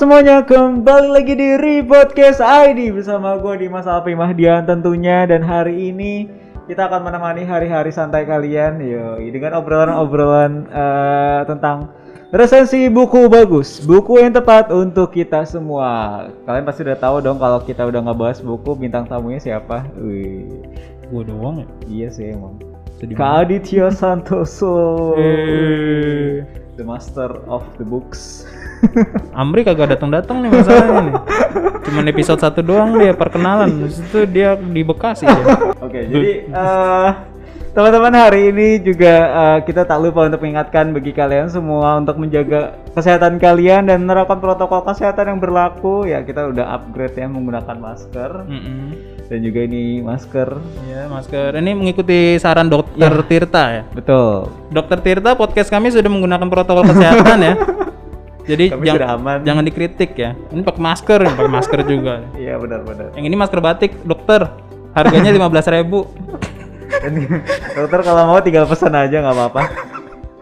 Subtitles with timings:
[0.00, 6.24] semuanya, kembali lagi di Repodcast ID bersama gue Dimas Alpi Mahdian tentunya dan hari ini
[6.64, 11.92] kita akan menemani hari-hari santai kalian yo dengan obrolan-obrolan eh, tentang
[12.32, 16.32] resensi buku bagus, buku yang tepat untuk kita semua.
[16.48, 19.84] Kalian pasti udah tahu dong kalau kita udah ngebahas buku bintang tamunya siapa?
[20.00, 20.64] Wih,
[21.12, 21.68] Gue doang ya.
[21.92, 22.56] iya sih emang.
[22.96, 26.40] Sedih Kak Aditya Santoso, Eh.
[26.80, 28.48] The master of the books.
[29.36, 31.14] Amri kagak datang-datang nih masalahnya nih.
[31.84, 33.84] Cuman episode satu doang dia perkenalan.
[33.84, 35.36] Habis itu dia di Bekasi ya.
[35.76, 37.08] Oke, jadi eh,
[37.70, 42.74] teman-teman hari ini juga eh, kita tak lupa untuk mengingatkan bagi kalian semua untuk menjaga
[42.92, 46.02] kesehatan kalian dan menerapkan protokol kesehatan yang berlaku.
[46.04, 48.82] Ya, kita udah upgrade ya menggunakan masker Mm-mm.
[49.26, 50.48] dan juga ini masker.
[50.84, 51.54] Ya, masker.
[51.54, 53.82] Ini mengikuti saran dokter Tirta ya.
[53.88, 54.50] Betul.
[54.68, 57.54] Dokter Tirta podcast kami sudah menggunakan protokol kesehatan ya.
[58.40, 59.38] Jadi Kami jang- sudah aman.
[59.46, 60.34] jangan dikritik ya.
[60.50, 62.14] Ini pakai masker, ini pakai masker juga.
[62.34, 63.14] Iya, benar-benar.
[63.14, 64.42] Yang ini masker batik, dokter.
[64.90, 66.10] Harganya 15.000 ribu.
[67.76, 69.62] Dokter kalau mau tinggal pesan aja nggak apa-apa.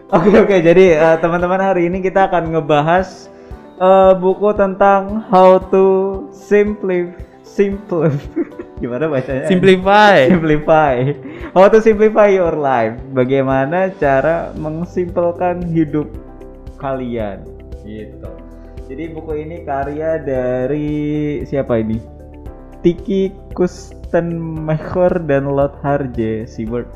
[0.09, 3.29] Oke oke jadi eh, teman-teman hari ini kita akan ngebahas
[3.77, 5.85] eh, buku tentang how to
[6.33, 7.13] simplify
[7.45, 8.09] simple
[8.81, 9.45] gimana bacanya?
[9.45, 10.29] Simplify.
[10.31, 10.93] Simplify.
[11.51, 12.95] How to simplify your life.
[13.11, 16.07] Bagaimana cara mensimpelkan hidup
[16.79, 17.43] kalian
[17.83, 18.31] gitu.
[18.89, 20.89] Jadi buku ini karya dari
[21.45, 21.99] siapa ini?
[22.81, 23.29] Tiki
[24.09, 26.89] Kustenmacher dan Lot Harje Siebert.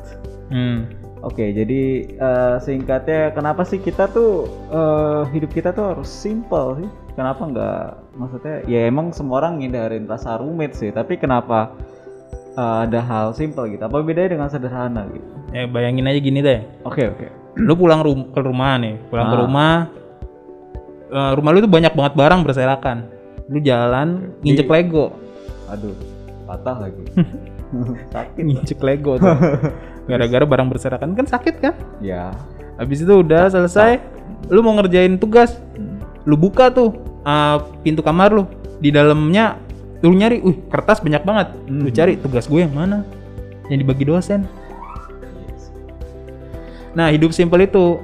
[0.50, 0.90] Hmm.
[1.22, 6.90] Oke, jadi eh, singkatnya kenapa sih kita tuh eh, hidup kita tuh harus simple sih?
[7.14, 7.80] Kenapa nggak
[8.18, 11.70] maksudnya ya emang semua orang ngindarin rasa rumit sih, tapi kenapa
[12.52, 13.80] eh, ada hal simple gitu?
[13.80, 15.24] Apa bedanya dengan sederhana gitu?
[15.54, 16.60] Ya bayangin aja gini deh.
[16.82, 17.26] Oke oke.
[17.54, 19.42] lu pulang rum- ke rumah nih pulang ke Ah.
[19.46, 19.72] rumah
[21.08, 23.06] eh, rumah lu tuh banyak banget barang berserakan
[23.46, 25.14] lu jalan nginjek Lego
[25.70, 25.94] Aduh,
[26.54, 27.04] patah lagi.
[28.14, 28.38] Sakit.
[28.38, 29.26] nginjek Lego tuh
[30.08, 32.30] gara-gara barang berserakan kan sakit kan Ya.
[32.76, 33.98] habis itu udah selesai
[34.46, 35.98] lu mau ngerjain tugas Hmm.
[36.22, 36.94] lu buka tuh
[37.26, 38.46] eh, pintu kamar lu
[38.78, 39.58] di dalamnya
[40.00, 41.96] lu nyari uh kertas banyak banget lu Mhm.
[41.96, 43.02] cari tugas gue yang mana
[43.66, 44.46] yang dibagi dosen
[46.94, 47.98] Nah, hidup simpel itu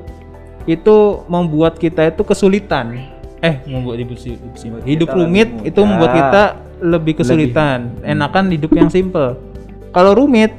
[0.66, 0.96] itu
[1.26, 3.06] membuat kita itu kesulitan.
[3.40, 4.80] Eh, membuat hidup, si- hidup simpel.
[4.84, 6.42] Hidup kita rumit lebih itu membuat kita
[6.80, 7.78] lebih kesulitan.
[8.04, 9.36] Enakan hidup yang simpel.
[9.90, 10.52] Kalau rumit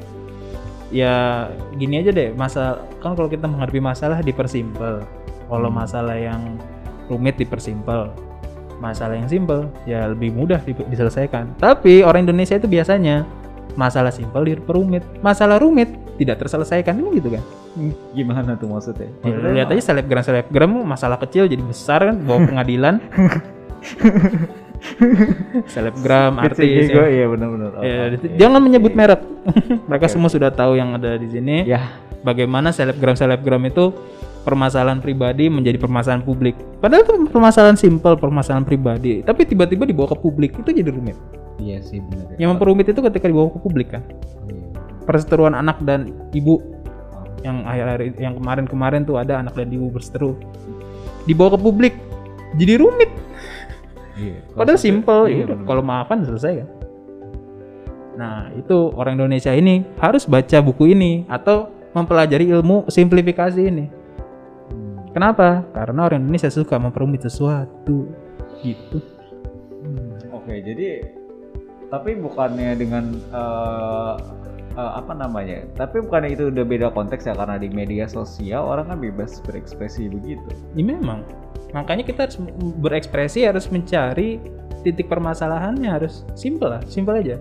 [0.89, 1.47] ya
[1.77, 5.05] gini aja deh, masa kan kalau kita menghadapi masalah dipersimpel.
[5.45, 5.77] Kalau Hmm.
[5.77, 6.57] masalah yang
[7.05, 8.09] rumit dipersimpel.
[8.81, 11.53] Masalah yang simpel ya lebih mudah di- diselesaikan.
[11.61, 13.29] Tapi orang Indonesia itu biasanya
[13.79, 15.89] masalah simpel diperumit, masalah rumit
[16.19, 17.43] tidak terselesaikan ini gitu kan.
[18.11, 19.09] Gimana tuh maksudnya?
[19.23, 22.99] Ya, lu lihat aja selebgram selebgram masalah kecil jadi besar kan bawa pengadilan.
[25.69, 27.21] selebgram artis Gue ya.
[27.21, 27.69] iya benar-benar.
[27.85, 28.27] Ya, Oke.
[28.37, 29.21] jangan menyebut merek.
[29.89, 31.65] Mereka semua sudah tahu yang ada di sini.
[31.69, 31.95] Ya.
[32.21, 33.93] Bagaimana selebgram selebgram itu
[34.45, 36.57] permasalahan pribadi menjadi permasalahan publik.
[36.81, 39.21] Padahal itu permasalahan simpel, permasalahan pribadi.
[39.21, 41.17] Tapi tiba-tiba dibawa ke publik itu jadi rumit.
[41.61, 42.33] Iya sih benar.
[42.35, 44.01] Yang memperumit itu ketika dibawa ke publik kan.
[44.49, 44.65] Iya.
[45.05, 46.57] Perseteruan anak dan ibu
[47.11, 47.27] Oh.
[47.43, 50.39] yang akhir-akhir yang kemarin-kemarin tuh ada anak dan ibu berseteru
[51.25, 51.93] dibawa ke publik
[52.55, 53.11] jadi rumit
[54.15, 54.39] Iya.
[54.57, 56.69] padahal simple Iya, ya kalau maafan selesai kan
[58.15, 63.85] nah itu orang Indonesia ini harus baca buku ini atau mempelajari ilmu simplifikasi ini
[64.71, 65.11] Hmm.
[65.11, 68.07] kenapa karena orang Indonesia suka memperumit sesuatu
[68.63, 69.03] gitu
[70.31, 71.03] Oke, jadi
[71.91, 74.15] tapi bukannya dengan eh,
[74.79, 75.67] eh, apa namanya?
[75.75, 80.07] Tapi bukannya itu udah beda konteks ya karena di media sosial orang kan bebas berekspresi
[80.07, 80.47] begitu.
[80.73, 81.27] ini memang
[81.75, 82.39] makanya kita harus
[82.79, 84.39] berekspresi harus mencari
[84.81, 87.37] titik permasalahannya harus simple lah simple aja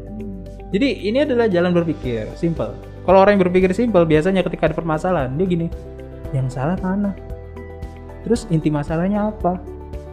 [0.70, 2.70] Jadi ini adalah jalan berpikir, simple.
[3.02, 5.66] Kalau orang yang berpikir simple, biasanya ketika ada permasalahan, dia gini,
[6.30, 7.10] yang salah mana?
[8.22, 9.58] Terus inti masalahnya apa?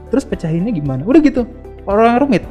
[0.09, 1.05] Terus pecahinnya gimana?
[1.05, 1.45] Udah gitu.
[1.85, 2.43] Orang yang rumit.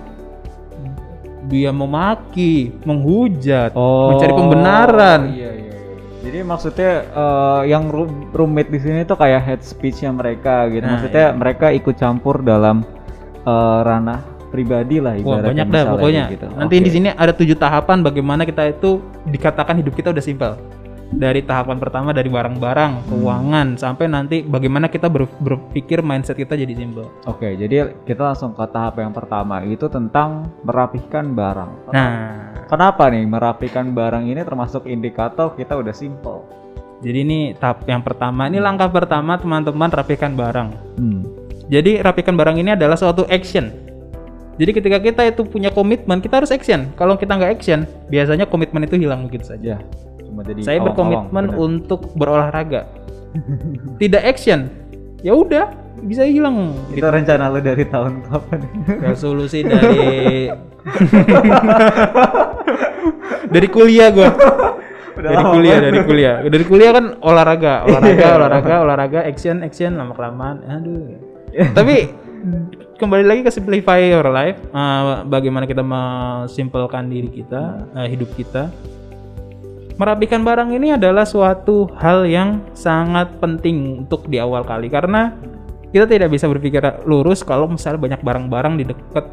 [1.46, 5.20] Dia memaki, menghujat, mencari pembenaran.
[5.30, 5.74] Iya, iya, iya.
[6.26, 10.82] Jadi maksudnya eh, yang ru- rumit di sini tuh kayak head speech-nya mereka gitu.
[10.82, 11.38] Nah, maksudnya iya.
[11.38, 12.82] mereka ikut campur dalam
[13.46, 16.24] eh, ranah pribadi lah Wah banyak dah pokoknya.
[16.32, 16.46] gitu.
[16.54, 16.84] Nanti Oke.
[16.86, 20.58] di sini ada tujuh tahapan bagaimana kita itu dikatakan hidup kita udah simpel.
[21.06, 26.74] Dari tahapan pertama dari barang-barang, keuangan, sampai nanti bagaimana kita ber- berpikir mindset kita jadi
[26.74, 27.06] simpel.
[27.30, 31.70] Oke, jadi kita langsung ke tahap yang pertama itu tentang merapihkan barang.
[31.94, 32.10] Nah,
[32.66, 36.42] Kenapa nih merapikan barang ini termasuk indikator kita udah simple?
[36.98, 40.98] Jadi ini tahap yang pertama, ini langkah pertama teman-teman rapikan barang.
[40.98, 41.22] Hmm.
[41.70, 43.70] Jadi rapikan barang ini adalah suatu action.
[44.58, 46.90] Jadi ketika kita itu punya komitmen, kita harus action.
[46.98, 49.78] Kalau kita nggak action, biasanya komitmen itu hilang begitu saja.
[50.36, 51.56] Cuma jadi Saya berkomitmen bener.
[51.56, 52.84] untuk berolahraga.
[54.04, 54.68] Tidak action,
[55.24, 55.72] ya udah
[56.04, 56.76] bisa hilang.
[56.92, 58.60] Itu rencana lu dari tahun kapan?
[59.00, 60.52] Resolusi dari
[63.56, 64.28] dari kuliah gua.
[65.16, 66.34] Udah dari kuliah, dari kuliah.
[66.44, 70.60] Dari kuliah kan olahraga, olahraga, olahraga, olahraga, action, action lama kelamaan.
[70.68, 71.16] Aduh.
[71.72, 72.12] Tapi
[73.00, 78.68] kembali lagi ke simplify your life, eh, bagaimana kita mensimpelkan diri kita, eh, hidup kita.
[79.96, 85.32] Merapikan barang ini adalah suatu hal yang sangat penting untuk di awal kali karena
[85.88, 89.26] kita tidak bisa berpikir lurus kalau misalnya banyak barang-barang di dekat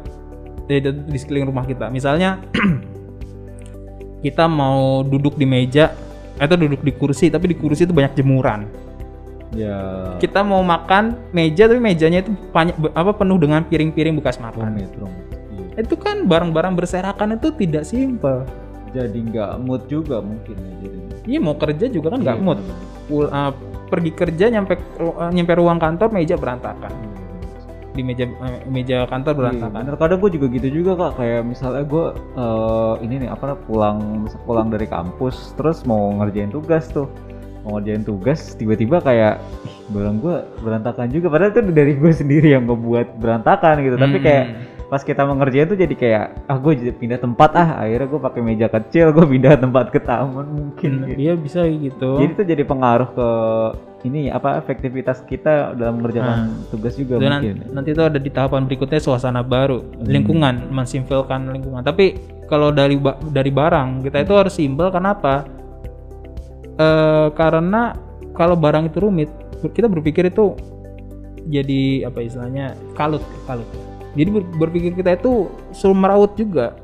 [0.64, 1.92] di, di sekeliling rumah kita.
[1.92, 2.40] Misalnya
[4.24, 5.92] kita mau duduk di meja
[6.40, 8.64] atau duduk di kursi tapi di kursi itu banyak jemuran.
[9.52, 10.16] Ya.
[10.16, 14.72] Kita mau makan meja tapi mejanya itu banyak apa penuh dengan piring-piring bekas makan.
[14.72, 15.24] Rumit, rumit.
[15.76, 15.84] Iya.
[15.84, 18.48] Itu kan barang-barang berserakan itu tidak simpel.
[18.94, 21.14] Jadi nggak mood juga mungkin ya jadinya.
[21.26, 22.58] Iya mau kerja juga kan nggak Iya, mood.
[23.04, 23.50] Pul- uh,
[23.84, 26.94] pergi kerja nyampe uh, nyampe ruang kantor meja berantakan.
[27.90, 29.80] Di meja uh, meja kantor Iya, berantakan.
[29.82, 29.94] bener.
[29.98, 31.12] Kadang gue juga gitu juga kak.
[31.16, 33.98] Kayak misalnya gue eh, ini nih apa pulang
[34.42, 37.06] pulang dari kampus, terus mau ngerjain tugas tuh,
[37.62, 41.30] mau ngerjain tugas, tiba-tiba kayak ih barang gue berantakan juga.
[41.30, 43.94] Padahal itu dari gue sendiri yang ngebuat berantakan gitu.
[43.96, 44.26] Tapi Hmm.
[44.26, 44.44] kayak
[44.94, 47.82] pas kita mau ngerjain tuh jadi kayak ah gue pindah tempat ah.
[47.82, 50.90] Akhirnya gue pakai meja kecil, gue pindah tempat ke taman mungkin.
[50.94, 51.18] Hmm, gitu.
[51.18, 52.10] Dia bisa gitu.
[52.16, 53.28] Jadi itu jadi pengaruh ke
[54.04, 56.70] ini apa efektivitas kita dalam mengerjakan Nah.
[56.70, 57.54] tugas juga Dan mungkin.
[57.72, 60.06] nanti itu ada di tahapan berikutnya suasana baru, Hmm.
[60.06, 61.82] lingkungan, mensimpelkan lingkungan.
[61.82, 62.14] Tapi
[62.46, 65.42] kalau dari ba- dari barang kita itu harus simpel kenapa?
[66.76, 67.98] Eh karena
[68.30, 69.30] kalau barang itu rumit,
[69.64, 70.54] kita berpikir itu
[71.44, 73.66] jadi apa istilahnya kalut, kalut.
[74.14, 76.78] Jadi ber- berpikir kita itu suruh meraut juga.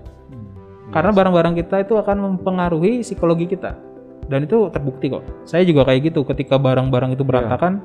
[0.90, 3.78] Karena barang-barang kita itu akan mempengaruhi psikologi kita.
[4.26, 5.22] Dan itu terbukti kok.
[5.42, 7.82] Saya juga kayak gitu ketika barang-barang itu berantakan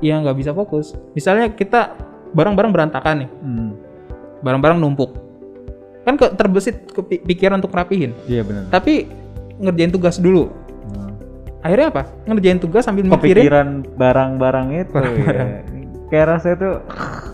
[0.00, 0.96] ya nggak bisa fokus.
[1.12, 1.94] Misalnya kita
[2.32, 3.70] barang-barang berantakan nih, Hmm.
[4.40, 5.10] barang-barang numpuk.
[6.02, 8.16] Kan ke, terbesit ke pikiran untuk rapihin.
[8.24, 8.72] Iya benar.
[8.72, 9.04] Tapi
[9.60, 10.48] ngerjain tugas dulu.
[10.88, 11.12] Nah,
[11.60, 12.02] Akhirnya apa?
[12.24, 15.46] Ngerjain tugas sambil mikirin Kepikiran barang-barang itu Barang-barang.
[15.46, 15.60] ya.
[16.10, 16.74] Kayak rasanya tuh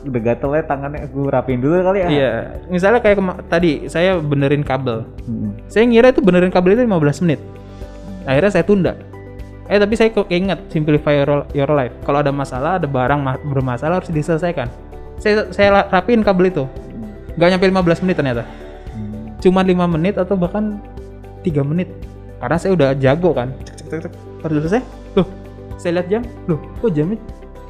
[0.04, 2.08] udah gatel ya tangannya gue rapiin dulu kali ya.
[2.12, 2.32] Iya,
[2.68, 5.08] misalnya kayak tadi saya benerin kabel.
[5.24, 5.56] Hmm.
[5.72, 7.40] Saya ngira itu benerin kabel itu 15 menit.
[8.28, 8.92] Akhirnya saya tunda.
[9.66, 11.90] Eh tapi saya kok ingat simplify your, your life.
[12.04, 14.68] Kalau ada masalah, ada barang ma- bermasalah harus diselesaikan.
[15.24, 16.64] Saya saya rapiin kabel itu.
[17.40, 18.44] Gak nyampe 15 menit ternyata.
[18.92, 19.40] Hmm.
[19.40, 20.76] Cuma 5 menit atau bahkan
[21.40, 21.88] 3 menit.
[22.44, 23.56] Karena saya udah jago kan.
[23.64, 24.12] Cek, cek, cek, cek.
[24.44, 24.84] Baru selesai.
[25.16, 25.26] Loh,
[25.80, 26.22] saya lihat jam.
[26.44, 27.16] Loh, kok jamnya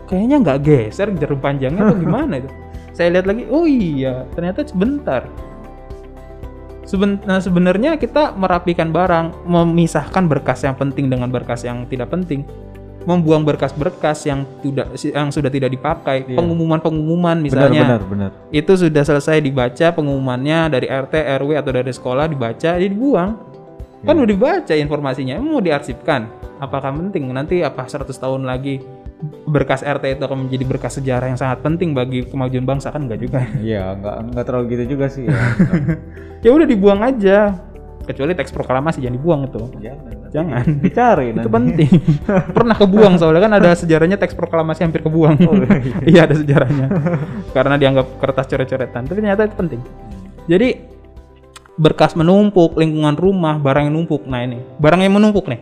[0.07, 2.51] kayaknya nggak geser jarum panjangnya atau gimana itu?
[2.91, 5.29] Saya lihat lagi, oh iya, ternyata sebentar.
[6.87, 12.47] Seben- nah, sebenarnya kita merapikan barang, memisahkan berkas yang penting dengan berkas yang tidak penting,
[13.03, 16.39] membuang berkas-berkas yang tidak yang sudah tidak dipakai, Iya.
[16.39, 18.31] pengumuman-pengumuman Benar misalnya benar benar.
[18.51, 23.31] itu sudah selesai dibaca pengumumannya dari RT, RW atau dari sekolah dibaca, jadi dibuang.
[24.07, 24.23] Kan Iya.
[24.23, 26.31] udah dibaca informasinya, mau diarsipkan.
[26.57, 28.79] Apakah penting nanti apa 100 tahun lagi
[29.49, 33.21] berkas RT itu akan menjadi berkas sejarah yang sangat penting bagi kemajuan bangsa kan enggak
[33.25, 33.41] juga.
[33.65, 35.37] Iya nggak nggak terlalu gitu juga sih ya.
[36.45, 37.57] ya udah dibuang aja.
[38.07, 39.63] Kecuali teks proklamasi jangan dibuang itu.
[39.83, 40.15] Jangan.
[40.31, 40.65] Jangan.
[40.79, 41.51] Dicari Itu nanti.
[41.51, 41.91] penting.
[42.57, 45.37] Pernah kebuang soalnya kan ada sejarahnya teks proklamasi hampir kebuang.
[45.43, 45.75] Oh, iya.
[46.07, 46.87] iya ada sejarahnya.
[47.51, 49.11] Karena dianggap kertas coret-coretan.
[49.11, 49.81] Tapi ternyata itu penting.
[50.47, 50.69] Jadi
[51.77, 54.23] berkas menumpuk, lingkungan rumah, barang yang numpuk.
[54.23, 55.61] Nah ini, barang yang menumpuk nih.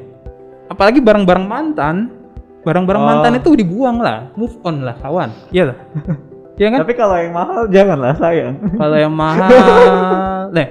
[0.68, 2.24] Apalagi barang-barang mantan,
[2.64, 3.06] barang-barang Oh.
[3.06, 5.30] mantan itu dibuang lah, move on lah kawan.
[5.49, 5.78] Iya lah.
[6.54, 6.87] Iya kan?
[6.87, 8.54] Tapi kalau yang mahal janganlah sayang.
[8.78, 9.50] Kalau yang mahal,
[10.54, 10.68] nih.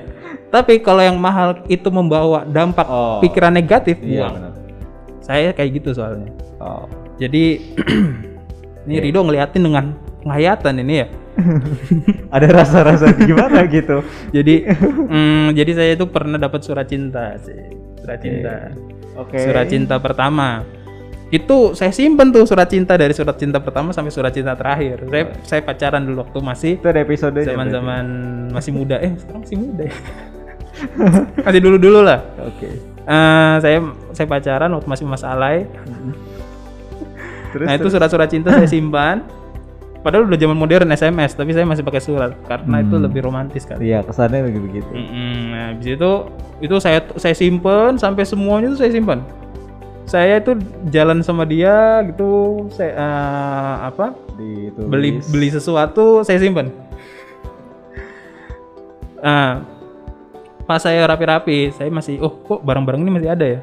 [0.47, 3.19] Tapi kalau yang mahal itu membawa dampak Oh.
[3.19, 4.33] pikiran negatif, Iya buang.
[4.39, 4.51] benar.
[5.19, 6.31] Saya kayak gitu soalnya.
[6.57, 6.87] Oh.
[7.19, 7.59] Jadi
[8.87, 9.01] ini Iya.
[9.03, 9.91] Rido ngeliatin dengan
[10.23, 11.07] penghayatan ini ya.
[12.31, 13.99] Ada rasa-rasa gimana gitu.
[14.31, 14.63] Jadi
[15.09, 17.59] mm, jadi saya itu pernah dapat surat cinta sih.
[17.99, 18.71] Surat cinta.
[19.19, 19.35] Oke.
[19.35, 20.63] Surat cinta pertama.
[21.33, 25.01] Itu saya simpen tuh surat cinta dari surat cinta pertama sampai surat cinta terakhir.
[25.09, 27.49] Saya saya pacaran dulu waktu masih Itu ada episodenya.
[27.49, 28.05] zaman-zaman
[28.53, 29.01] masih muda.
[29.01, 29.95] Eh, sekarang masih muda ya.
[31.49, 32.21] masih dulu-dulu lah.
[32.37, 32.53] berarti.
[32.53, 32.69] Oke.
[33.03, 33.77] Eh, saya
[34.13, 35.65] saya pacaran waktu masih Mas Alay.
[37.53, 39.25] Terus nah, itu surat-surat cinta saya simpan.
[40.03, 43.05] Padahal udah zaman modern SMS, tapi saya masih pakai surat karena itu Hmm.
[43.07, 43.79] lebih romantis kan.
[43.79, 44.91] Iya kesannya begitu begitu.
[44.91, 45.37] Mm-mm.
[45.49, 46.11] Nah, habis itu
[46.59, 49.23] itu saya saya simpen sampai semuanya itu saya simpan.
[50.03, 50.59] Saya itu
[50.91, 54.11] jalan sama dia gitu, saya eh, apa?
[54.35, 56.67] Di Beli beli sesuatu saya simpan.
[59.23, 59.63] Nah,
[60.67, 63.59] pas saya rapi-rapi, saya masih, oh kok barang-barang ini masih ada ya?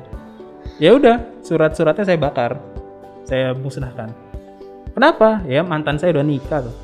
[0.81, 2.57] Ya udah, surat-suratnya saya bakar,
[3.29, 4.09] saya musnahkan.
[4.97, 5.45] Kenapa?
[5.45, 6.77] Ya mantan saya udah nikah tuh.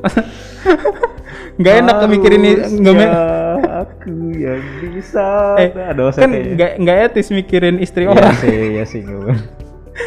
[1.60, 5.56] Nggak enak mikirin ini, nggak Haruskah aku yang bisa.
[5.56, 6.52] eh, Ada kan kayaknya.
[6.54, 8.34] nggak nggak etis mikirin istri Iya orang.
[8.36, 9.00] sih, iya sih.
[9.00, 9.34] gue.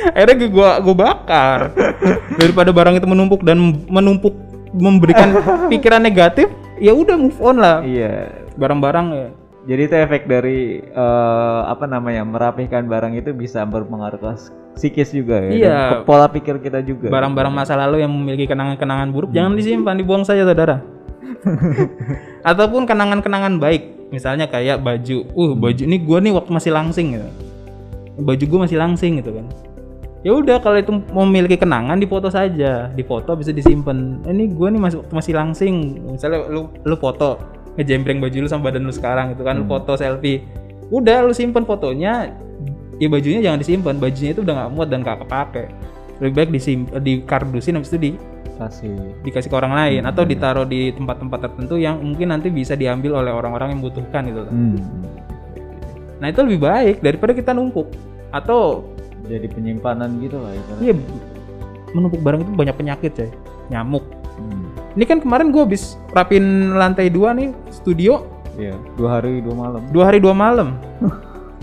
[0.09, 1.59] Akhirnya gue gua, gua bakar
[2.33, 4.33] daripada barang itu menumpuk dan menumpuk
[4.71, 5.37] memberikan
[5.71, 6.49] pikiran negatif.
[6.77, 7.81] Ya udah move on lah.
[7.81, 8.33] Iya.
[8.55, 9.29] Barang-barang ya.
[9.63, 14.31] Jadi itu efek dari eh, apa namanya merapihkan barang itu bisa berpengaruh ke
[14.73, 15.51] psikis juga ya.
[15.53, 15.69] Iya.
[15.69, 17.07] dan ke pola pikir kita juga.
[17.07, 20.81] barang-barang masa lalu yang memiliki kenangan-kenangan buruk jangan disimpan dibuang saja saudara
[22.49, 24.11] ataupun kenangan-kenangan baik.
[24.13, 27.29] Misalnya kayak baju uh baju ini gua nih waktu masih langsing gitu.
[28.21, 29.45] Baju gua masih langsing gitu kan.
[30.23, 32.93] Ya udah kalau itu memiliki kenangan difoto saja.
[32.93, 34.21] Difoto bisa disimpan.
[34.23, 35.75] Ini gua nih masih waktu masih langsing.
[36.13, 37.41] Misalnya lu lu foto
[37.73, 40.45] ngejembreng baju lu sama badan lu sekarang gitu kan lu foto selfie.
[40.93, 42.29] Udah lu simpen fotonya
[43.01, 43.97] ya bajunya jangan disimpan.
[43.97, 45.65] Bajunya itu udah nggak muat dan nggak kepake.
[46.21, 48.11] Lebih baik disim di kardusin habis itu di
[48.55, 48.95] kasih.
[49.21, 53.29] dikasih ke orang lain atau ditaruh di tempat-tempat tertentu yang mungkin nanti bisa diambil oleh
[53.29, 54.77] orang-orang yang membutuhkan gitu Hmm.
[56.17, 57.89] nah itu lebih baik daripada kita numpuk
[58.29, 58.87] atau
[59.23, 60.91] Jadi penyimpanan gitu lah iya
[61.91, 63.29] menumpuk barang itu banyak penyakit coy
[63.67, 64.65] nyamuk Hmm.
[64.93, 69.81] ini kan kemarin gue habis rapin lantai dua nih studio Iya, dua hari dua malam.
[69.89, 70.77] dua hari dua malam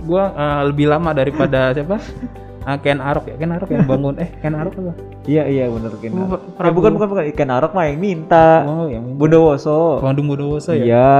[0.00, 0.22] gue
[0.64, 1.98] lebih lama daripada siapa
[2.60, 4.92] Ah, Ken Arok ya Ken Arok yang bangun eh Ken Arok apa
[5.24, 6.28] Iya iya bener Ken Arok.
[6.36, 6.76] Eh, Prabu.
[6.76, 8.64] bukan bukan bukan ikan arok mah yang minta.
[8.64, 9.96] oh yang Bondowoso.
[9.98, 11.12] Bandung Bondowoso ya Iya.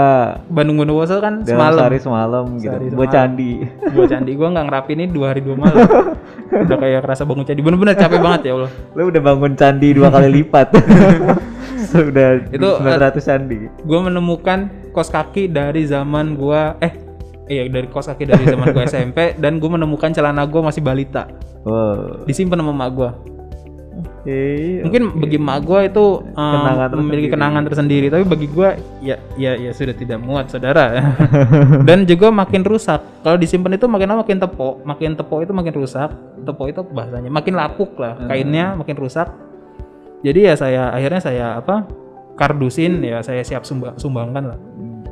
[0.47, 2.69] Bandung Bondowoso kan Dalam semalam sehari semalam gitu.
[2.69, 3.15] Sehari Buat semalam.
[3.15, 3.53] candi.
[3.91, 5.81] gua candi gua nggak ngerapin ini dua hari dua malam
[6.67, 10.09] udah kayak kerasa bangun candi bener-bener capek banget ya Allah Lu udah bangun candi dua
[10.09, 10.69] kali lipat.
[11.83, 13.59] Sudah Itu, 900 candi.
[13.83, 14.59] gua menemukan
[14.91, 16.93] kos kaki dari zaman gua eh
[17.51, 21.27] iya dari kos kaki dari zaman gua SMP dan gua menemukan celana gua masih balita.
[21.61, 22.25] Wow.
[22.25, 23.11] disimpan sama emak gua.
[24.21, 24.81] Oke.
[24.85, 27.33] mungkin bagi emak gua itu um, Kenangan memiliki tersendiri.
[27.33, 28.69] kenangan tersendiri tapi bagi gua
[29.01, 31.17] ya ya ya sudah tidak muat saudara.
[31.89, 33.01] Dan juga makin rusak.
[33.21, 34.85] Kalau disimpan itu makin lama makin tepok.
[34.85, 36.09] Makin tepok itu makin rusak.
[36.45, 39.29] Tepok itu bahasanya makin lapuk lah kainnya makin rusak.
[40.21, 41.89] Jadi ya saya akhirnya saya apa
[42.37, 44.59] kardusin ya saya siap sumba- sumbangkan lah.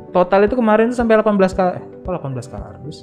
[0.09, 1.77] Total itu kemarin tuh sampai 18 kali
[2.09, 2.97] kok 18 kardus.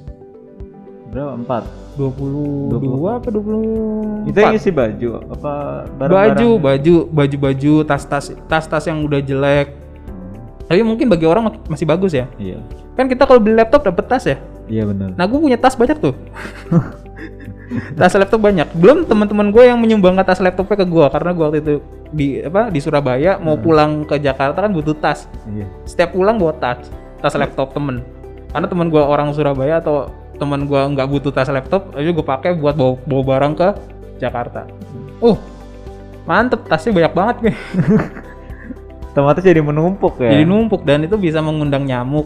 [1.06, 1.32] Berapa?
[1.38, 1.62] Empat.
[1.96, 2.76] 22
[3.08, 5.52] apa 20 Itu yang isi baju apa
[5.96, 6.36] barang-barang?
[6.36, 9.72] baju baju baju baju tas tas tas tas yang udah jelek.
[10.66, 12.26] Tapi mungkin bagi orang masih bagus ya.
[12.36, 12.58] Iya.
[12.96, 14.36] kan kita kalau beli laptop dapet tas ya?
[14.66, 15.14] Iya benar.
[15.14, 16.14] nah gue punya tas banyak tuh.
[17.98, 18.70] Tas laptop banyak.
[18.78, 21.74] Belum teman-teman gue yang menyumbangkan tas laptopnya ke gue karena gue waktu itu
[22.14, 25.26] di apa di Surabaya mau pulang ke Jakarta kan butuh tas.
[25.50, 25.66] Iya.
[25.82, 26.86] setiap pulang bawa tas
[27.18, 28.06] tas laptop temen
[28.56, 30.08] karena temen gue orang Surabaya atau
[30.40, 33.68] temen gue nggak butuh tas laptop aja gue pakai buat bawa, bawa barang ke
[34.16, 34.64] Jakarta
[35.20, 35.36] uh
[36.24, 37.56] mantep tasnya banyak banget nih
[39.12, 40.32] Otomatis jadi menumpuk ya.
[40.32, 42.24] jadi numpuk dan itu bisa mengundang nyamuk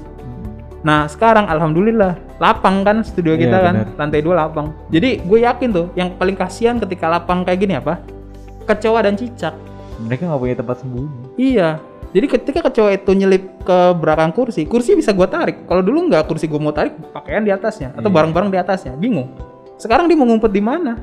[0.87, 3.99] nah sekarang alhamdulillah lapang kan studio Iya, kita kan bener.
[3.99, 7.99] lantai dua lapang jadi gue yakin tuh yang paling kasihan ketika lapang kayak gini apa
[8.71, 9.53] kecoa dan cicak
[10.01, 11.11] Mereka nggak punya tempat sembunyi.
[11.37, 11.77] Iya.
[12.11, 15.63] Jadi ketika kecoa itu nyelip ke belakang kursi, kursi bisa gua tarik.
[15.65, 18.15] Kalau dulu nggak kursi gua mau tarik, pakaian di atasnya atau Iya.
[18.17, 18.93] barang-barang di atasnya.
[18.95, 19.31] Bingung.
[19.77, 20.99] Sekarang dia mau ngumpet di mana?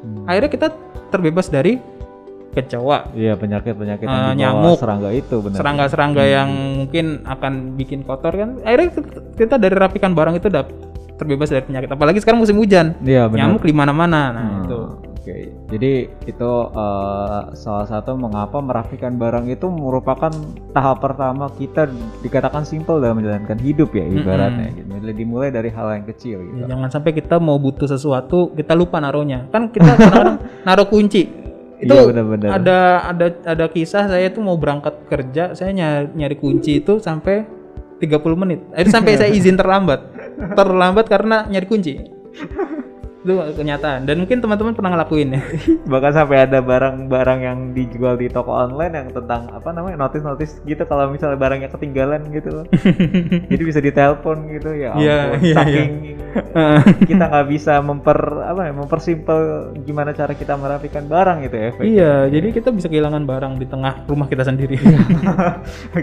[0.00, 0.26] Hmm.
[0.26, 0.66] Akhirnya kita
[1.08, 1.78] terbebas dari
[2.50, 4.76] kecoa, Iya penyakit-penyakit Eh, yang dibawa nyamuk.
[4.76, 5.56] serangga itu benar.
[5.56, 8.58] serangga-serangga yang mungkin akan bikin kotor kan.
[8.60, 8.90] Akhirnya
[9.36, 10.66] kita dari rapikan barang itu udah
[11.14, 11.86] terbebas dari penyakit.
[11.88, 13.46] Apalagi sekarang musim hujan, Iya benar.
[13.46, 14.20] nyamuk di mana-mana.
[14.28, 14.78] Nah, Hmm, itu.
[15.20, 20.32] Oke, jadi itu eh, salah satu mengapa merapikan barang itu merupakan
[20.72, 21.92] tahap pertama kita
[22.24, 24.72] dikatakan simpel dalam menjalankan hidup ya ibaratnya.
[24.72, 24.88] gitu.
[24.96, 26.64] Jadi Dimulai dari hal yang kecil gitu.
[26.64, 29.44] Ya, jangan sampai kita mau butuh sesuatu kita lupa naruhnya.
[29.52, 31.28] Kan kita kadang-kadang naruh kunci.
[31.76, 32.48] Itu Iya, benar-benar.
[32.56, 32.78] ada
[33.12, 37.44] ada ada kisah saya tuh mau berangkat kerja, saya nyari, nyari kunci itu sampai
[38.00, 38.08] 30
[38.40, 38.64] menit.
[38.72, 40.00] Itu sampai saya izin terlambat.
[40.56, 41.92] Terlambat karena nyari kunci.
[43.20, 45.42] Itu kenyataan dan mungkin teman-teman pernah ngelakuin ya.
[45.92, 50.88] Bahkan sampai ada barang-barang yang dijual di toko online yang tentang apa namanya notis-notis gitu
[50.88, 52.64] kalau misalnya barangnya ketinggalan gitu loh.
[53.52, 55.04] Jadi bisa ditelepon gitu ya ampun.
[55.04, 55.90] Iya, iya, Saking
[57.10, 59.40] kita nggak bisa memper apa ya mempersimpel
[59.84, 61.66] gimana cara kita merapikan barang gitu ya.
[61.74, 61.86] efeknya.
[61.90, 64.78] iya, jadi kita bisa kehilangan barang di tengah rumah kita sendiri.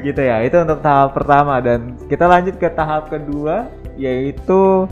[0.06, 4.86] gitu ya itu untuk tahap pertama dan kita lanjut ke tahap kedua yaitu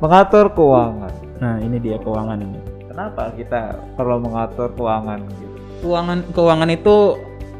[0.00, 2.60] mengatur keuangan nah, ini dia keuangan ini.
[2.88, 6.96] kenapa kita perlu mengatur keuangan gitu Keuangan keuangan itu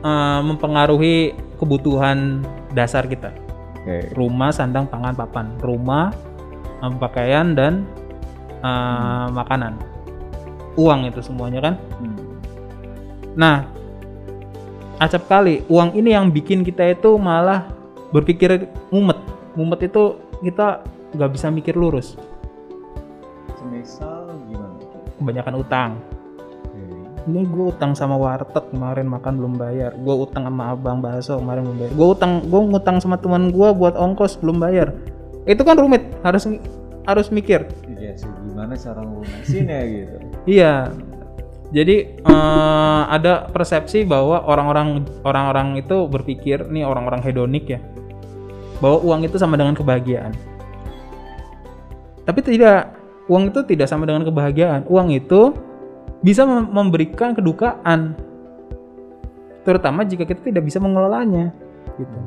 [0.03, 2.43] eh, mempengaruhi kebutuhan
[2.75, 3.31] dasar kita.
[3.79, 4.11] Oke.
[4.15, 5.55] Rumah, sandang, pangan, papan.
[5.63, 6.11] Rumah,
[6.83, 7.87] eh, pakaian dan
[8.59, 9.79] eh, makanan.
[10.79, 11.75] Uang itu semuanya kan.
[11.99, 12.19] Hmm.
[13.39, 13.57] Nah,
[14.99, 17.71] acap kali uang ini yang bikin kita itu malah
[18.11, 19.19] berpikir mumet.
[19.55, 20.83] Mumet itu kita
[21.15, 22.19] nggak bisa mikir lurus.
[23.69, 24.81] Semisal gimana?
[25.21, 25.91] Kebanyakan utang.
[26.65, 26.81] Oke.
[27.29, 29.93] Ini gue utang sama warteg kemarin makan belum bayar.
[30.01, 31.93] Gue utang sama abang bakso kemarin belum bayar.
[31.93, 34.97] Gue utang, gue ngutang sama teman gue buat ongkos belum bayar.
[35.45, 36.49] Itu kan rumit, harus
[37.05, 37.69] harus mikir.
[37.85, 40.17] Iya sih, gimana cara ngelunasinnya gitu.
[40.49, 40.75] Iya.
[41.69, 47.81] Jadi eh, ada persepsi bahwa orang-orang orang-orang itu berpikir nih orang-orang hedonik ya,
[48.81, 50.33] bahwa uang itu sama dengan kebahagiaan.
[52.25, 52.98] Tapi tidak,
[53.29, 54.89] uang itu tidak sama dengan kebahagiaan.
[54.89, 55.53] Uang itu
[56.25, 58.19] bisa mem- memberikan kedukaan,
[59.63, 61.55] terutama jika kita tidak bisa mengelolanya.
[61.95, 62.19] Gitu.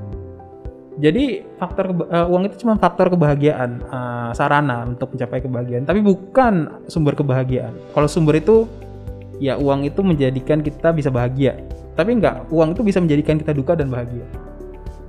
[1.01, 6.85] Jadi faktor eh, uang itu cuma faktor kebahagiaan, eh, sarana untuk mencapai kebahagiaan, tapi bukan
[6.85, 7.73] sumber kebahagiaan.
[7.91, 8.69] Kalau sumber itu
[9.41, 11.57] ya uang itu menjadikan kita bisa bahagia.
[11.97, 14.23] Tapi enggak, uang itu bisa menjadikan kita duka dan bahagia.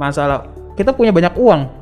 [0.01, 1.82] Masalah kita punya banyak uang,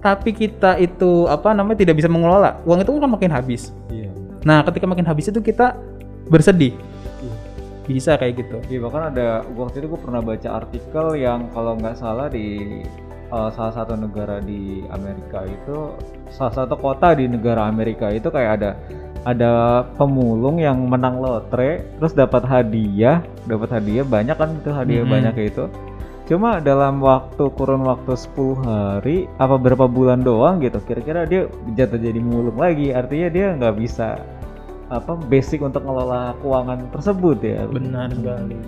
[0.00, 2.56] tapi kita itu apa namanya tidak bisa mengelola.
[2.64, 3.72] Uang itu kan makin habis.
[3.92, 4.08] Iya.
[4.44, 5.76] Nah, ketika makin habis itu kita
[6.28, 6.72] bersedih.
[7.84, 8.56] Bisa kayak gitu.
[8.70, 12.86] Iya bahkan ada waktu itu gue pernah baca artikel yang kalau nggak salah di
[13.34, 15.98] uh, salah satu negara di Amerika itu
[16.30, 18.70] salah satu kota di negara Amerika itu kayak ada
[19.26, 25.10] ada pemulung yang menang lotre terus dapat hadiah dapat hadiah banyak kan itu hadiah Mhm.
[25.10, 25.64] banyak itu
[26.30, 31.98] cuma dalam waktu kurun waktu 10 hari apa berapa bulan doang gitu kira-kira dia jatuh
[31.98, 34.22] jadi mulung lagi artinya dia nggak bisa
[34.94, 38.58] apa basic untuk ngelola keuangan tersebut ya Benar sekali.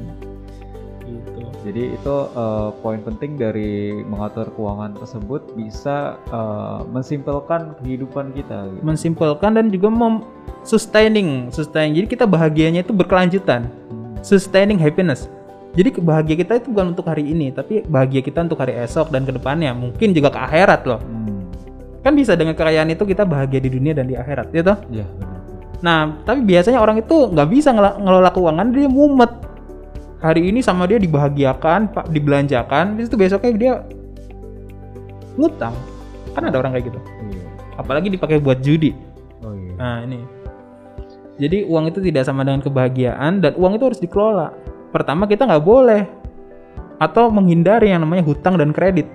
[1.03, 1.43] Gitu.
[1.63, 8.83] jadi itu eh, poin penting dari mengatur keuangan tersebut bisa eh, mensimpelkan kehidupan kita gitu.
[8.83, 10.27] Mensimpelkan dan juga mem
[10.67, 11.95] sustaining, sustain.
[11.95, 13.67] Jadi kita bahagianya itu berkelanjutan.
[13.67, 14.15] Hmm.
[14.23, 15.31] Sustaining happiness.
[15.73, 19.25] Jadi kebahagia kita itu bukan untuk hari ini, tapi bahagia kita untuk hari esok dan
[19.25, 19.73] ke depannya.
[19.73, 21.01] Mungkin juga ke akhirat loh.
[21.01, 21.49] Hmm.
[22.05, 24.75] Kan bisa dengan kekayaan itu kita bahagia di dunia dan di akhirat, gitu.
[24.93, 25.41] Ya benar.
[25.83, 29.33] Nah, tapi biasanya orang itu nggak bisa ngela- ngelola keuangan, dia mumet.
[30.23, 33.73] Hari ini sama dia dibahagiakan, pak dibelanjakan, terus itu besoknya dia
[35.35, 35.75] ngutang.
[36.37, 37.01] Kan ada orang kayak gitu.
[37.01, 37.49] Iya.
[37.81, 38.93] Apalagi dipakai buat judi.
[39.43, 39.73] Oh iya.
[39.81, 40.21] Nah, ini.
[41.41, 44.55] Jadi uang itu tidak sama dengan kebahagiaan dan uang itu harus dikelola.
[44.93, 46.05] Pertama kita nggak boleh
[47.01, 49.09] atau menghindari yang namanya hutang dan kredit.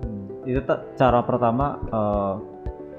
[0.00, 0.46] Hmm.
[0.48, 0.62] Itu
[0.96, 2.34] cara pertama eh,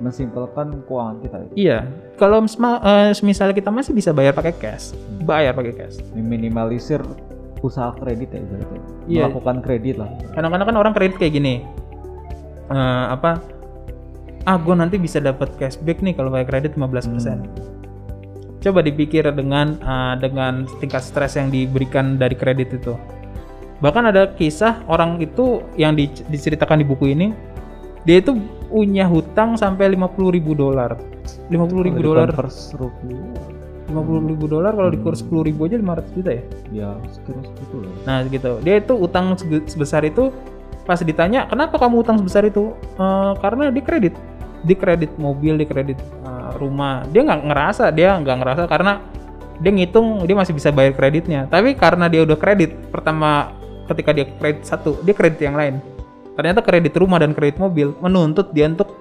[0.03, 1.35] mensimpelkan keuangan kita.
[1.39, 1.47] ya.
[1.55, 1.77] Iya,
[2.19, 4.91] kalau misma- eh, misalnya kita masih bisa bayar pakai cash,
[5.23, 6.03] bayar pakai cash.
[6.13, 6.99] Meminimalisir
[7.63, 8.41] usaha kredit ya.
[9.07, 9.23] Iya.
[9.31, 10.11] Melakukan kredit lah.
[10.35, 11.55] Kadang-kadang kan orang kredit kayak gini,
[12.63, 13.43] Eh, apa?
[14.43, 17.43] Ah, gue nanti bisa dapat cashback nih kalau pakai kredit 15%.
[17.43, 17.72] Hmm.
[18.63, 22.95] Coba dipikir dengan eh, dengan tingkat stres yang diberikan dari kredit itu.
[23.84, 27.36] Bahkan ada kisah orang itu yang di- diceritakan di buku ini,
[28.08, 28.39] dia itu
[28.71, 30.95] punya hutang sampai 50 ribu dolar.
[31.52, 32.32] 50 ribu dolar,
[32.80, 33.43] rupiah,
[33.91, 36.43] 50 ribu dolar kalau dikurs 10 ribu aja 500 juta ya.
[36.71, 37.93] ya sekira segitu lah.
[38.08, 39.36] Nah gitu, dia itu utang
[39.67, 40.32] sebesar itu
[40.84, 44.15] pas ditanya kenapa kamu utang sebesar itu "Eh, karena di kredit
[44.63, 47.04] di kredit mobil di kredit eh, rumah.
[47.12, 49.04] Dia nggak ngerasa dia nggak ngerasa karena
[49.60, 51.45] dia ngitung dia masih bisa bayar kreditnya.
[51.52, 53.54] Tapi karena dia udah kredit pertama
[53.91, 55.84] ketika dia kredit satu dia kredit yang lain.
[56.34, 58.95] Ternyata kredit rumah dan kredit mobil menuntut dia untuk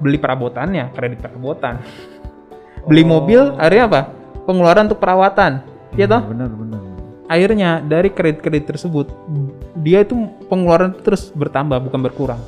[0.00, 1.82] beli perabotannya kredit perabotan.
[2.88, 3.20] Beli Oh.
[3.20, 4.00] mobil akhirnya apa?
[4.48, 5.60] Pengeluaran untuk perawatan.
[5.98, 6.24] Ya toh?
[6.24, 6.80] Benar benar.
[7.30, 9.06] akhirnya dari kredit-kredit tersebut
[9.78, 10.18] dia itu
[10.50, 12.42] pengeluaran itu terus bertambah bukan berkurang.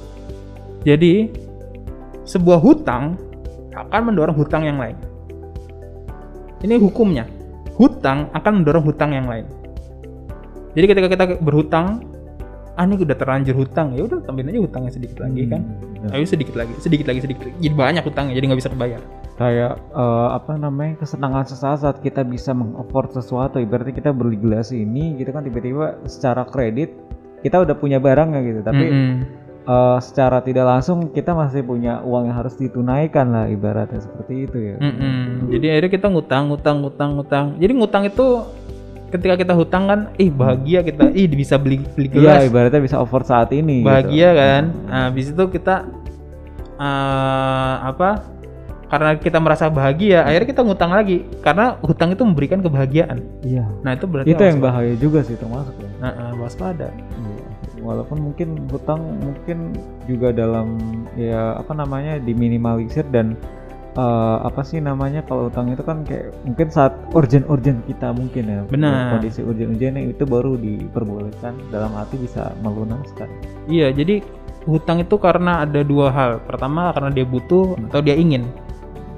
[0.83, 1.31] Jadi
[2.24, 3.18] sebuah hutang
[3.72, 4.96] akan mendorong hutang yang lain.
[6.62, 7.26] Ini hukumnya.
[7.74, 9.48] Hutang akan mendorong hutang yang lain.
[10.72, 12.04] Jadi ketika kita berhutang,
[12.78, 15.61] ah ini udah terlanjur hutang, ya udah tambahin aja hutangnya sedikit lagi kan.
[15.61, 17.56] Hmm, Ayo sedikit lagi, sedikit lagi, sedikit lagi.
[17.61, 19.02] Jadi banyak hutangnya, jadi nggak bisa kebayar.
[19.32, 24.70] kayak eh, apa namanya kesenangan sesaat saat kita bisa mengafford sesuatu ibaratnya kita beli gelas
[24.70, 26.92] ini gitu kan tiba-tiba secara kredit
[27.40, 29.12] kita udah punya barangnya gitu tapi Mm-mm.
[29.62, 34.59] Eh, secara tidak langsung kita masih punya uang yang harus ditunaikan lah ibaratnya seperti itu
[34.59, 35.51] ya Mm-mm.
[35.53, 37.46] Jadi akhirnya kita ngutang, ngutang, ngutang, ngutang.
[37.61, 38.27] Jadi ngutang itu
[39.12, 42.96] ketika kita hutang kan, ih bahagia kita, ih bisa beli beli iya gelas, ibaratnya bisa
[42.96, 44.40] afford saat ini bahagia gitu.
[44.40, 44.62] kan.
[44.88, 45.85] Nah, habis itu kita
[46.81, 48.25] eh, apa?
[48.88, 53.25] Karena kita merasa bahagia, akhirnya kita ngutang lagi karena hutang itu memberikan kebahagiaan.
[53.40, 56.92] iya Nah itu berarti itu yang bahaya juga sih termasuk ya Nah, eh, waspada.
[57.83, 59.75] Walaupun mungkin hutang mungkin
[60.07, 60.79] juga dalam
[61.12, 63.35] ya apa namanya diminimalisir dan
[63.92, 68.61] eh, apa sih namanya kalau hutang itu kan kayak mungkin saat urgent-urgent kita mungkin ya
[68.64, 69.18] Benar.
[69.18, 73.27] kondisi urgent-urgentnya itu baru diperbolehkan dalam arti bisa melunaskan
[73.66, 74.23] Iya, jadi
[74.62, 76.38] hutang itu karena ada dua hal.
[76.47, 77.90] Pertama karena dia butuh Hmm.
[77.90, 78.47] atau dia ingin.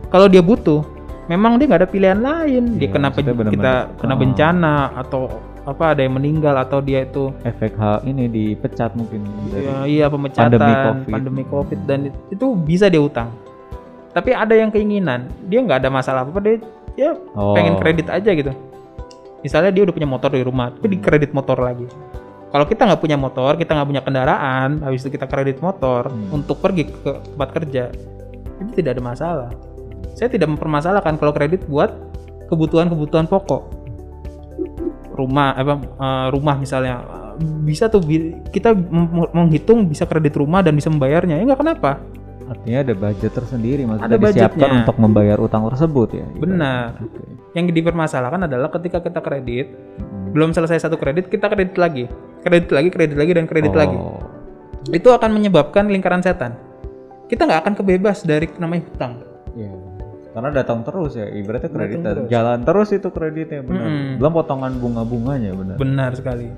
[0.08, 0.80] Kalau dia butuh,
[1.26, 2.80] memang dia nggak ada pilihan lain.
[2.80, 4.20] Dia Iya, kena kita kena Oh.
[4.20, 5.22] bencana atau
[5.64, 10.06] apa ada yang meninggal atau dia itu efek hal ini dipecat mungkin dari ya, iya
[10.06, 11.08] pemecatan, pandemi COVID.
[11.08, 13.32] pandemi covid dan it- itu bisa dia utang.
[14.12, 16.60] Tapi ada yang keinginan, dia nggak ada masalah apa dia
[16.94, 17.56] ya Oh.
[17.56, 18.52] pengen kredit aja gitu.
[19.40, 21.88] Misalnya dia udah punya motor di rumah, tapi di kredit motor lagi.
[22.48, 26.38] Kalau kita nggak punya motor, kita nggak punya kendaraan, habis itu kita kredit motor Hmm.
[26.38, 27.84] untuk pergi ke tempat kerja,
[28.60, 29.50] itu tidak ada masalah.
[30.14, 31.90] Saya tidak mempermasalahkan kalau kredit buat
[32.46, 33.83] kebutuhan-kebutuhan pokok,
[35.14, 36.94] rumah, apa eh, rumah misalnya
[37.62, 38.02] bisa tuh
[38.50, 38.74] kita
[39.30, 42.02] menghitung bisa kredit rumah dan bisa membayarnya, ya nggak kenapa?
[42.44, 44.80] artinya ada budget tersendiri maksudnya Ada disiapkan budgetnya.
[44.84, 46.92] untuk membayar utang tersebut ya Benar.
[47.00, 47.24] Oke.
[47.56, 50.36] Yang dipermasalahkan adalah ketika kita kredit, Hmm.
[50.36, 52.04] belum selesai satu kredit kita kredit lagi
[52.44, 53.80] kredit lagi kredit lagi dan kredit Oh.
[53.80, 53.96] lagi
[54.92, 56.60] itu akan menyebabkan lingkaran setan
[57.32, 59.12] kita nggak akan kebebas dari namanya hutang
[59.56, 59.72] Iya.
[60.34, 62.26] Karena datang terus ya, ibaratnya kredit terus.
[62.26, 63.86] jalan terus itu kreditnya benar.
[63.86, 64.18] Mm-mm.
[64.18, 65.76] Belum potongan bunga-bunganya benar.
[65.78, 66.50] benar sekali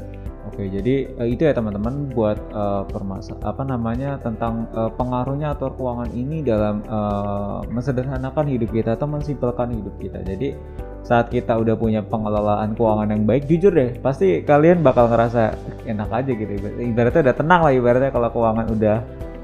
[0.46, 5.74] Oke, jadi eh, itu ya teman-teman buat eh, permasa apa namanya tentang eh, pengaruhnya atur
[5.74, 10.22] keuangan ini dalam eh, mesederhanakan hidup kita atau mensimpelkan hidup kita.
[10.22, 10.54] Jadi
[11.02, 16.10] saat kita udah punya pengelolaan keuangan yang baik, jujur deh, pasti kalian bakal ngerasa enak
[16.10, 16.52] aja gitu.
[16.56, 18.96] Ibarat- Ibaratnya udah tenang lah ibaratnya kalau keuangan udah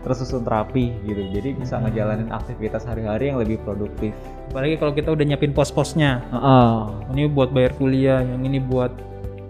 [0.03, 1.23] tersusun rapi gitu.
[1.31, 4.13] Jadi bisa ngejalanin aktivitas hari-hari yang lebih produktif.
[4.51, 6.77] apalagi kalau kita udah nyiapin pos-posnya Heeh.
[7.11, 8.93] ini buat bayar kuliah yang ini buat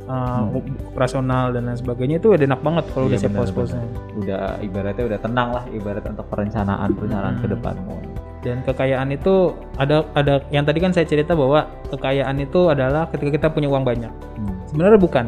[0.06, 0.46] uh,
[0.86, 3.82] operasional dan lain sebagainya itu udah enak banget kalau udah Iya, siap benar, pos-posnya
[4.14, 7.42] udah ibaratnya udah tenang lah ibarat untuk perencanaan perencanaan Hmm.
[7.42, 7.96] ke depanmu.
[8.42, 9.34] dan kekayaan itu
[9.74, 13.82] ada ada yang tadi kan saya cerita bahwa kekayaan itu adalah ketika kita punya uang
[13.82, 14.54] banyak Hmm.
[14.66, 15.26] sebenarnya bukan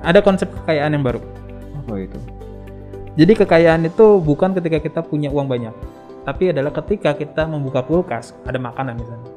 [0.00, 1.20] ada konsep kekayaan yang baru
[1.78, 2.16] Apa itu?
[3.18, 5.74] Jadi kekayaan itu bukan ketika kita punya uang banyak,
[6.22, 9.30] tapi adalah ketika kita membuka kulkas ada makanan misalnya.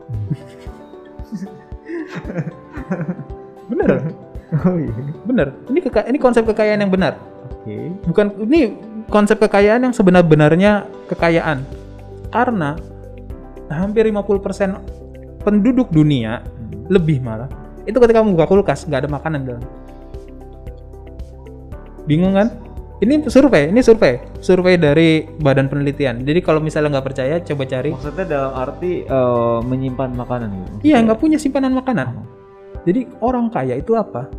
[3.70, 3.92] bener,
[4.54, 4.94] Oh iya.
[5.26, 5.48] bener.
[5.66, 7.18] Ini keka- ini konsep kekayaan yang benar.
[7.50, 7.90] Oke.
[8.06, 8.78] Bukan ini
[9.10, 11.66] konsep kekayaan yang sebenar-benarnya kekayaan.
[12.30, 12.78] Karena
[13.74, 14.78] hampir 50%
[15.42, 16.86] penduduk dunia Hmm.
[16.86, 17.50] lebih malah
[17.84, 19.66] itu ketika membuka kulkas nggak ada makanan dalam.
[22.06, 22.54] Bingung kan?
[23.04, 26.24] Ini survei, ini survei, survei dari Badan Penelitian.
[26.24, 27.92] Jadi kalau misalnya nggak percaya, coba cari.
[27.92, 30.72] Maksudnya dalam arti eh, menyimpan makanan gitu.
[30.88, 32.24] Iya, nggak punya simpanan makanan.
[32.88, 34.32] Jadi orang kaya itu apa?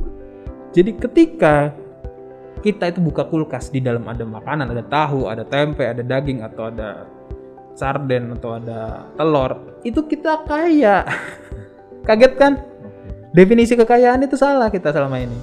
[0.73, 1.77] Jadi ketika
[2.65, 6.73] kita itu buka kulkas di dalam ada makanan, ada tahu, ada tempe, ada daging atau
[6.73, 7.05] ada
[7.77, 11.05] sarden atau ada telur, itu kita kaya.
[12.09, 12.65] Kaget kan?
[13.37, 15.37] Definisi kekayaan itu salah kita selama ini.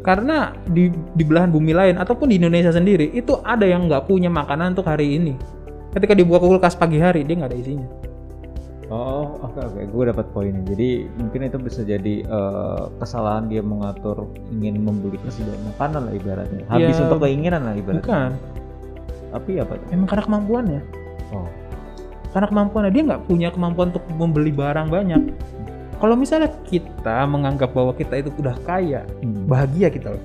[0.00, 4.32] Karena di, di belahan bumi lain ataupun di Indonesia sendiri itu ada yang nggak punya
[4.32, 5.36] makanan untuk hari ini.
[5.92, 7.88] Ketika dibuka kulkas pagi hari dia nggak ada isinya.
[8.90, 10.66] Oh, oke oke, gue dapat poinnya.
[10.66, 16.64] Jadi mungkin itu bisa jadi eh, kesalahan dia mengatur ingin membeli persediaan makanan lah ibaratnya.
[16.66, 18.02] Habis Ya, untuk keinginan lah ibaratnya.
[18.02, 18.30] Bukan,
[19.30, 19.86] Tapi apa tuh?
[19.94, 20.80] emang karena kemampuannya.
[21.30, 21.46] Oh,
[22.30, 25.22] Karena kemampuannya dia nggak punya kemampuan untuk membeli barang banyak.
[26.00, 29.44] Kalau misalnya kita menganggap bahwa kita itu udah kaya, hmm.
[29.44, 30.24] bahagia kita loh.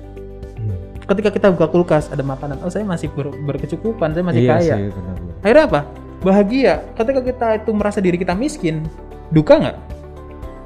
[0.56, 0.76] Iya.
[1.04, 4.74] Ketika kita buka kulkas ada makanan, oh saya masih ber- berkecukupan, saya masih iya kaya.
[4.74, 5.34] sih, benar-benar.
[5.44, 5.80] Akhirnya apa?
[6.24, 6.74] Bahagia.
[6.96, 8.88] Ketika kita itu merasa diri kita miskin,
[9.28, 9.76] duka nggak?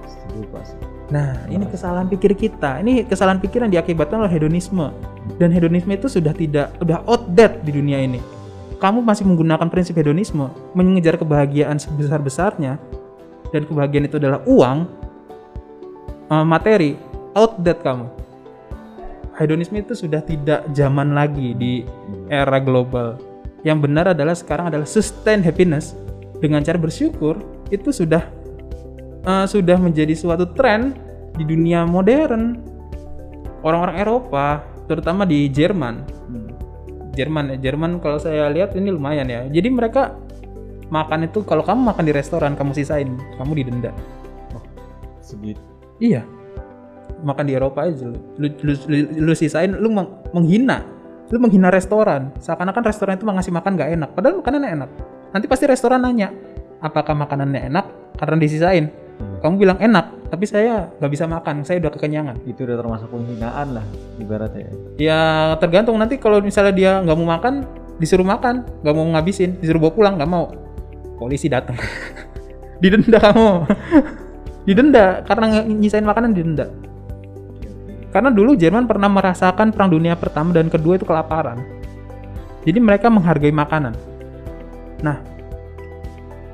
[0.07, 0.69] Setuju pas.
[1.11, 2.79] Nah, ini kesalahan pikir kita.
[2.79, 4.95] Ini kesalahan pikir yang diakibatkan oleh hedonisme.
[5.43, 8.23] Dan hedonisme itu sudah tidak, udah outdated di dunia ini.
[8.79, 12.79] Kamu masih menggunakan prinsip hedonisme, mengejar kebahagiaan sebesar-besarnya,
[13.51, 14.87] dan kebahagiaan itu adalah uang,
[16.31, 16.95] eh, materi,
[17.35, 18.07] outdated kamu.
[19.37, 21.83] Hedonisme itu sudah tidak zaman lagi di
[22.29, 23.17] era global.
[23.65, 25.97] Yang benar adalah sekarang adalah sustain happiness
[26.41, 28.25] dengan cara bersyukur itu sudah
[29.27, 30.97] eh, sudah menjadi suatu tren
[31.35, 32.71] di dunia modern.
[33.61, 36.01] Orang-orang Eropa, terutama di Jerman.
[36.33, 36.51] Hmm.
[37.13, 39.45] Jerman ya, Jerman kalau saya lihat ini lumayan ya.
[39.53, 40.17] Jadi mereka
[40.89, 43.93] makan itu kalau kamu makan di restoran kamu sisain, kamu didenda.
[45.21, 45.70] Segitu.
[46.01, 46.25] Iya.
[47.21, 50.83] Makan di Eropa aja lu, lu, lu, lu- lu sisain lu meng- menghina.
[51.29, 52.33] Lu menghina restoran.
[52.41, 54.11] Seakan-akan restoran itu ngasih makan gak enak.
[54.11, 54.91] Padahal makanannya enak.
[55.31, 56.33] Nanti pasti restoran nanya,
[56.81, 57.87] apakah makanannya enak
[58.17, 58.91] karena disisain?
[59.21, 59.39] Hmm.
[59.39, 60.19] Kamu bilang enak.
[60.31, 63.83] tapi saya nggak bisa makan saya udah kekenyangan Itu udah termasuk penghinaan lah
[64.15, 64.71] ibaratnya.
[64.95, 65.21] ya
[65.59, 67.67] tergantung nanti kalau misalnya dia nggak mau makan
[67.99, 70.55] disuruh makan nggak mau ngabisin disuruh bawa pulang nggak mau
[71.19, 71.75] polisi datang
[72.81, 73.67] didenda kamu
[74.65, 76.69] didenda karena nyisain makanan didenda.
[78.11, 81.63] Karena dulu Jerman pernah merasakan perang dunia pertama dan kedua itu kelaparan.
[82.67, 83.95] Jadi mereka menghargai makanan.
[85.01, 85.23] Nah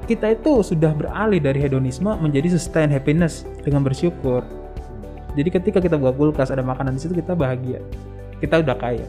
[0.07, 4.47] kita itu sudah beralih dari hedonisme menjadi sustain happiness dengan bersyukur.
[5.35, 7.83] Jadi ketika kita buka kulkas ada makanan di situ kita bahagia.
[8.39, 9.09] Kita udah kaya.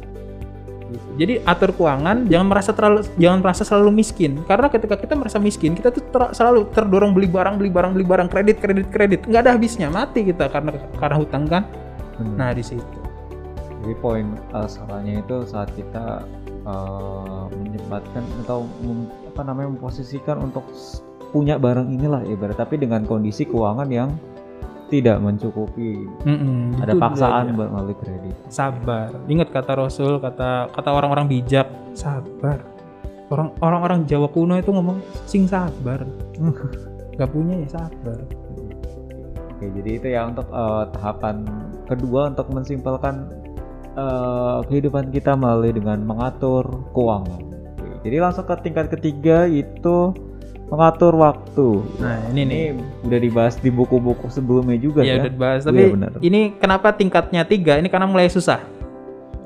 [1.18, 4.40] Jadi atur keuangan, jangan merasa terlalu jangan merasa selalu miskin.
[4.48, 8.06] Karena ketika kita merasa miskin, kita tuh ter- selalu terdorong beli barang, beli barang, beli
[8.08, 9.20] barang, kredit, kredit, kredit.
[9.28, 11.64] Nggak ada habisnya, mati kita karena karena hutang kan.
[12.18, 12.36] Benar.
[12.40, 13.00] Nah di situ.
[13.84, 16.24] Jadi poin uh, salahnya itu saat kita
[16.68, 20.68] uh, menyempatkan atau mem- apa namanya memposisikan untuk
[21.32, 24.10] punya barang inilah ibarat tapi dengan kondisi keuangan yang
[24.88, 26.08] tidak mencukupi.
[26.24, 28.36] Mm-mm, Ada itu paksaan buat melalui kredit.
[28.48, 29.12] Sabar.
[29.28, 32.64] Ingat kata Rasul, kata kata orang-orang bijak, sabar.
[33.28, 36.08] Orang orang-orang Jawa kuno itu ngomong sing sabar.
[37.20, 38.20] Gak punya ya sabar.
[39.58, 41.42] Oke, jadi itu ya untuk uh, tahapan
[41.90, 43.26] kedua untuk mensimpelkan
[43.98, 47.42] uh, kehidupan kita melalui dengan mengatur keuangan.
[48.06, 50.14] Jadi langsung ke tingkat ketiga itu
[50.68, 51.68] mengatur waktu.
[51.98, 52.60] Nah ini nih.
[52.74, 55.22] Ini udah dibahas di buku-buku sebelumnya juga Iya ya.
[55.22, 56.12] udah dibahas, Iya, tapi benar.
[56.20, 57.76] ini kenapa tingkatnya tiga?
[57.76, 58.60] Ini karena mulai susah.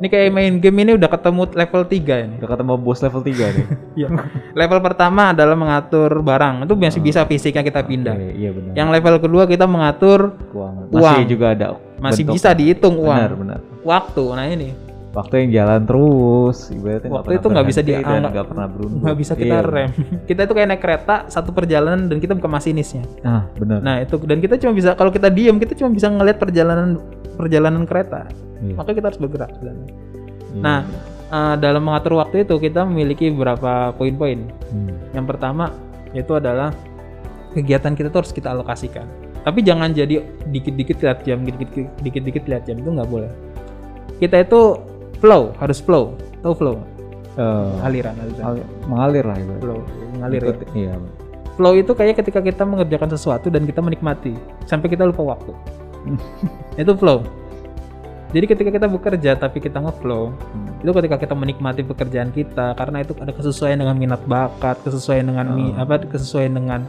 [0.02, 2.36] Ini kayak main game ini udah ketemu level 3 ini.
[2.42, 3.66] Udah ketemu bos level 3 nih.
[4.02, 4.08] Iya.
[4.56, 6.66] level pertama adalah mengatur barang.
[6.66, 8.18] Itu masih bisa fisiknya kita pindah.
[8.18, 8.74] Oke, iya benar.
[8.74, 10.90] Yang level kedua kita mengatur keuangan.
[10.90, 11.06] uang.
[11.06, 11.68] Masih juga ada
[12.02, 13.14] masih bentuk- bisa dihitung uang.
[13.14, 13.60] Benar, benar.
[13.84, 14.24] Waktu.
[14.32, 14.70] Nah ini
[15.12, 19.00] Waktu yang jalan terus, ibaratnya Waktu itu nggak bisa berhenti dianggap- nggak pernah berundur.
[19.04, 19.89] nggak bisa kita Iya, rem.
[20.30, 23.04] kita itu kayak naik kereta satu perjalanan dan kita bukan masinisnya.
[23.19, 23.80] Nah, benar.
[23.82, 26.95] Nah itu dan kita cuma bisa kalau kita diem kita cuma bisa ngelihat perjalanan
[27.34, 28.24] perjalanan kereta.
[28.58, 29.52] Iya, Maka kita harus bergerak.
[29.60, 29.74] iya.
[30.54, 30.80] Nah
[31.28, 34.47] eh, dalam mengatur waktu itu kita memiliki beberapa poin-poin.
[34.69, 34.95] Hmm.
[35.12, 35.76] Yang pertama
[36.12, 36.71] yaitu adalah
[37.52, 39.04] kegiatan kita tuh harus kita alokasikan.
[39.41, 43.28] Tapi jangan jadi dikit-dikit lihat jam, dikit-dikit dikit-dikit lihat jam itu nggak boleh.
[44.15, 44.78] Kita itu
[45.22, 46.18] flow, harus flow.
[46.42, 46.76] Tahu flow?
[47.32, 48.44] Eh, Aliran, aliran.
[48.44, 49.64] al- mengalir lah ibaratnya.
[49.64, 49.80] Flow,
[50.12, 50.42] mengalir.
[50.42, 50.48] ya.
[50.50, 50.94] Ikut- Iya.
[51.52, 54.34] Flow itu kayak ketika kita mengerjakan sesuatu dan kita menikmati
[54.66, 55.54] sampai kita lupa waktu.
[56.82, 57.22] itu flow.
[58.32, 60.80] Jadi ketika kita bekerja tapi kita ngeflow, Hmm.
[60.80, 65.52] itu ketika kita menikmati pekerjaan kita karena itu ada kesesuaian dengan minat bakat, kesesuaian dengan
[65.52, 65.76] Oh.
[65.78, 66.88] apa kesesuaian dengan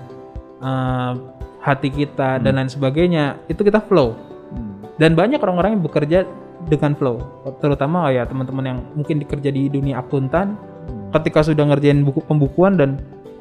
[0.59, 1.19] uh,
[1.59, 4.15] hati kita dan lain sebagainya, itu kita flow.
[4.51, 4.87] Hmm.
[4.95, 6.19] Dan banyak orang-orang yang bekerja
[6.67, 7.17] dengan flow,
[7.59, 11.15] terutama ya teman-teman yang mungkin dikerja di dunia akuntan, Hmm.
[11.15, 12.99] ketika sudah ngerjain buku pembukuan dan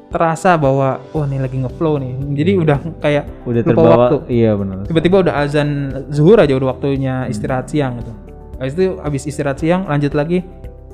[0.08, 2.12] terasa bahwa wah ini lagi ngeflow nih.
[2.36, 3.94] Jadi udah kayak Udah lupa terbawa.
[3.96, 4.16] waktu.
[4.30, 4.76] Iya benar.
[4.84, 5.68] tiba-tiba udah azan
[6.12, 8.12] zuhur aja udah waktunya istirahat siang gitu.
[8.60, 10.44] Habis itu habis istirahat siang lanjut lagi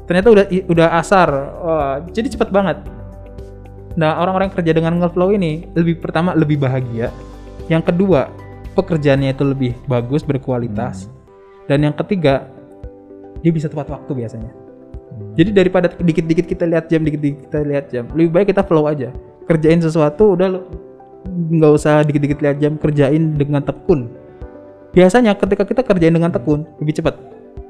[0.07, 1.29] ternyata udah udah asar.
[1.61, 2.79] Wah, jadi cepet banget.
[3.99, 7.11] Nah, orang-orang yang kerja dengan ngeflow ini lebih pertama lebih bahagia.
[7.67, 8.31] Yang kedua,
[8.73, 11.11] pekerjaannya itu lebih bagus, berkualitas.
[11.69, 12.49] Dan yang ketiga,
[13.45, 14.51] dia bisa tepat waktu biasanya.
[15.39, 19.15] Jadi daripada dikit-dikit kita lihat jam, dikit-dikit kita lihat jam, lebih baik kita flow aja.
[19.47, 20.61] Kerjain sesuatu udah lu
[21.29, 24.11] nggak usah dikit-dikit lihat jam, kerjain dengan tekun.
[24.97, 27.15] Biasanya ketika kita kerjain dengan tekun lebih cepat.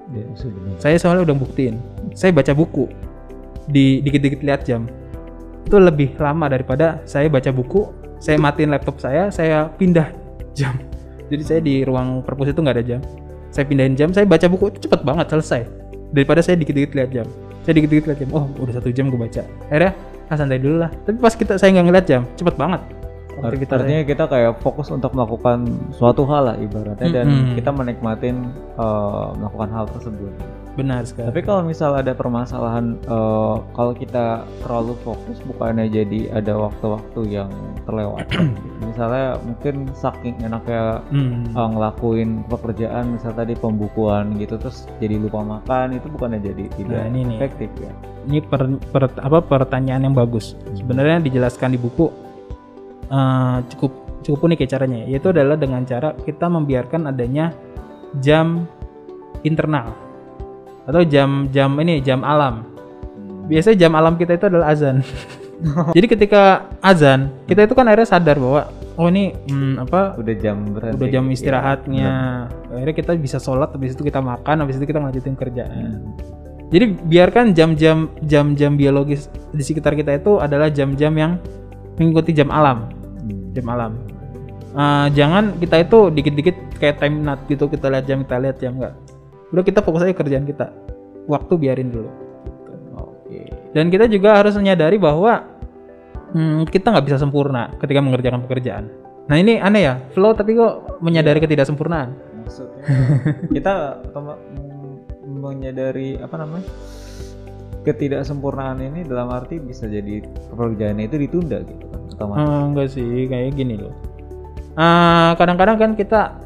[0.08, 0.80] Benar.
[0.80, 1.76] Saya soalnya udah buktiin.
[2.16, 2.88] Saya baca buku
[3.68, 4.88] di dikit-dikit lihat jam.
[5.68, 10.08] Itu lebih lama daripada saya baca buku, saya matiin laptop saya, saya pindah
[10.56, 10.80] jam.
[11.28, 13.00] Jadi saya di ruang perpus itu nggak ada jam.
[13.48, 15.62] Saya pindahin jam, saya baca buku itu cepet banget selesai.
[16.12, 17.26] Daripada saya dikit-dikit lihat jam.
[17.64, 18.30] Saya dikit-dikit lihat jam.
[18.32, 19.42] Oh, udah satu jam gue baca.
[19.68, 19.92] Akhirnya
[20.28, 20.90] ah santai dulu lah.
[21.08, 22.80] Tapi pas kita saya nggak ngeliat jam, cepet banget.
[23.38, 25.62] Artinya kita kayak fokus untuk melakukan
[25.94, 27.54] suatu hal lah ibaratnya dan Mm-mm.
[27.54, 30.32] kita menikmatin uh, melakukan hal tersebut.
[30.78, 31.26] Benar sekali.
[31.26, 37.50] Tapi kalau misal ada permasalahan uh, kalau kita terlalu fokus bukannya jadi ada waktu-waktu yang
[37.82, 38.54] terlewatkan.
[38.54, 38.78] gitu.
[38.86, 41.50] Misalnya mungkin saking enaknya Hmm.
[41.52, 47.00] uh, ngelakuin pekerjaan misal tadi pembukuan gitu terus jadi lupa makan itu bukannya jadi tidak
[47.00, 47.36] Nah, ini nih.
[47.42, 47.90] efektif ya.
[48.28, 50.54] ini per- per- apa pertanyaan yang bagus.
[50.72, 52.06] Sebenarnya dijelaskan di buku
[53.08, 55.00] eh, cukup cukup unik ya caranya.
[55.08, 57.50] Yaitu adalah dengan cara kita membiarkan adanya
[58.20, 58.68] jam
[59.42, 59.90] internal
[60.88, 62.64] atau jam-jam ini jam alam.
[63.46, 65.04] Biasanya jam alam kita itu adalah azan.
[65.96, 70.56] Jadi ketika azan kita itu kan akhirnya sadar bahwa oh ini hmm, apa Udah jam
[70.70, 70.96] berhenti.
[70.96, 72.08] udah jam ya, istirahatnya.
[72.08, 72.74] benar.
[72.78, 75.70] akhirnya kita bisa sholat, habis itu kita makan, habis itu kita lanjutin kerjaan.
[75.70, 76.14] Hmm.
[76.68, 81.32] Jadi biarkan jam-jam jam-jam biologis di sekitar kita itu adalah jam-jam yang
[81.96, 82.86] mengikuti jam alam,
[83.18, 83.50] Hmm.
[83.50, 83.92] jam alam.
[84.70, 88.78] Eh, jangan kita itu dikit-dikit kayak time nut gitu kita lihat jam kita lihat jam
[88.78, 88.94] enggak
[89.48, 90.72] udah kita fokus aja kerjaan kita
[91.24, 92.10] waktu biarin dulu
[92.94, 93.48] Oke.
[93.72, 95.44] dan kita juga harus menyadari bahwa
[96.32, 98.88] hmm, kita nggak bisa sempurna ketika mengerjakan pekerjaan
[99.28, 102.80] nah ini aneh ya flow tapi kok menyadari ketidaksempurnaan Maksudnya
[103.52, 104.00] kita
[105.28, 106.64] menyadari apa namanya?
[107.78, 112.40] ketidaksempurnaan ini dalam arti bisa jadi pekerjaannya itu ditunda gitu kan otomatis.
[112.42, 113.94] Eh, enggak sih kayak gini loh
[114.78, 116.38] Eh, kadang-kadang kan kita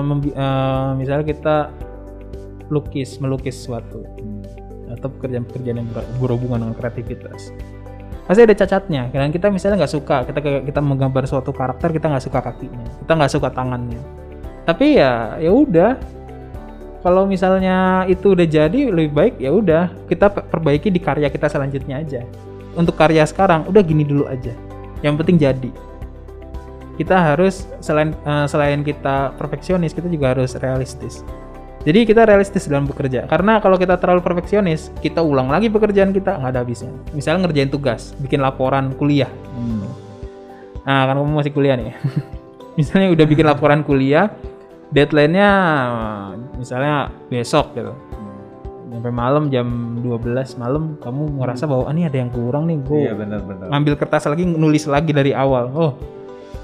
[0.00, 1.56] membi- eh, misalnya kita
[2.68, 4.44] lukis melukis sesuatu Hmm.
[4.92, 7.52] atau pekerjaan-pekerjaan yang ber- berhubungan dengan kreativitas.
[8.24, 9.08] Pasti ada cacatnya.
[9.08, 12.84] Dan kita misalnya nggak suka kita kita menggambar suatu karakter kita nggak suka kakinya.
[13.04, 14.00] Kita nggak suka tangannya.
[14.68, 15.96] Tapi ya ya udah.
[16.98, 19.88] Kalau misalnya itu udah jadi lebih baik ya udah.
[20.04, 22.20] Kita pe- perbaiki di karya kita selanjutnya aja.
[22.76, 24.52] Untuk karya sekarang udah gini dulu aja.
[25.00, 25.70] Yang penting jadi.
[27.00, 31.24] Kita harus selain eh, selain kita perfeksionis kita juga harus realistis
[31.86, 33.30] jadi kita realistis dalam bekerja.
[33.30, 36.90] Karena kalau kita terlalu perfeksionis, kita ulang lagi pekerjaan kita nggak ada habisnya.
[37.14, 39.30] Misalnya ngerjain tugas, bikin laporan kuliah.
[39.54, 39.86] Hmm.
[40.82, 41.94] Nah, kan kamu masih kuliah nih.
[42.78, 44.26] misalnya udah bikin laporan kuliah,
[44.90, 45.50] deadline-nya
[46.58, 47.94] misalnya besok gitu.
[48.88, 53.00] Sampai malam jam 12 malam kamu ngerasa bahwa ah, ini ada yang kurang nih, gue
[53.06, 53.70] Iya benar-benar.
[53.70, 55.70] ngambil kertas lagi nulis lagi dari awal.
[55.70, 55.92] Oh,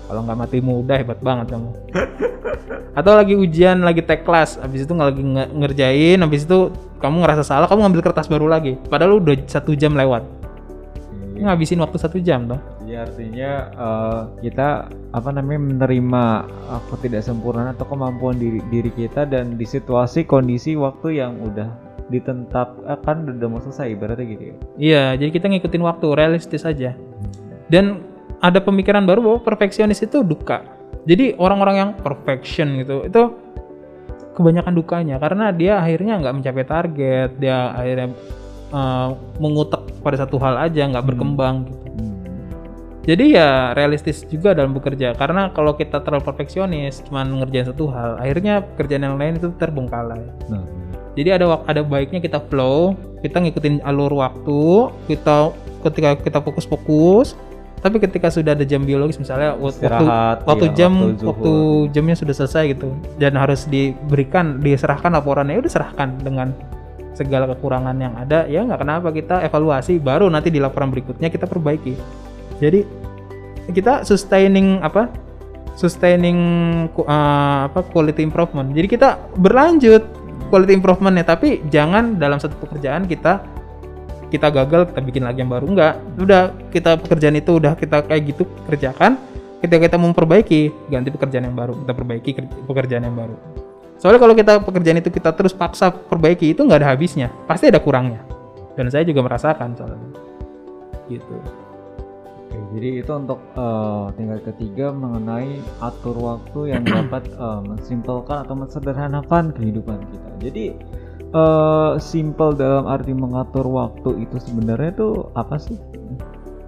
[0.04, 1.70] kalau nggak mati muda hebat banget kamu.
[2.94, 6.70] Atau lagi ujian, lagi tek kelas, habis itu nggak lagi nge- ngerjain, habis itu
[7.02, 8.78] kamu ngerasa salah, kamu ngambil kertas baru lagi.
[8.86, 10.22] Padahal udah satu jam lewat.
[11.34, 11.50] Iya.
[11.50, 12.62] Ngabisin waktu satu jam toh.
[12.86, 19.58] Jadi artinya eh, kita apa namanya menerima eh, ketidaksempurnaan atau kemampuan diri diri kita dan
[19.58, 21.66] di situasi kondisi waktu yang udah
[22.12, 24.54] ditetapkan udah mau selesai ibaratnya gitu ya.
[24.76, 26.94] Iya, jadi kita ngikutin waktu, realistis aja.
[27.66, 28.13] Dan
[28.44, 30.60] ada pemikiran baru bahwa perfeksionis itu duka.
[31.08, 33.22] Jadi orang-orang yang perfection gitu, itu
[34.36, 38.12] kebanyakan dukanya karena dia akhirnya nggak mencapai target, dia akhirnya
[38.68, 39.08] eh,
[39.40, 41.84] mengutak pada satu hal aja, nggak berkembang gitu.
[43.04, 48.16] Jadi ya realistis juga dalam bekerja karena kalau kita terlalu perfeksionis, cuman ngerjain satu hal,
[48.16, 50.24] akhirnya pekerjaan yang lain itu terbengkalai.
[50.48, 50.64] Nah,
[51.14, 55.54] Jadi ada ada baiknya kita flow, kita ngikutin alur waktu, kita
[55.86, 57.38] ketika kita fokus-fokus,
[57.84, 61.28] tapi ketika sudah ada jam biologis misalnya wa- waktu Istirahat, waktu iya, jam waktu zuhur.
[61.28, 61.52] waktu
[61.92, 62.88] jamnya sudah selesai gitu
[63.20, 66.56] dan harus diberikan diserahkan laporannya ya udah serahkan dengan
[67.12, 71.44] segala kekurangan yang ada ya nggak kenapa kita evaluasi baru nanti di laporan berikutnya kita
[71.44, 71.92] perbaiki.
[72.58, 72.80] Jadi
[73.76, 75.12] kita sustaining apa?
[75.76, 76.38] Sustaining
[76.88, 78.72] eh, apa quality improvement.
[78.72, 80.02] Jadi kita berlanjut
[80.48, 83.44] quality improvementnya tapi jangan dalam satu pekerjaan kita
[84.34, 85.94] kita gagal kita bikin lagi yang baru enggak.
[86.18, 89.14] Udah kita pekerjaan itu udah kita kayak gitu kerjakan.
[89.62, 91.78] Ketika kita memperbaiki ganti pekerjaan yang baru.
[91.78, 93.38] Kita perbaiki ker- pekerjaan yang baru.
[93.96, 97.30] Soalnya kalau kita pekerjaan itu kita terus paksa perbaiki itu nggak ada habisnya.
[97.46, 98.20] Pasti ada kurangnya.
[98.74, 100.10] Dan saya juga merasakan soalnya.
[101.08, 101.36] Gitu.
[102.44, 108.54] Oke, jadi itu untuk eh, tingkat ketiga mengenai atur waktu yang dapat eh, mensimpelkan atau
[108.58, 110.30] mensederhanakan kehidupan kita.
[110.44, 110.64] Jadi
[111.34, 115.76] eh simple dalam arti mengatur waktu itu sebenarnya tuh apa sih?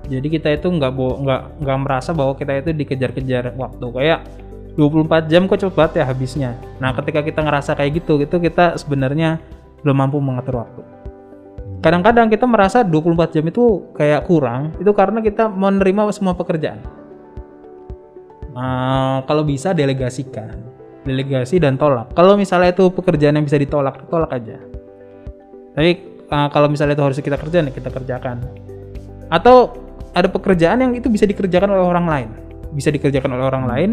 [0.07, 3.87] jadi kita itu nggak nggak nggak merasa bahwa kita itu dikejar-kejar waktu.
[3.91, 4.21] Kayak
[4.79, 6.51] 24 jam kok banget ya habisnya.
[6.79, 9.43] Nah ketika kita ngerasa kayak gitu itu kita sebenarnya
[9.83, 10.83] belum mampu mengatur waktu.
[11.83, 16.83] Kadang-kadang kita merasa 24 jam itu kayak kurang itu karena kita menerima semua pekerjaan.
[18.57, 20.57] Nah, kalau bisa delegasikan
[21.07, 22.13] delegasi dan tolak.
[22.13, 24.59] Kalau misalnya itu pekerjaan yang bisa ditolak tolak aja.
[25.79, 25.91] Tapi
[26.29, 28.43] uh, kalau misalnya itu harus kita kerjain ya kita kerjakan.
[29.31, 29.79] Atau
[30.13, 32.29] ada pekerjaan yang itu bisa dikerjakan oleh orang lain.
[32.75, 33.91] Bisa dikerjakan oleh orang lain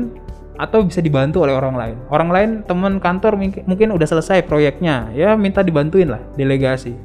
[0.58, 1.98] atau bisa dibantu oleh orang lain.
[2.10, 6.98] Orang lain teman kantor mungkin, udah selesai proyeknya ya minta dibantuin lah delegasi.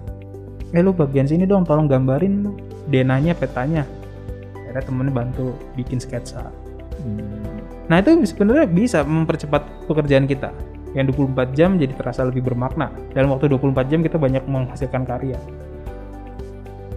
[0.72, 2.48] Eh lu bagian sini dong tolong gambarin.
[2.88, 3.84] Denanya petanya.
[4.64, 6.48] Akhirnya temennya bantu bikin sketsa
[7.88, 10.52] nah itu sebenarnya bisa mempercepat pekerjaan kita.
[10.96, 12.88] Yang 24 jam jadi terasa lebih bermakna.
[13.12, 15.36] Dalam waktu 24 jam kita banyak menghasilkan karya.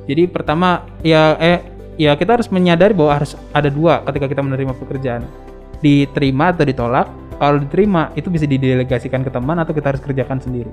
[0.08, 1.60] Jadi pertama ya eh
[2.00, 5.24] ya kita harus menyadari bahwa harus ada dua ketika kita menerima pekerjaan.
[5.84, 7.08] Diterima atau ditolak
[7.42, 10.72] kalau diterima itu bisa didelegasikan ke teman atau kita harus kerjakan sendiri.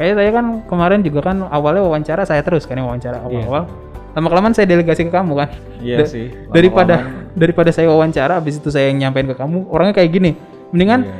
[0.00, 3.68] Kayak saya kan kemarin juga kan awalnya wawancara saya terus kan yang wawancara awal-awal
[4.12, 5.48] lama kelamaan saya delegasi ke kamu kan
[5.78, 6.26] Iya Da- sih.
[6.48, 10.30] daripada lama-lama- daripada saya wawancara habis itu saya yang nyampein ke kamu orangnya kayak gini
[10.68, 11.14] mendingan Iya.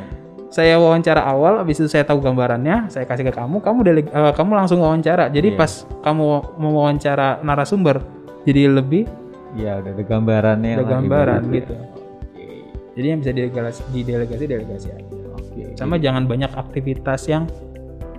[0.49, 4.33] saya wawancara awal habis itu saya tahu gambarannya saya kasih ke kamu kamu deleg- eh,
[4.33, 5.57] kamu langsung wawancara jadi Iya.
[5.57, 6.25] pas kamu
[6.55, 8.05] mau wawancara narasumber
[8.43, 9.09] jadi lebih
[9.53, 12.45] Iya, udah ada gambarannya ada gambaran gitu Oke.
[12.93, 15.17] Jadi yang bisa didelegasi, didelegasi delegasi aja.
[15.33, 15.63] Oke.
[15.75, 17.49] Sama jangan banyak aktivitas yang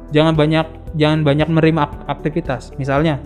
[0.09, 2.73] jangan banyak jangan banyak menerima ak- aktivitas.
[2.75, 3.21] Misalnya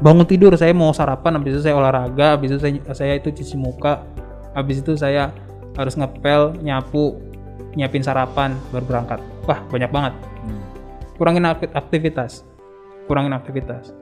[0.00, 3.56] bangun tidur saya mau sarapan habis itu saya olahraga, habis itu saya, saya itu cuci
[3.56, 4.04] muka,
[4.52, 5.32] habis itu saya
[5.76, 7.20] harus ngepel, nyapu,
[7.76, 9.20] nyiapin sarapan baru berangkat.
[9.44, 10.12] Wah, banyak banget.
[10.44, 10.62] Hmm.
[11.20, 12.42] Kurangin akti- aktivitas.
[13.06, 13.92] Kurangin aktivitas.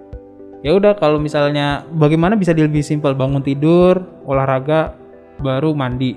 [0.65, 4.97] Ya udah kalau misalnya bagaimana bisa lebih simpel bangun tidur, olahraga,
[5.43, 6.17] baru mandi.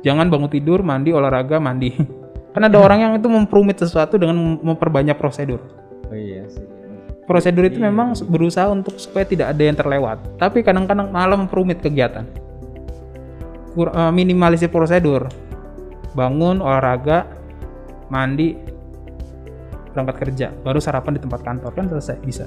[0.00, 1.92] Jangan bangun tidur, mandi, olahraga, mandi.
[2.56, 5.60] Kan ada orang yang itu memperumit sesuatu dengan mem- memperbanyak prosedur.
[6.08, 6.71] Oh iya sih.
[7.32, 10.20] Prosedur itu memang berusaha untuk supaya tidak ada yang terlewat.
[10.36, 12.28] Tapi kadang-kadang malah memperumit kegiatan.
[13.72, 15.32] Kur- eh, minimalisir prosedur.
[16.12, 17.24] Bangun, olahraga,
[18.12, 18.52] mandi,
[19.96, 22.44] berangkat kerja, baru sarapan di tempat kantor kan selesai bisa.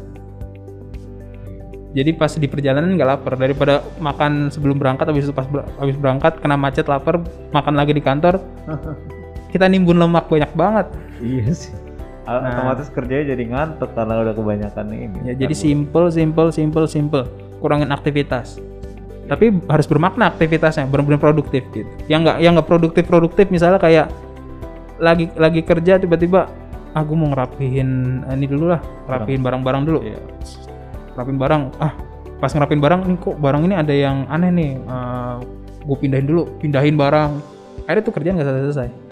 [1.97, 5.97] Jadi pas di perjalanan nggak lapar daripada makan sebelum berangkat habis itu pas ber- habis
[5.97, 7.23] berangkat kena macet lapar
[7.55, 8.38] makan lagi di kantor
[9.55, 10.88] kita nimbun lemak banyak banget.
[11.23, 11.84] Iya sih.
[12.26, 15.17] A- Otomatis kerjanya jadi ngantuk karena udah kebanyakan ini.
[15.30, 17.23] Ya, jadi simple, simple, simple, simple.
[17.61, 18.57] Kurangin aktivitas.
[19.26, 21.89] Tapi harus bermakna aktivitasnya, benar-benar produktif gitu.
[22.05, 24.09] Yang nggak yang nggak produktif produktif misalnya kayak
[25.01, 26.45] lagi lagi kerja tiba-tiba
[26.93, 29.99] aku mau ngerapihin eh, ini dulu lah, rapihin barang-barang dulu.
[30.05, 30.19] Iya.
[31.15, 31.61] Rapin barang.
[31.78, 31.93] Ah,
[32.38, 34.71] pas ngerapin barang nih kok barang ini ada yang aneh nih.
[35.86, 37.32] gue pindahin dulu, pindahin barang.
[37.86, 38.89] Akhirnya tuh kerjaan nggak selesai.
[38.89, 39.05] Oke.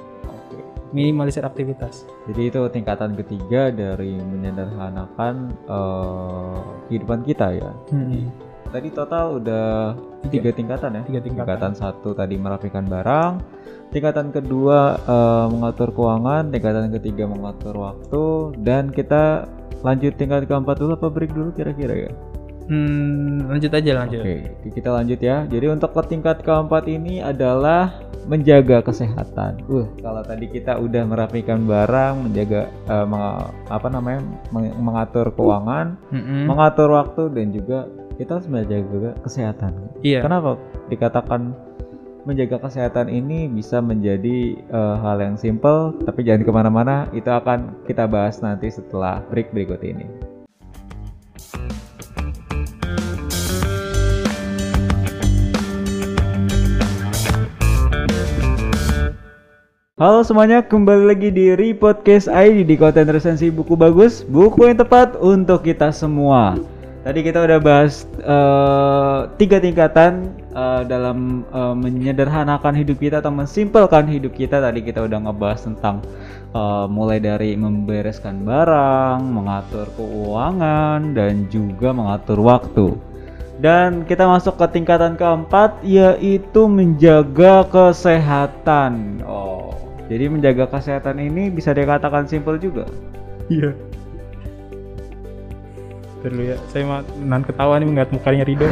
[0.93, 2.05] Minimalisir aktivitas.
[2.29, 7.71] Jadi itu tingkatan ketiga dari menyederhanakan eh, kehidupan kita ya.
[7.89, 8.29] Hmm.
[8.69, 9.97] Tadi total udah
[10.29, 11.01] tiga tingkatan ya.
[11.01, 11.49] Tiga tingkatan.
[11.49, 13.41] Tingkatan satu tadi merapikan barang,
[13.89, 18.25] tingkatan kedua eh, mengatur keuangan, tingkatan ketiga mengatur waktu,
[18.61, 19.49] dan kita
[19.81, 22.13] lanjut tingkat keempat dulu apa break dulu kira-kira ya?
[22.67, 24.23] Hmm, lanjut aja lanjut.
[24.23, 24.35] Oke,
[24.71, 25.43] kita lanjut ya.
[25.51, 27.91] Jadi untuk ke tingkat keempat ini adalah
[28.23, 29.67] menjaga kesehatan.
[29.67, 34.23] Uh, kalau tadi kita udah merapikan barang, menjaga eh, menga- apa namanya,
[34.55, 36.47] meng- mengatur keuangan, Mm-mm.
[36.47, 39.75] mengatur waktu dan juga kita harus menjaga kesehatan.
[39.99, 40.23] Iya.
[40.23, 40.55] Kenapa
[40.87, 41.51] dikatakan
[42.23, 47.11] menjaga kesehatan ini bisa menjadi eh, hal yang simple, tapi jangan ke mana-mana.
[47.11, 50.07] Itu akan kita bahas nanti setelah break berikut ini.
[60.03, 65.15] Halo semuanya, kembali lagi di Repodcast ID di konten resensi buku bagus, buku yang tepat
[65.15, 66.59] untuk kita semua.
[67.07, 74.03] Tadi kita udah bahas eh, tiga tingkatan eh, dalam eh, menyederhanakan hidup kita atau mensimpelkan
[74.11, 74.59] hidup kita.
[74.59, 76.03] Tadi kita udah ngebahas tentang
[76.51, 82.99] eh, mulai dari membereskan barang, mengatur keuangan, dan juga mengatur waktu.
[83.63, 89.23] Dan kita masuk ke tingkatan keempat yaitu menjaga kesehatan.
[89.23, 92.83] Oh, jadi menjaga kesehatan ini bisa dikatakan simpel juga.
[93.47, 93.71] Iya.
[96.23, 98.67] Dulu ya, saya mah nan ketawa nih ngeliat mukanya Rido.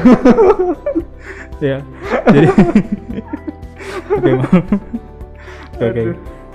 [1.63, 1.83] ya,
[2.31, 2.47] jadi
[4.15, 4.63] oke maaf.
[5.81, 6.01] Oke.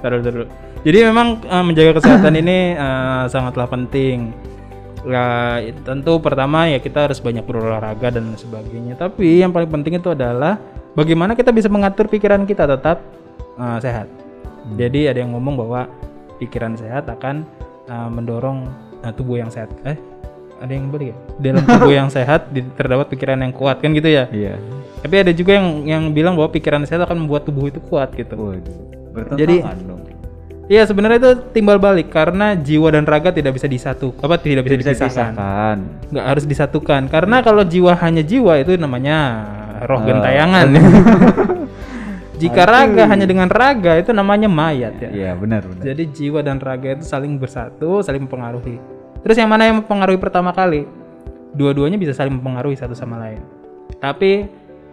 [0.00, 0.44] Taruh dulu.
[0.86, 4.32] Jadi memang eh, menjaga kesehatan ini eh, sangatlah penting.
[5.06, 8.98] Ya, tentu pertama ya kita harus banyak berolahraga dan sebagainya.
[8.98, 10.58] Tapi yang paling penting itu adalah
[10.98, 13.04] bagaimana kita bisa mengatur pikiran kita tetap
[13.56, 14.25] eh, sehat.
[14.74, 15.80] Jadi ada yang ngomong bahwa
[16.36, 17.46] pikiran sehat akan
[17.86, 18.66] uh, mendorong
[19.02, 19.70] uh, tubuh yang sehat.
[19.86, 19.96] Eh,
[20.58, 21.16] ada yang balik ya?
[21.52, 24.26] Dalam tubuh yang sehat terdapat pikiran yang kuat kan gitu ya.
[24.30, 24.58] Iya.
[25.00, 28.34] Tapi ada juga yang yang bilang bahwa pikiran sehat akan membuat tubuh itu kuat gitu.
[28.34, 29.36] Waduh.
[29.38, 30.02] Jadi- dong.
[30.66, 34.74] Iya sebenarnya itu timbal balik karena jiwa dan raga tidak bisa disatu apa tidak bisa,
[34.82, 35.78] Bisa dipisahkan.
[36.10, 39.46] Nggak harus disatukan karena kalau jiwa hanya jiwa itu namanya
[39.86, 40.10] roh Eh.
[40.10, 40.66] gentayangan.
[42.36, 45.10] Jika raga hanya dengan raga itu namanya mayat ya.
[45.10, 45.82] Iya, benar benar.
[45.82, 48.76] Jadi jiwa dan raga itu saling bersatu, saling mempengaruhi.
[49.24, 50.84] Terus yang mana yang mempengaruhi pertama kali?
[51.56, 53.40] Dua-duanya bisa saling mempengaruhi satu sama lain.
[53.96, 54.44] Tapi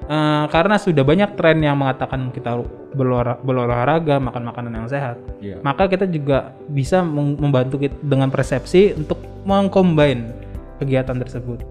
[0.04, 2.64] eh, karena sudah banyak tren yang mengatakan kita
[2.96, 5.60] berolahra- berolahraga, makan makanan yang sehat, Iya.
[5.64, 10.32] maka kita juga bisa membantu kita dengan persepsi untuk mengcombine
[10.80, 11.64] kegiatan tersebut.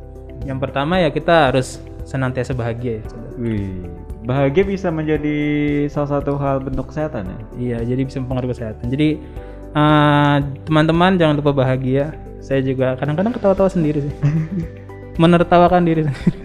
[0.45, 3.05] Yang pertama ya kita harus senantiasa bahagia ya.
[3.39, 3.87] Wih,
[4.23, 5.39] bahagia bisa menjadi
[5.91, 7.39] salah satu hal bentuk kesehatan ya.
[7.59, 8.87] Iya, jadi bisa mempengaruhi kesehatan.
[8.91, 9.09] Jadi
[9.75, 12.15] eh, teman-teman jangan lupa bahagia.
[12.43, 14.15] Saya juga kadang-kadang ketawa-tawa sendiri sih.
[15.23, 16.39] Menertawakan diri sendiri.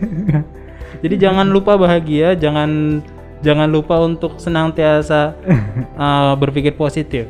[1.06, 3.02] jadi jangan lupa bahagia, jangan
[3.46, 5.38] jangan lupa untuk senantiasa
[5.98, 7.30] eh, berpikir positif.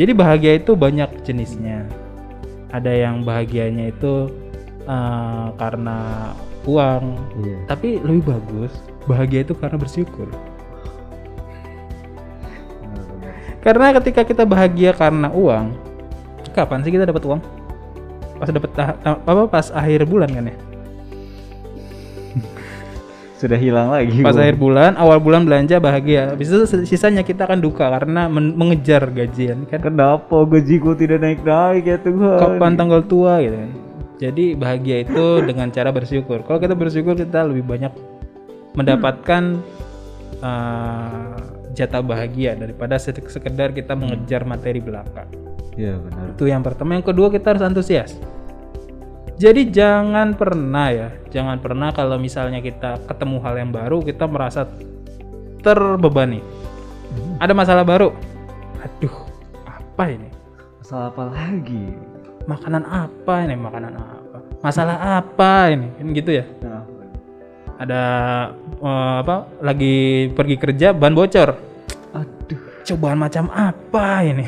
[0.00, 1.84] Jadi bahagia itu banyak jenisnya.
[2.72, 4.32] Ada yang bahagianya itu
[4.88, 6.32] eh, karena
[6.64, 7.04] uang,
[7.42, 7.58] Iya.
[7.68, 8.72] tapi lebih bagus
[9.06, 10.28] bahagia itu karena bersyukur.
[13.62, 15.70] Karena ketika kita bahagia karena uang,
[16.50, 17.40] kapan sih kita dapat uang?
[18.42, 20.56] Pas dapat ta- ta- apa pas akhir bulan kan ya?
[23.38, 24.18] Sudah hilang lagi.
[24.18, 24.42] Pas Bang.
[24.42, 26.34] akhir bulan, awal bulan belanja bahagia.
[26.34, 29.78] Habis itu sisanya kita akan duka karena men- mengejar gajian kan.
[29.78, 32.38] Kenapa gajiku tidak naik-naik ya Tuhan?
[32.42, 33.58] Kapan tanggal tua gitu.
[34.18, 36.42] Jadi bahagia itu dengan cara bersyukur.
[36.46, 37.94] Kalau kita bersyukur kita lebih banyak
[38.72, 39.60] mendapatkan
[40.40, 41.36] uh,
[41.72, 45.24] jatah bahagia daripada se- sekedar kita mengejar materi belaka.
[45.76, 46.36] Iya benar.
[46.36, 46.96] Itu yang pertama.
[47.00, 48.16] Yang kedua kita harus antusias.
[49.40, 54.68] Jadi jangan pernah ya, jangan pernah kalau misalnya kita ketemu hal yang baru kita merasa
[55.64, 56.44] terbebani.
[57.42, 58.14] Ada masalah baru.
[58.78, 59.16] Aduh,
[59.66, 60.28] apa ini?
[60.78, 61.86] Masalah apa lagi?
[62.46, 63.54] Makanan apa ini?
[63.58, 64.36] Makanan apa?
[64.62, 65.88] Masalah apa ini?
[65.98, 66.44] Kan gitu ya.
[66.62, 66.84] Nah,
[67.82, 68.02] Ada
[68.82, 69.46] eh, apa?
[69.62, 71.54] Lagi pergi kerja ban bocor.
[72.12, 72.60] aduh.
[72.82, 74.46] Cobaan macam apa ini?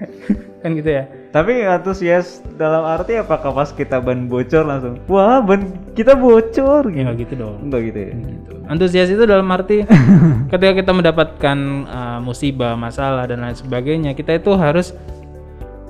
[0.64, 1.04] kan gitu ya.
[1.30, 6.92] Tapi antusias dalam arti apakah pas kita ban bocor langsung, wah ban kita bocor Ya
[6.92, 7.02] gitu.
[7.06, 7.56] nggak gitu dong.
[7.62, 8.12] Enggak gitu ya.
[8.66, 9.86] Antusias itu dalam arti
[10.52, 14.90] ketika kita mendapatkan uh, musibah, masalah dan lain sebagainya, kita itu harus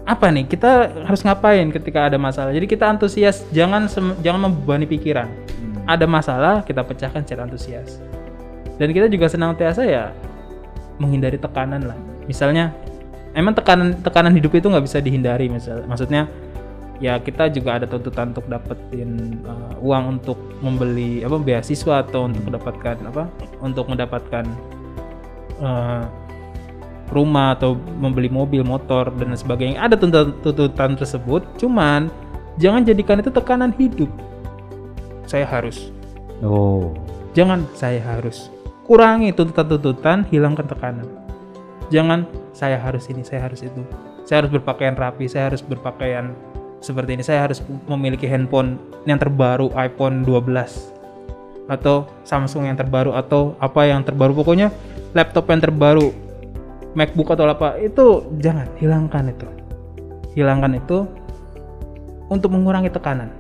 [0.04, 0.44] apa nih?
[0.44, 2.52] Kita harus ngapain ketika ada masalah?
[2.52, 3.88] Jadi kita antusias, jangan
[4.20, 5.28] jangan membebani pikiran.
[5.88, 8.00] Ada masalah, kita pecahkan secara antusias.
[8.80, 10.12] Dan kita juga senantiasa ya
[11.00, 11.98] menghindari tekanan lah.
[12.24, 12.72] Misalnya,
[13.36, 15.48] emang tekanan tekanan hidup itu nggak bisa dihindari.
[15.48, 16.28] Misal, maksudnya
[17.00, 22.44] ya kita juga ada tuntutan untuk dapetin uh, uang untuk membeli apa beasiswa atau untuk
[22.44, 23.24] mendapatkan apa
[23.64, 24.44] untuk mendapatkan
[25.64, 26.04] uh,
[27.10, 32.12] rumah atau membeli mobil motor dan sebagainya ada tuntutan tersebut cuman
[32.60, 34.12] jangan jadikan itu tekanan hidup
[35.30, 35.94] saya harus.
[36.42, 36.90] Oh.
[37.38, 38.50] jangan saya harus.
[38.82, 41.06] Kurangi tuntutan-tuntutan hilangkan tekanan.
[41.94, 43.86] Jangan saya harus ini saya harus itu.
[44.26, 46.34] Saya harus berpakaian rapi saya harus berpakaian
[46.82, 47.22] seperti ini.
[47.22, 50.98] Saya harus memiliki handphone yang terbaru iPhone 12
[51.70, 54.34] atau Samsung yang terbaru atau apa yang terbaru.
[54.34, 54.74] Pokoknya
[55.14, 56.10] laptop yang terbaru
[56.98, 58.66] MacBook atau apa itu jangan.
[58.82, 59.46] Hilangkan itu.
[60.34, 61.06] Hilangkan itu
[62.26, 63.30] untuk mengurangi tekanan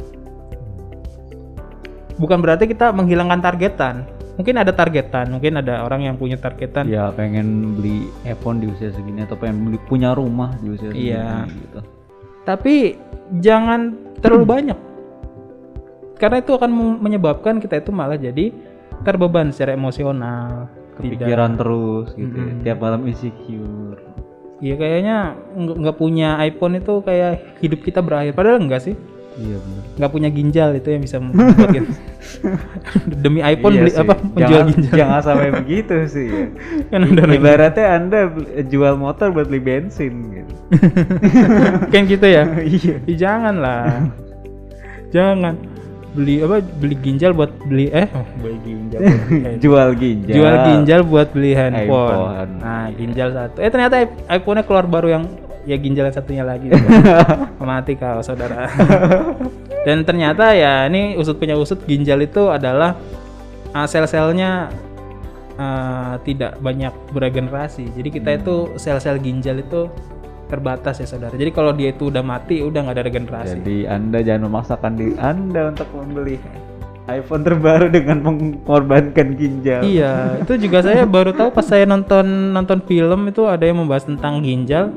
[2.20, 4.04] bukan berarti kita menghilangkan targetan
[4.36, 8.92] mungkin ada targetan mungkin ada orang yang punya targetan Ya pengen beli iPhone di usia
[8.92, 11.48] segini atau pengen beli punya rumah di usia segini Iya.
[11.48, 11.80] gitu.
[12.40, 12.96] tapi
[13.40, 14.78] jangan terlalu banyak
[16.16, 18.52] karena itu akan menyebabkan kita itu malah jadi
[19.00, 20.68] terbeban secara emosional
[21.00, 22.36] tidak Kepikiran terus gitu.
[22.36, 22.44] ya.
[22.44, 22.60] Mm-mm.
[22.60, 23.96] Tiap malam insecure.
[24.60, 25.16] Iya kayaknya
[25.56, 28.92] nggak punya iPhone itu kayak hidup kita berakhir padahal enggak sih
[29.40, 29.82] Iya benar.
[29.90, 31.68] nggak punya ginjal itu yang bisa membuat
[33.22, 34.00] demi iPhone Iya beli sih.
[34.00, 36.28] apa menjual jangan, ginjal Jangan sampai begitu sih.
[36.28, 36.46] Ya.
[36.86, 40.52] kan udah lagi- Ibaratnya Anda beli- jual motor buat beli bensin gitu.
[41.92, 42.94] kan gitu ya iya.
[43.10, 44.06] Jangan lah
[45.10, 45.58] jangan
[46.10, 50.34] beli apa beli ginjal buat beli eh oh, beli ginjal Eh, Jual ginjal.
[50.34, 51.86] jual ginjal buat beli handphone.
[51.86, 52.50] iPhone.
[52.58, 53.56] Nah, ginjal satu.
[53.56, 53.94] Eh ternyata
[54.26, 55.24] iPhone-nya keluar baru yang
[55.70, 56.74] ya ginjal yang satunya lagi.
[57.62, 58.66] Mati kau saudara.
[59.86, 62.98] Dan ternyata ya ini usut punya usut ginjal itu adalah
[63.72, 64.68] uh, sel-selnya
[65.56, 67.88] uh, tidak banyak beregenerasi.
[67.94, 69.86] Jadi kita itu sel-sel ginjal itu
[70.50, 71.32] terbatas ya saudara.
[71.38, 73.56] Jadi kalau dia itu udah mati udah nggak ada regenerasi.
[73.62, 76.36] Jadi Anda jangan memaksakan diri Anda untuk membeli
[77.10, 79.82] iPhone terbaru dengan mengorbankan ginjal.
[79.82, 84.06] Iya, itu juga saya baru tahu pas saya nonton nonton film itu ada yang membahas
[84.06, 84.94] tentang ginjal.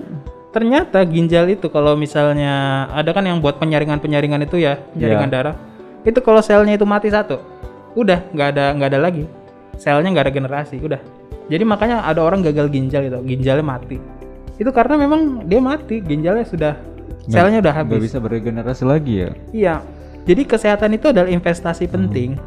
[0.54, 5.36] Ternyata ginjal itu kalau misalnya ada kan yang buat penyaringan-penyaringan itu ya, penyaringan Iya.
[5.36, 5.56] darah.
[6.06, 7.42] Itu kalau selnya itu mati satu,
[7.98, 9.26] udah nggak ada nggak ada lagi.
[9.82, 11.02] Selnya nggak ada generasi, udah.
[11.50, 13.98] Jadi makanya ada orang gagal ginjal itu, ginjalnya mati.
[14.56, 16.78] Itu karena memang dia mati, ginjalnya sudah
[17.26, 18.02] selnya udah Nggak habis.
[18.06, 19.30] bisa beregenerasi lagi ya.
[19.50, 19.76] Iya.
[20.24, 22.38] Jadi kesehatan itu adalah investasi penting.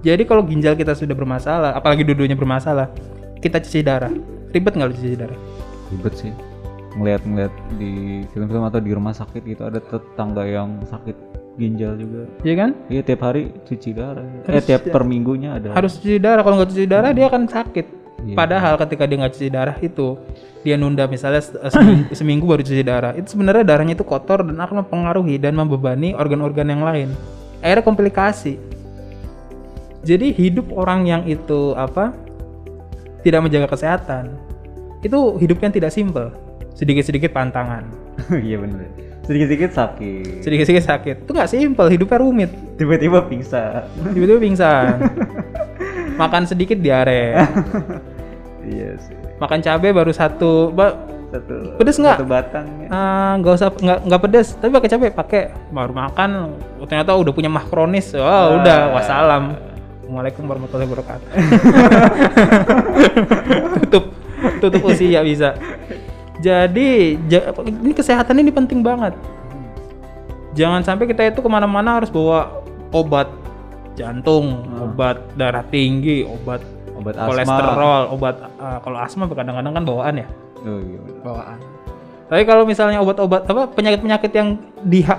[0.00, 2.88] Jadi kalau ginjal kita sudah bermasalah, apalagi dua-duanya bermasalah,
[3.38, 4.10] kita cuci darah.
[4.50, 5.38] Ribet nggak lu cuci darah?
[5.92, 6.32] Ribet sih.
[6.94, 11.16] Ngeliat-ngeliat di film-film atau di rumah sakit gitu ada tetangga yang sakit
[11.58, 12.26] ginjal juga.
[12.42, 12.70] Iya kan?
[12.90, 14.22] Iya tiap hari cuci darah.
[14.22, 15.74] eh Harus tiap cuci- per minggunya ada.
[15.74, 16.42] Harus cuci darah.
[16.42, 17.86] Kalau nggak cuci darah dia akan sakit.
[18.24, 18.36] Iya.
[18.38, 20.16] Padahal ketika dia nggak cuci darah itu,
[20.64, 23.12] dia nunda misalnya seminggu, seminggu baru cuci darah.
[23.14, 27.08] Itu sebenarnya darahnya itu kotor dan akan mempengaruhi dan membebani organ-organ yang lain.
[27.62, 28.54] Akhirnya komplikasi.
[30.04, 32.12] Jadi hidup orang yang itu apa
[33.24, 34.36] tidak menjaga kesehatan
[35.00, 36.28] itu hidupnya tidak simpel.
[36.74, 37.86] Sedikit-sedikit pantangan,
[38.46, 38.90] Iya bener.
[39.24, 40.44] Sedikit-sedikit sakit.
[40.44, 41.16] sedikit-sedikit sakit.
[41.24, 42.50] Itu nggak simpel, hidupnya rumit.
[42.76, 43.88] Tiba-tiba pingsan.
[44.12, 45.00] Tiba-tiba pingsan.
[46.20, 47.22] Makan sedikit diare.
[48.64, 49.12] Iya sih.
[49.36, 50.96] Makan cabai baru satu, ba-
[51.28, 52.16] Satu Pedes nggak?
[52.16, 52.88] Satu batang ya.
[52.88, 55.42] ah, nggak usah nggak nggak pedes, tapi pakai cabai pakai.
[55.68, 56.30] Baru makan,
[56.86, 58.16] ternyata udah punya mah kronis.
[58.16, 59.52] Wah, udah wassalam.
[60.00, 61.28] Assalamualaikum warahmatullahi wabarakatuh.
[63.82, 64.04] tutup
[64.60, 65.52] tutup usia bisa.
[66.44, 69.16] Jadi ja- ini kesehatan ini penting banget.
[70.52, 72.60] Jangan sampai kita itu ke mana-mana harus bawa
[72.92, 73.26] obat
[73.96, 76.60] jantung, obat darah tinggi, obat
[76.94, 77.26] Obat asma.
[77.26, 80.26] kolesterol, obat ah, kalau asma kadang-kadang kan bawaan ya,
[80.62, 81.58] Oh, iya bawaan.
[82.24, 84.48] Tapi kalau misalnya obat-obat apa penyakit-penyakit yang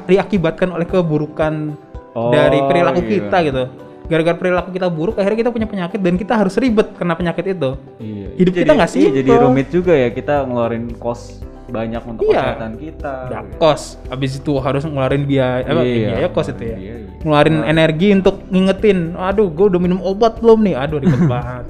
[0.03, 1.75] diakibatkan oleh keburukan
[2.15, 3.11] Oh, dari perilaku iya.
[3.19, 3.63] kita gitu.
[4.05, 7.69] Gara-gara perilaku kita buruk, akhirnya kita punya penyakit dan kita harus ribet karena penyakit itu.
[7.97, 8.27] Iya.
[8.35, 12.37] Hidup Jadi- kita nggak iya, Jadi rumit juga ya kita ngeluarin kos banyak untuk Iya.
[12.39, 13.13] kesehatan kita.
[13.25, 16.09] Udah kos, habis itu harus ngeluarin biaya, apa, Iya.
[16.13, 16.77] biaya kos itu ya.
[16.77, 17.09] Iya, iya.
[17.25, 21.65] Ngeluarin energi untuk ngingetin, aduh gue udah minum obat belum nih, aduh ribet banget.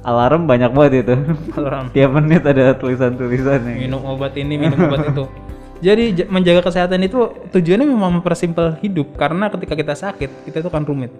[0.00, 1.14] Alarm banyak banget itu.
[1.52, 1.92] Alarm.
[1.92, 3.76] Tiap menit ada tulisan-tulisannya.
[3.76, 5.24] minum obat ini, minum obat itu.
[5.78, 10.82] Jadi menjaga kesehatan itu tujuannya memang mempersimpel hidup karena ketika kita sakit kita itu kan
[10.82, 11.14] rumit.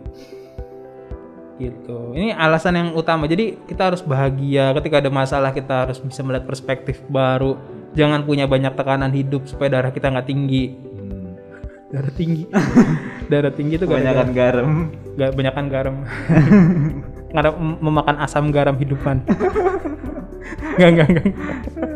[1.58, 2.14] Gitu.
[2.14, 3.26] Ini alasan yang utama.
[3.26, 7.58] Jadi kita harus bahagia ketika ada masalah kita harus bisa melihat perspektif baru.
[7.98, 10.74] Jangan punya banyak tekanan hidup supaya darah kita nggak tinggi.
[10.74, 11.34] Hmm.
[11.90, 12.42] Darah tinggi.
[13.30, 14.68] darah tinggi itu Kebanyakan garam.
[15.18, 15.96] nggak banyakan garam.
[17.28, 19.20] Nggak memakan asam garam hidupan.
[20.80, 21.26] Nggak, nggak, nggak.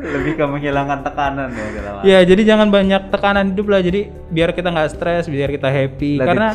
[0.02, 3.80] Lebih ke menghilangkan tekanan ya dalam Ya, jadi jangan banyak tekanan hidup lah.
[3.80, 6.18] Jadi biar kita nggak stres, biar kita happy.
[6.18, 6.48] Let Karena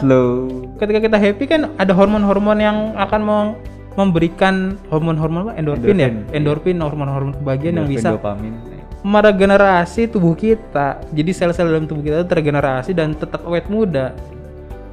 [0.77, 3.55] ketika kita happy kan ada hormon-hormon yang akan meng-
[3.95, 5.53] memberikan hormon-hormon apa?
[5.55, 8.53] endorfin, ya, Endorfin, endorfin hormon-hormon kebahagiaan yang Endorfin, bisa dopamin.
[9.01, 10.99] meregenerasi tubuh kita.
[11.09, 14.11] Jadi sel-sel dalam tubuh kita itu tergenerasi dan tetap awet muda.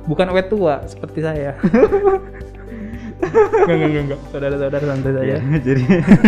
[0.04, 1.58] Bukan awet tua seperti saya.
[3.26, 4.20] Enggak, enggak, enggak.
[4.28, 5.26] Saudara-saudara santai saja.
[5.26, 5.84] Ya, jadi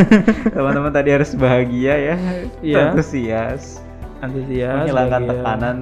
[0.55, 2.17] teman-teman tadi harus bahagia ya,
[2.61, 2.83] Iya.
[2.91, 3.81] antusias,
[4.19, 4.73] Antusias.
[4.75, 5.33] menghilangkan bahagia.
[5.37, 5.77] tekanan,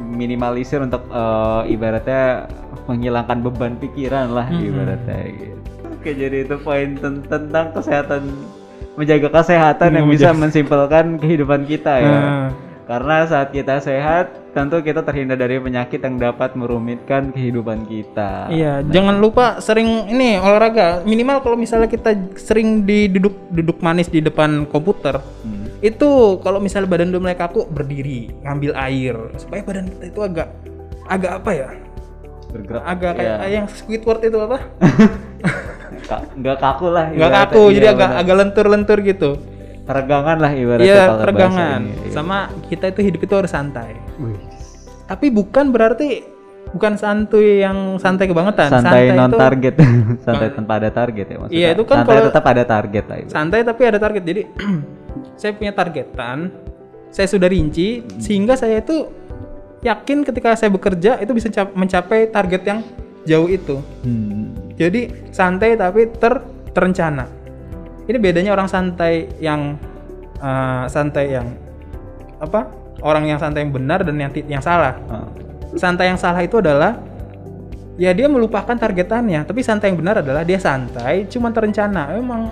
[0.00, 2.46] minimalisir untuk eh, ibaratnya
[2.84, 4.66] menghilangkan beban pikiran lah Mm-mm.
[4.66, 5.18] ibaratnya.
[5.28, 5.56] Gitu.
[5.90, 8.22] Oke, jadi itu poin ten- tentang kesehatan,
[8.94, 12.08] menjaga kesehatan yang bisa mensimpelkan kehidupan kita ya.
[12.08, 12.48] Nah,
[12.90, 18.50] Karena saat kita sehat, tentu kita terhindar dari penyakit yang dapat merumitkan kehidupan kita.
[18.50, 21.06] Iya, jangan lupa sering ini olahraga.
[21.06, 25.70] Minimal kalau misalnya kita sering di duduk duduk manis di depan komputer, Hmm.
[25.78, 30.48] itu kalau misalnya badan udah mulai kaku berdiri, ngambil air supaya badan kita itu agak
[31.06, 31.68] agak apa ya?
[32.50, 32.82] Bergerak.
[32.82, 33.46] Agak kayak ya.
[33.54, 34.58] yang Squidward itu apa?
[36.42, 37.06] Nggak kaku lah.
[37.14, 38.20] Nggak kaku, Iya, jadi agak benar.
[38.26, 39.30] agak lentur-lentur gitu.
[39.82, 40.86] Peregangan lah ibaratnya.
[40.86, 41.80] Iya, peregangan.
[41.82, 41.92] ini.
[42.02, 42.12] Iya.
[42.12, 43.96] Sama kita itu hidup itu harus santai.
[44.16, 44.38] Wih,
[45.04, 46.22] Tapi bukan berarti
[46.70, 48.70] bukan santuy yang santai kebangetan.
[48.70, 49.74] santai, non itu- target,
[50.24, 51.58] santai tanpa ada target ya maksudnya.
[51.58, 53.16] Iya, itu kan santai kalau- tetap ada target lah.
[53.16, 53.32] ibaratnya.
[53.32, 54.42] santai tapi ada target jadi
[55.40, 56.38] saya punya targetan
[57.10, 59.02] saya sudah rinci sehingga saya itu
[59.80, 62.78] yakin ketika saya bekerja itu bisa cap- mencapai target yang
[63.22, 64.54] jauh itu Hmm.
[64.72, 65.00] jadi
[65.30, 66.38] santai tapi ter
[66.70, 67.26] terencana
[68.10, 69.78] ini bedanya orang santai yang
[70.36, 71.46] eh, santai yang
[72.36, 72.66] apa
[73.00, 75.24] orang yang santai yang benar dan yang yang salah Ah.
[75.72, 76.98] santai yang salah itu adalah
[77.96, 82.50] ya dia melupakan targetannya tapi santai yang benar adalah dia santai cuma terencana emang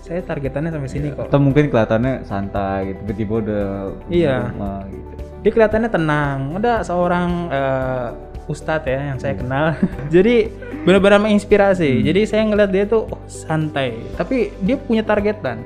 [0.00, 3.66] saya targetannya sampai sini kok Atau mungkin kelihatannya santai gitu, tiba-tiba udah
[4.06, 4.36] Iya.
[4.48, 5.12] rumah gitu.
[5.42, 8.08] dia kelihatannya tenang ada seorang eh,
[8.50, 9.76] ustadz ya yang saya kenal.
[10.14, 10.48] Jadi
[10.84, 12.04] benar-benar menginspirasi.
[12.04, 13.96] Jadi saya ngeliat dia tuh oh, santai.
[14.16, 15.62] Tapi dia punya targetan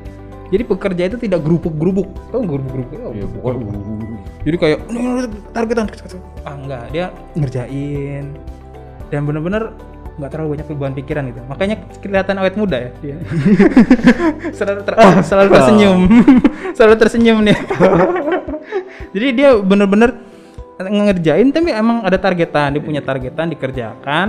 [0.48, 2.08] jadi pekerja itu tidak gerubuk-gerubuk.
[2.32, 4.16] Tau gerubuk-gerubuk Oh, Iya, gerubuk.
[4.48, 5.22] jadi kayak "Ini, ini,
[5.52, 5.84] targetan
[6.48, 6.84] ah enggak.
[6.88, 7.06] Dia
[7.36, 8.24] ngerjain.
[9.12, 9.76] Dan bener-bener
[10.18, 11.40] nggak terlalu banyak beban pikiran gitu.
[11.46, 13.16] Makanya kelihatan awet muda ya dia.
[14.58, 15.98] Selalu, ter- selalu tersenyum.
[16.76, 17.58] Selalu tersenyum nih.
[19.12, 20.16] Jadi dia bener-bener
[20.78, 24.26] ngerjain tapi emang ada targetan dia punya targetan dikerjakan.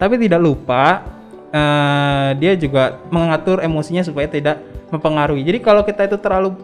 [0.00, 1.04] Tapi tidak lupa
[1.52, 4.56] eh, dia juga mengatur emosinya supaya tidak
[4.88, 5.44] mempengaruhi.
[5.44, 6.56] Jadi kalau kita itu terlalu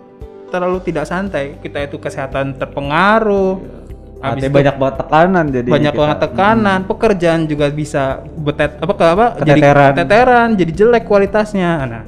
[0.48, 3.84] terlalu tidak santai kita itu kesehatan terpengaruh.
[4.16, 6.78] Habis Artinya itu banyak banget tekanan jadi banyak kita- banget tekanan.
[6.88, 8.02] Pekerjaan juga bisa
[8.40, 9.26] betet apa ke apa?
[9.44, 9.90] Jadi Keteteran.
[9.92, 11.70] keteteran jadi jelek kualitasnya.
[11.84, 12.02] Nah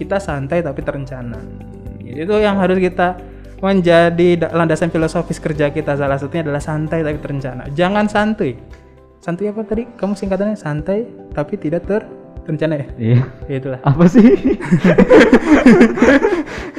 [0.00, 1.36] kita santai tapi terencana.
[2.00, 3.20] Itu yang harus kita
[3.60, 5.96] menjadi da- landasan filosofis kerja kita.
[5.96, 7.68] Salah satunya adalah santai tapi terencana.
[7.72, 8.56] Jangan santuy.
[9.20, 9.84] Santuy apa tadi?
[9.84, 11.04] Kamu singkatannya santai
[11.36, 12.02] tapi tidak ter
[12.48, 12.86] terencana ya?
[12.96, 13.20] Iya.
[13.46, 13.80] Ya, itulah.
[13.84, 14.24] Apa sih?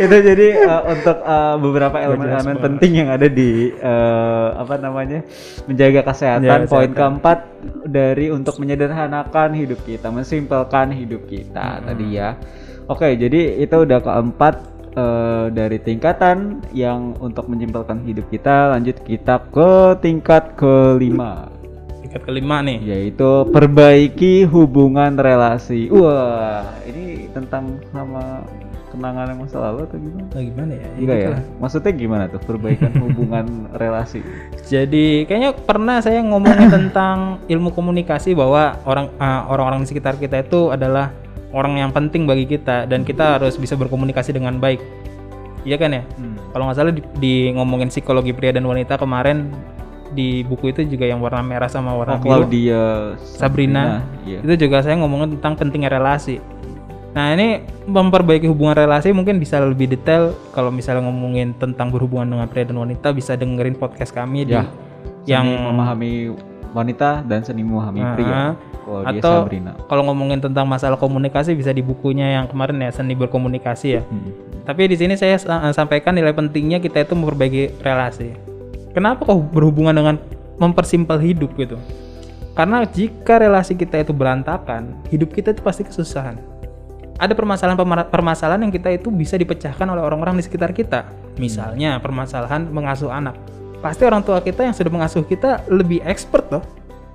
[0.01, 5.21] Itu jadi eh, untuk eh, beberapa elemen-elemen penting yang ada di eh, apa namanya
[5.69, 6.65] menjaga kesehatan.
[6.65, 7.39] Menjaga poin keempat
[7.85, 12.33] dari untuk menyederhanakan hidup kita mensimpelkan hidup kita tadi ya.
[12.89, 18.75] Oke, jadi itu udah keempat eh, dari tingkatan yang untuk menyimpulkan hidup kita.
[18.75, 21.47] Lanjut kita ke tingkat kelima,
[22.01, 22.79] Tingkat kelima nih.
[22.83, 25.87] yaitu perbaiki hubungan relasi.
[25.91, 28.43] Wah, ini tentang sama
[28.91, 30.27] kenangan yang masa lalu atau gimana?
[30.27, 30.87] Nah, gimana ya?
[30.99, 31.29] Enggak ya?
[31.63, 33.45] Maksudnya gimana tuh perbaikan hubungan
[33.79, 34.19] relasi?
[34.67, 40.43] Jadi kayaknya pernah saya ngomongin tentang ilmu komunikasi bahwa orang ah, orang-orang di sekitar kita
[40.43, 41.15] itu adalah
[41.51, 44.79] orang yang penting bagi kita dan kita harus bisa berkomunikasi dengan baik.
[45.61, 46.03] Iya kan ya?
[46.17, 46.37] Hmm.
[46.51, 49.53] Kalau nggak salah di, di ngomongin psikologi pria dan wanita kemarin
[50.11, 52.43] di buku itu juga yang warna merah sama Oh, warna biru.
[52.43, 54.03] Claudia Sabrina.
[54.27, 54.43] Iya.
[54.43, 56.41] Itu juga saya ngomongin tentang pentingnya relasi.
[57.11, 62.47] Nah ini memperbaiki hubungan relasi mungkin bisa lebih detail kalau misalnya ngomongin tentang berhubungan dengan
[62.47, 64.63] pria dan wanita bisa dengerin podcast kami di Ya,
[65.27, 66.11] yang Seni memahami
[66.71, 68.41] wanita dan seni memahami Ah, pria.
[68.81, 69.71] atau Sabrina.
[69.85, 74.01] kalau ngomongin tentang masalah komunikasi bisa di bukunya yang kemarin ya seni berkomunikasi ya.
[74.03, 74.31] Hmm.
[74.61, 78.35] Tapi di sini saya sa- sampaikan nilai pentingnya kita itu memperbaiki relasi.
[78.91, 80.15] Kenapa kok berhubungan dengan
[80.57, 81.79] mempersimpel hidup gitu?
[82.51, 86.35] Karena jika relasi kita itu berantakan, hidup kita itu pasti kesusahan.
[87.15, 87.77] Ada permasalahan
[88.09, 91.05] permasalahan yang kita itu bisa dipecahkan oleh orang-orang di sekitar kita.
[91.37, 93.37] Misalnya permasalahan mengasuh anak.
[93.81, 96.63] Pasti orang tua kita yang sudah mengasuh kita lebih expert loh.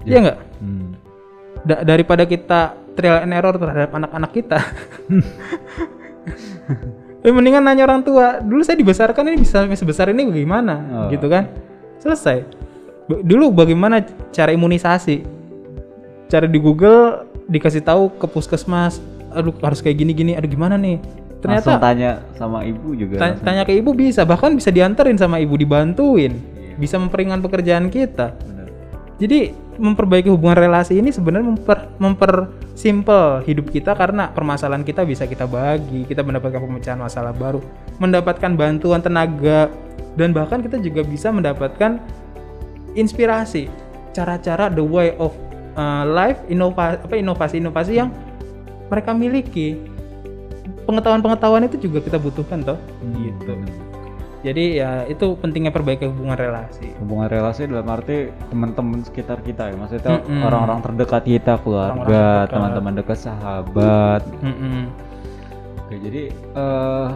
[0.03, 0.39] Iya nggak?
[0.59, 0.89] Hmm.
[1.63, 2.61] Da- daripada kita
[2.93, 4.59] trial and error terhadap anak-anak kita.
[7.23, 8.39] Eh, mendingan nanya orang tua.
[8.39, 10.75] Dulu saya dibesarkan ini bisa sebesar ini bagaimana?
[10.95, 11.09] Oh.
[11.11, 11.51] Gitu kan?
[11.99, 12.47] Selesai.
[13.11, 13.99] B- dulu bagaimana
[14.31, 15.27] cara imunisasi?
[16.31, 19.03] Cara di Google dikasih tahu ke puskesmas,
[19.35, 21.03] aduh harus kayak gini-gini, aduh gimana nih?
[21.43, 23.19] Langsung Ternyata tanya sama ibu juga.
[23.19, 23.43] ta- langsung.
[23.43, 26.39] tanya ke ibu bisa, bahkan bisa dianterin sama ibu dibantuin.
[26.77, 28.37] Bisa memperingan pekerjaan kita.
[29.17, 35.45] Jadi memperbaiki hubungan relasi ini sebenarnya memper mempersimpel hidup kita karena permasalahan kita bisa kita
[35.49, 37.61] bagi, kita mendapatkan pemecahan masalah baru,
[38.01, 39.73] mendapatkan bantuan tenaga
[40.17, 42.01] dan bahkan kita juga bisa mendapatkan
[42.97, 43.69] inspirasi,
[44.17, 45.33] cara-cara the way of
[45.77, 48.09] uh, life, inovasi apa inovasi-inovasi yang
[48.89, 49.77] mereka miliki.
[50.89, 52.79] Pengetahuan-pengetahuan itu juga kita butuhkan toh.
[53.19, 53.86] Gitu.
[54.47, 56.95] Jadi ya itu pentingnya perbaiki hubungan relasi.
[57.03, 59.75] Hubungan relasi dalam arti teman-teman sekitar kita ya.
[59.75, 60.47] Maksudnya Mm-mm.
[60.47, 64.23] orang-orang terdekat kita, keluarga, teman-teman dekat, sahabat.
[64.47, 64.87] Mm-mm.
[65.83, 67.11] Oke, jadi eh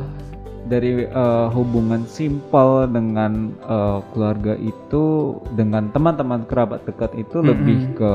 [0.66, 7.50] dari eh, hubungan simpel dengan eh, keluarga itu dengan teman-teman kerabat dekat itu Mm-mm.
[7.54, 8.14] lebih ke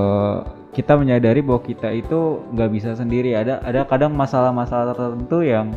[0.75, 3.31] kita menyadari bahwa kita itu nggak bisa sendiri.
[3.31, 5.71] Ada ada kadang masalah-masalah tertentu yang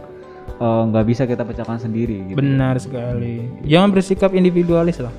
[0.58, 2.32] eh, nggak bisa kita pecahkan sendiri.
[2.32, 2.38] Gitu.
[2.38, 3.46] Benar sekali.
[3.64, 5.14] Jangan bersikap individualis lah.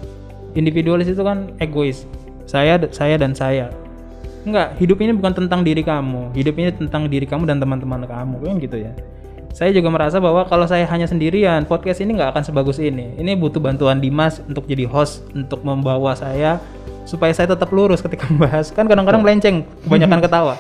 [0.54, 2.06] Individualis itu kan egois.
[2.50, 3.70] Saya saya dan saya.
[4.48, 6.32] Enggak, hidup ini bukan tentang diri kamu.
[6.34, 8.36] Hidup ini tentang diri kamu dan teman-teman kamu.
[8.40, 8.96] Kan gitu ya.
[9.50, 13.18] Saya juga merasa bahwa kalau saya hanya sendirian, podcast ini nggak akan sebagus ini.
[13.18, 16.62] Ini butuh bantuan Dimas untuk jadi host, untuk membawa saya
[17.10, 18.70] supaya saya tetap lurus ketika membahas.
[18.70, 20.56] Kan kadang-kadang melenceng, kebanyakan ketawa.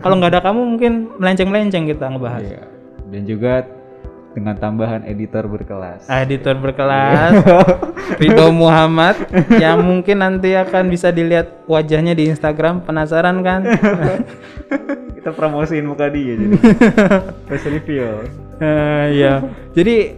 [0.00, 2.44] kalau nggak ada kamu mungkin melenceng-melenceng kita ngebahas.
[2.44, 2.62] Iya.
[3.08, 3.64] Dan juga
[4.38, 6.06] dengan tambahan editor berkelas.
[6.06, 7.42] editor berkelas
[8.22, 9.18] Ridho Muhammad
[9.58, 13.66] yang mungkin nanti akan bisa dilihat wajahnya di Instagram penasaran kan
[15.18, 16.54] kita promosiin muka dia jadi.
[17.50, 18.30] Face reveal.
[18.62, 19.42] Eh, iya
[19.74, 20.14] jadi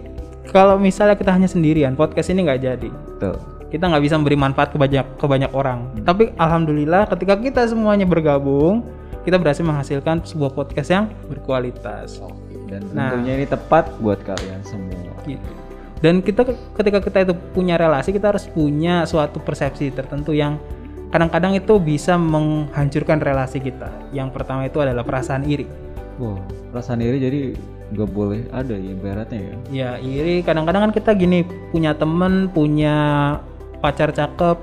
[0.52, 3.40] kalau misalnya kita hanya sendirian podcast ini nggak jadi Tuh.
[3.72, 8.04] kita nggak bisa memberi manfaat ke banyak ke banyak orang tapi alhamdulillah ketika kita semuanya
[8.04, 8.84] bergabung
[9.24, 12.18] kita berhasil menghasilkan sebuah podcast yang berkualitas
[12.70, 13.10] Dan Nah.
[13.10, 14.94] tentunya ini tepat buat kalian semua.
[15.26, 15.50] gitu.
[16.00, 16.48] Dan kita
[16.78, 20.56] ketika kita itu punya relasi kita harus punya suatu persepsi tertentu yang
[21.12, 23.92] kadang-kadang itu bisa menghancurkan relasi kita.
[24.14, 25.68] Yang pertama itu adalah perasaan iri.
[26.16, 26.40] Wow,
[26.72, 27.40] perasaan iri jadi
[27.90, 29.54] nggak boleh ada ya ibaratnya ya.
[29.68, 32.96] Ya iri kadang-kadang kan kita gini punya temen punya
[33.84, 34.56] pacar cakep,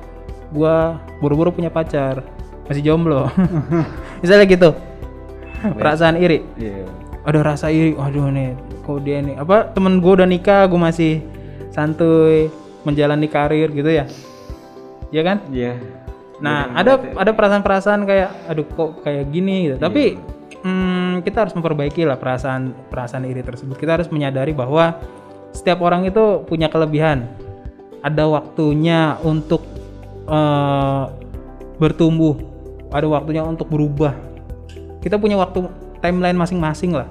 [0.56, 2.24] gua buru-buru punya pacar
[2.66, 3.30] masih jomblo.
[4.26, 4.70] Misalnya gitu.
[5.78, 6.42] Perasaan iri.
[6.58, 6.88] Iya.
[7.28, 8.56] Ada rasa iri waduh nih
[8.88, 11.20] kok dia nih apa temen gue udah nikah gue masih
[11.76, 12.48] santuy
[12.88, 14.08] menjalani karir gitu ya?
[15.12, 15.44] Ya kan?
[15.52, 15.76] Iya.
[16.38, 19.78] nah ada ada perasaan-perasaan kayak aduh kok kayak gini gitu.
[19.82, 20.16] Tapi
[20.64, 23.76] hmm, kita harus memperbaiki lah perasaan perasaan iri tersebut.
[23.76, 24.96] Kita harus menyadari bahwa
[25.52, 27.26] setiap orang itu punya kelebihan.
[28.06, 29.66] Ada waktunya untuk
[30.30, 31.04] eh,
[31.82, 32.38] bertumbuh.
[32.94, 34.14] Ada waktunya untuk berubah.
[35.02, 35.66] Kita punya waktu
[36.04, 37.08] timeline masing-masing lah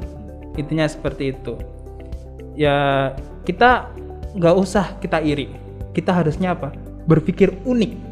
[0.57, 1.59] intinya seperti itu
[2.57, 3.13] ya
[3.45, 3.93] kita
[4.37, 5.53] nggak usah kita iri
[5.93, 6.73] kita harusnya apa
[7.07, 8.07] berpikir unik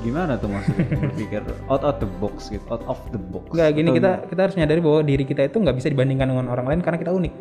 [0.00, 3.52] Gimana tuh maksudnya berpikir out of the box gitu, out of the box.
[3.52, 6.48] Enggak gini Atau kita kita harus nyadari bahwa diri kita itu nggak bisa dibandingkan dengan
[6.48, 7.34] orang lain karena kita unik.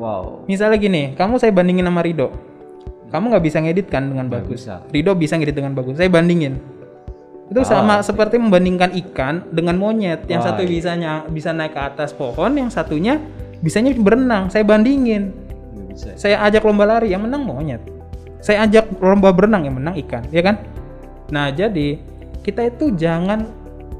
[0.00, 0.48] Wow.
[0.48, 2.30] Misalnya gini, kamu saya bandingin sama Rido.
[3.10, 4.64] Kamu nggak bisa ngedit kan dengan Nggak bagus.
[4.64, 4.74] bisa.
[4.88, 5.98] Rido bisa ngedit dengan bagus.
[5.98, 6.56] Saya bandingin.
[7.48, 10.28] Itu Ah, sama seperti membandingkan ikan dengan monyet.
[10.28, 10.68] Yang Wah, satu iya.
[10.68, 13.16] bisanya bisa naik ke atas pohon, yang satunya
[13.64, 14.52] bisanya berenang.
[14.52, 15.32] Saya bandingin.
[15.72, 16.08] Nggak bisa.
[16.20, 17.80] Saya ajak lomba lari, yang menang monyet.
[18.44, 20.60] Saya ajak lomba berenang, yang menang ikan, ya kan?
[21.32, 21.98] Nah, jadi
[22.44, 23.48] kita itu jangan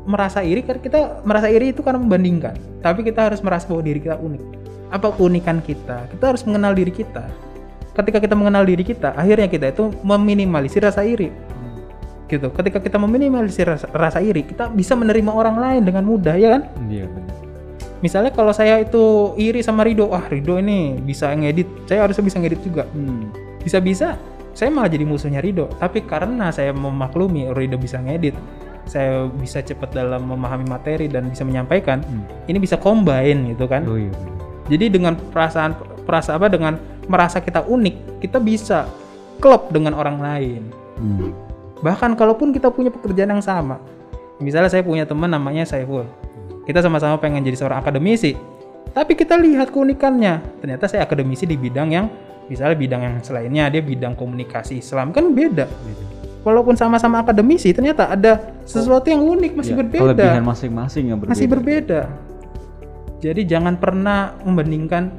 [0.09, 2.57] merasa iri karena kita merasa iri itu karena membandingkan.
[2.80, 4.42] Tapi kita harus merasa bahwa diri kita unik.
[4.88, 6.09] Apa keunikan kita?
[6.09, 7.28] Kita harus mengenal diri kita.
[7.92, 11.28] Ketika kita mengenal diri kita, akhirnya kita itu meminimalisir rasa iri.
[12.29, 12.45] Gitu.
[12.53, 16.62] Ketika kita meminimalisir rasa, rasa iri, kita bisa menerima orang lain dengan mudah, ya kan?
[16.87, 17.35] Iya benar.
[17.99, 22.39] Misalnya kalau saya itu iri sama Rido, wah Rido ini bisa ngedit, saya harusnya bisa
[22.39, 23.33] ngedit juga Hmm.
[23.59, 24.14] bisa-bisa
[24.55, 28.35] saya malah jadi musuhnya Rido tapi karena saya memaklumi Rido bisa ngedit
[28.87, 32.22] saya bisa cepat dalam memahami materi dan bisa menyampaikan Hmm.
[32.47, 34.11] ini bisa combine gitu kan Oh iya.
[34.66, 35.74] jadi dengan perasaan
[36.07, 38.87] perasa apa dengan merasa kita unik kita bisa
[39.39, 40.62] klop dengan orang lain
[40.99, 41.31] Hmm.
[41.85, 43.79] Bahkan kalaupun kita punya pekerjaan yang sama
[44.43, 46.07] misalnya saya punya teman namanya Saiful.
[46.64, 48.37] Kita sama-sama pengen jadi seorang akademisi
[48.93, 50.41] tapi kita lihat keunikannya.
[50.64, 52.07] Ternyata saya akademisi di bidang yang
[52.49, 55.68] misalnya bidang yang selainnya dia bidang komunikasi Islam kan beda.
[56.47, 60.03] Walaupun sama-sama akademisi ternyata ada sesuatu yang unik masih Ya, berbeda.
[60.12, 61.33] Kelebihan masing-masing yang berbeda.
[61.35, 62.01] masih berbeda.
[63.18, 65.11] Jadi jangan pernah membandingkan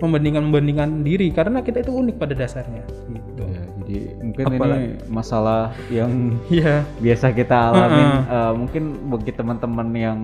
[0.00, 2.82] membandingkan membandingkan diri karena kita itu unik pada dasarnya.
[3.12, 3.42] Gitu
[3.90, 6.10] Jadi mungkin Apalagi- ini masalah yang
[6.52, 8.22] iya biasa kita alamin Heeh.
[8.30, 10.18] eh, mungkin bagi teman-teman yang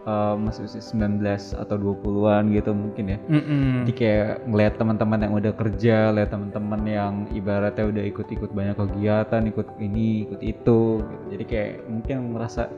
[0.00, 1.18] eh, masih usia 19
[1.52, 3.18] atau 20-an gitu mungkin ya.
[3.26, 3.82] Mm-mm.
[3.82, 9.42] Jadi kayak ngeliat teman-teman yang udah kerja, lihat teman-teman yang ibaratnya udah ikut-ikut banyak kegiatan,
[9.44, 10.58] ikut ini, ikut itu.
[11.02, 11.02] gitu.
[11.28, 12.70] Jadi kayak mungkin merasa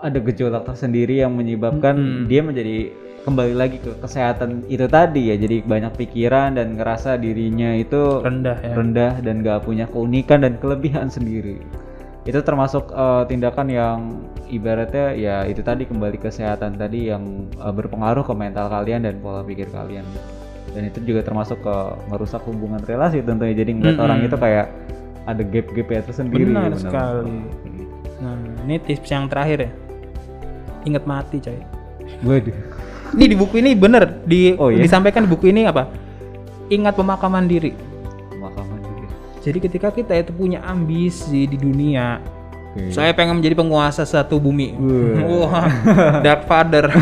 [0.00, 2.24] ada gejolak tersendiri yang menyebabkan Mm-mm.
[2.24, 2.88] dia menjadi
[3.20, 5.36] kembali lagi ke kesehatan itu tadi ya.
[5.36, 10.56] Jadi banyak pikiran dan ngerasa dirinya itu rendah ya rendah dan gak punya keunikan dan
[10.56, 11.60] kelebihan sendiri.
[12.24, 13.98] Itu termasuk eh, tindakan yang
[14.48, 19.44] ibaratnya ya itu tadi kembali kesehatan tadi yang eh, berpengaruh ke mental kalian dan pola
[19.44, 20.04] pikir kalian.
[20.70, 21.76] Dan itu juga termasuk ke
[22.08, 23.52] merusak hubungan relasi tentunya.
[23.52, 24.06] Jadi ngeliat Mm-mm.
[24.06, 24.70] orang itu kayak
[25.26, 26.46] ada gap-gapnya tersendiri.
[26.46, 26.78] Benar benar.
[26.78, 27.36] sekali.
[28.20, 28.36] Nah,
[28.68, 29.70] ini tips yang terakhir ya.
[30.86, 31.58] Ingat mati, coy.
[32.22, 32.79] Waduh.
[33.10, 34.82] Ini di buku ini bener di Oh, iya?
[34.82, 35.90] disampaikan di buku ini apa?
[36.70, 37.74] Ingat pemakaman diri.
[38.30, 39.06] Pemakaman juga.
[39.42, 42.22] Jadi ketika kita itu punya ambisi di dunia,
[42.76, 42.94] Oke.
[42.94, 44.78] saya pengen menjadi penguasa satu bumi.
[45.26, 45.66] Wah.
[46.22, 46.86] Dark Father.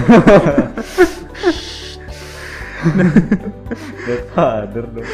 [4.32, 5.08] Father dong.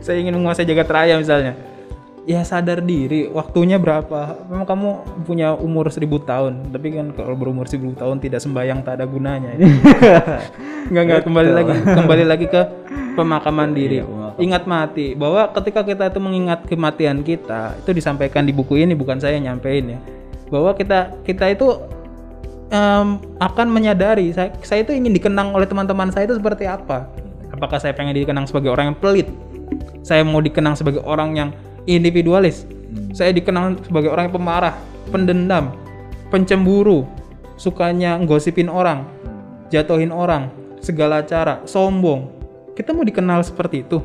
[0.00, 1.54] saya ingin menguasai jagat raya misalnya.
[2.22, 4.38] Ya sadar diri, waktunya berapa?
[4.46, 4.88] Memang kamu
[5.26, 9.58] punya umur seribu tahun, tapi kan kalau berumur seribu tahun tidak sembayang tak ada gunanya.
[9.58, 9.66] ya.
[10.92, 11.58] Enggak enggak kembali Betul.
[11.58, 12.62] lagi kembali lagi ke
[13.18, 14.02] pemakaman diri.
[14.02, 14.38] Iya, pemakaman.
[14.38, 19.18] Ingat mati bahwa ketika kita itu mengingat kematian kita, itu disampaikan di buku ini bukan
[19.18, 20.00] saya yang nyampein ya.
[20.46, 21.74] Bahwa kita kita itu
[22.70, 27.08] em, akan menyadari saya, saya itu ingin dikenang oleh teman-teman saya itu seperti apa.
[27.50, 29.28] Apakah saya pengen dikenang sebagai orang yang pelit?
[30.02, 31.50] Saya mau dikenang sebagai orang yang
[31.86, 32.64] individualis.
[33.12, 34.74] Saya dikenang sebagai orang yang pemarah,
[35.08, 35.72] pendendam,
[36.28, 37.08] pencemburu,
[37.56, 39.04] sukanya nggosipin orang,
[39.72, 42.28] jatuhin orang, segala cara, sombong.
[42.72, 44.00] Kita mau dikenal seperti itu.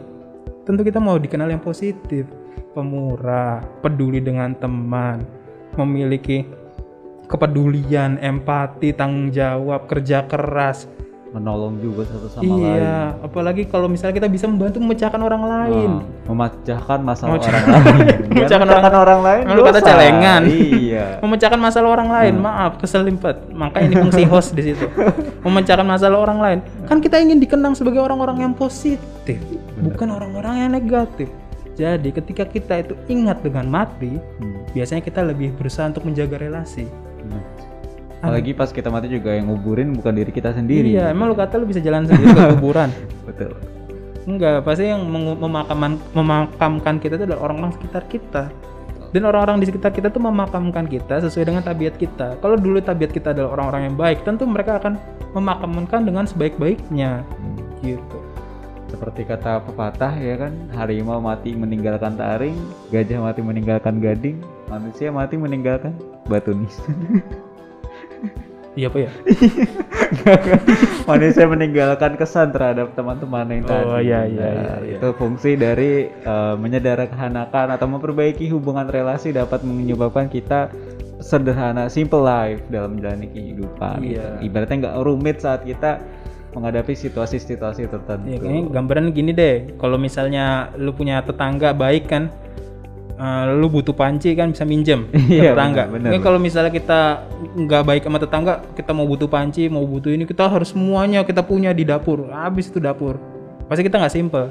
[0.68, 2.28] Tentu kita mau dikenal yang positif,
[2.76, 5.24] pemurah, peduli dengan teman,
[5.80, 6.44] memiliki
[7.28, 10.88] kepedulian, empati, tanggung jawab, kerja keras.
[11.28, 12.80] Menolong juga satu sama lain.
[12.80, 15.92] iya, apalagi kalau misalnya kita bisa membantu memecahkan orang lain.
[16.00, 18.18] Nah, memecahkan masalah Memecah- orang lain.
[18.32, 19.44] Memecahkan Memecahkan orang, lain.
[19.56, 20.42] Lu kata celengan.
[20.48, 21.06] Iya.
[21.24, 22.44] memecahkan masalah orang lain Hmm.
[22.44, 24.86] maaf keselimpet makanya ini fungsi host di situ
[25.42, 29.38] memecahkan masalah orang lain kan kita ingin dikenang sebagai orang-orang yang positif
[29.78, 31.28] bukan orang-orang yang negatif
[31.74, 36.86] jadi ketika kita itu ingat dengan mati Hmm, biasanya kita lebih berusaha untuk menjaga relasi
[37.20, 37.42] benar.
[38.18, 40.90] Apalagi pas kita mati juga yang nguburin bukan diri kita sendiri.
[40.90, 42.90] iya emang lu kata lu bisa jalan sendiri ke kuburan
[43.30, 43.54] Betul.
[44.28, 48.52] enggak pasti yang memakamkan memakamkan kita itu adalah orang-orang sekitar kita
[49.16, 52.36] dan orang-orang di sekitar kita tuh memakamkan kita sesuai dengan tabiat kita.
[52.44, 55.00] Kalau dulu tabiat kita adalah orang-orang yang baik, tentu mereka akan
[55.32, 57.24] memakamkan dengan sebaik-baiknya.
[57.24, 57.58] Hmm.
[57.80, 58.20] Gitu.
[58.88, 62.56] Seperti kata pepatah ya kan, harimau mati meninggalkan taring,
[62.92, 64.40] gajah mati meninggalkan gading,
[64.72, 65.96] manusia mati meninggalkan
[66.28, 66.96] batu nisan.
[68.74, 69.12] Iya apa ya?
[71.10, 74.06] manusia meninggalkan kesan terhadap teman-teman yang Oh, tadi.
[74.06, 74.98] iya, iya, Nah, iya, iya.
[74.98, 80.70] Itu fungsi dari eh, menyederhanakan atau memperbaiki hubungan relasi dapat menyebabkan kita
[81.18, 83.98] sederhana, simple life dalam menjalani kehidupan.
[84.04, 84.22] gitu.
[84.22, 84.46] Iya.
[84.46, 85.98] Ibaratnya nggak rumit saat kita
[86.54, 88.26] menghadapi situasi-situasi tertentu.
[88.28, 89.74] Ya, kayaknya gambaran gini deh.
[89.76, 92.30] Kalau misalnya lu punya tetangga baik kan,
[93.18, 95.84] eh, lu butuh panci kan bisa minjem ke Iya, tetangga.
[95.86, 96.10] benar, benar.
[96.14, 97.00] Ini kalau misalnya kita
[97.58, 101.42] nggak baik sama tetangga, kita mau butuh panci, mau butuh ini, kita harus semuanya kita
[101.42, 102.30] punya di dapur.
[102.30, 103.18] Habis itu dapur.
[103.66, 104.46] Pasti kita nggak simple.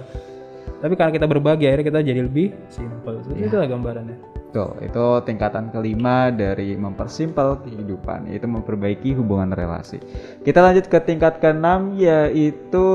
[0.76, 3.24] Tapi karena kita berbagi, akhirnya kita jadi lebih simple.
[3.24, 3.48] Itu Iya.
[3.48, 4.16] itulah gambarannya.
[4.46, 10.00] Betul, itu tingkatan kelima dari mempersimpel kehidupan, yaitu memperbaiki hubungan relasi.
[10.46, 12.86] Kita lanjut ke tingkat keenam, yaitu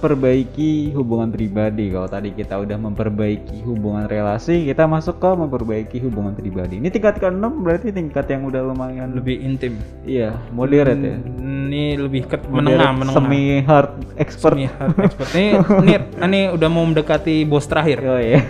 [0.00, 1.92] perbaiki hubungan pribadi.
[1.92, 6.80] Kalau tadi kita udah memperbaiki hubungan relasi, kita masuk ke memperbaiki hubungan pribadi.
[6.80, 9.76] Ini tingkat keenam berarti tingkat yang udah lumayan Lebih intim.
[10.08, 11.16] iya moderate ya.
[11.44, 13.14] Ini lebih ke menengah, menengah.
[13.20, 14.56] Semi hard expert.
[14.56, 15.28] Semi hard expert.
[15.36, 15.46] Ini,
[15.84, 15.94] ini,
[16.24, 17.98] ini udah mau mendekati bos terakhir.
[18.06, 18.40] Oh iya.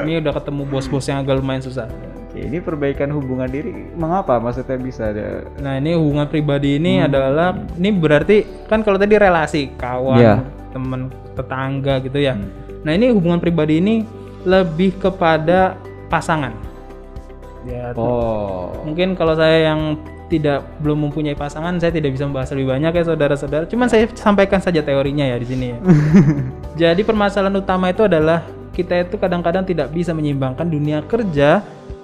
[0.00, 1.89] Ini udah ketemu bos-bos yang agak lumayan susah.
[1.90, 7.06] Oke, ini perbaikan hubungan diri mengapa maksudnya bisa ada Nah ini hubungan pribadi ini Hmm.
[7.10, 8.36] adalah ini berarti
[8.70, 10.34] kan kalau tadi relasi kawan, Iya.
[10.70, 12.38] teman, tetangga gitu ya.
[12.38, 12.46] Hmm.
[12.86, 14.06] Nah ini hubungan pribadi ini
[14.42, 15.74] lebih kepada
[16.06, 16.54] pasangan.
[17.66, 18.72] Ya Oh.
[18.82, 23.02] mungkin kalau saya yang tidak belum mempunyai pasangan saya tidak bisa membahas lebih banyak ya
[23.04, 23.66] saudara-saudara.
[23.66, 25.66] Cuman saya sampaikan saja teorinya ya di sini.
[25.74, 25.78] ya.
[26.86, 31.60] Jadi permasalahan utama itu adalah kita itu kadang-kadang tidak bisa menyeimbangkan dunia kerja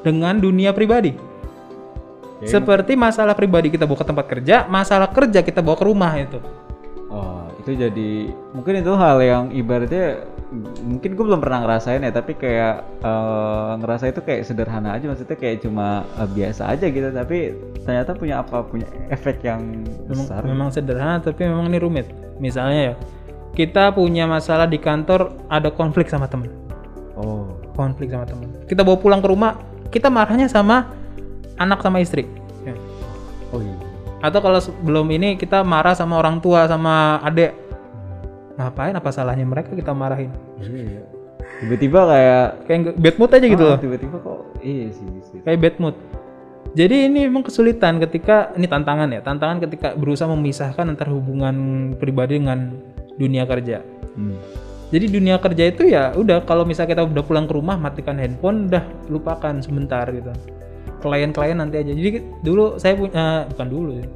[0.06, 1.10] dengan dunia pribadi.
[2.38, 2.46] Oke.
[2.46, 6.38] Seperti masalah pribadi kita bawa ke tempat kerja, masalah kerja kita bawa ke rumah itu.
[7.10, 10.22] Oh, itu jadi mungkin itu hal yang ibaratnya
[10.86, 15.34] mungkin gue belum pernah ngerasain ya, tapi kayak eh, ngerasa itu kayak sederhana aja, maksudnya
[15.34, 20.40] kayak cuma eh, biasa aja gitu, tapi ternyata punya apa punya efek yang Memang, besar.
[20.46, 22.06] memang sederhana tapi memang ini rumit.
[22.38, 22.94] Misalnya ya,
[23.56, 26.52] kita punya masalah di kantor ada konflik sama teman.
[27.16, 28.48] Oh, Konflik sama teman.
[28.68, 29.56] Kita bawa pulang ke rumah,
[29.90, 30.92] kita marahnya sama
[31.56, 32.28] anak sama istri.
[32.62, 32.74] Ya.
[33.54, 33.74] oh iya.
[34.24, 37.52] Atau kalau sebelum ini kita marah sama orang tua sama adik.
[38.56, 40.32] Ngapain apa salahnya mereka kita marahin?
[40.58, 41.04] Iya.
[41.60, 43.78] Tiba-tiba kayak Kayak bad mood aja gitu ah, loh.
[43.78, 45.08] Tiba-tiba kok iya sih.
[45.30, 45.38] sih.
[45.44, 45.96] kayak bad mood.
[46.76, 51.56] Jadi ini memang kesulitan ketika ini tantangan ya, tantangan ketika berusaha memisahkan antara hubungan
[51.96, 52.76] pribadi dengan
[53.16, 53.80] dunia kerja.
[54.12, 54.36] Hmm.
[54.86, 58.70] Jadi dunia kerja itu ya udah kalau misalnya kita udah pulang ke rumah matikan handphone
[58.70, 60.30] udah lupakan sebentar gitu.
[61.02, 61.90] Klien-klien nanti aja.
[61.90, 64.06] Jadi dulu saya punya bukan dulu ya.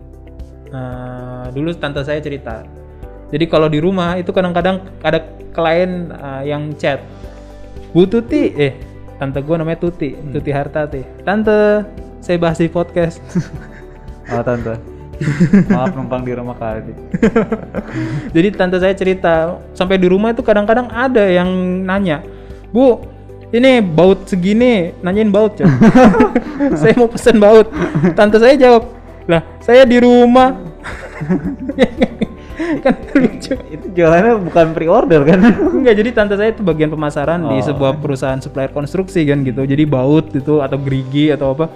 [0.70, 2.62] Eh, dulu tante saya cerita.
[3.30, 7.02] Jadi kalau di rumah itu kadang-kadang ada klien eh, yang chat.
[7.90, 8.78] Bu Tuti, eh
[9.18, 11.02] tante gue namanya Tuti, Tuti Hartati.
[11.26, 11.82] Tante,
[12.22, 13.18] saya bahas di podcast.
[14.30, 14.89] Oh tante.
[15.68, 16.92] Maaf numpang di rumah Kak Adi.
[18.32, 21.48] Jadi tante saya cerita sampai di rumah itu kadang-kadang ada yang
[21.84, 22.24] nanya,
[22.72, 23.04] Bu,
[23.50, 25.66] ini baut segini, nanyain baut coy.
[26.80, 27.66] saya mau pesen baut.
[28.14, 28.94] Tante saya jawab,
[29.26, 30.54] lah saya di rumah.
[32.84, 33.56] kan lucu.
[33.72, 35.40] Itu jualannya bukan pre-order kan?
[35.74, 37.66] Enggak, jadi tante saya itu bagian pemasaran di Oh.
[37.72, 39.66] sebuah perusahaan supplier konstruksi kan gitu.
[39.66, 41.66] Jadi baut itu atau gerigi atau apa.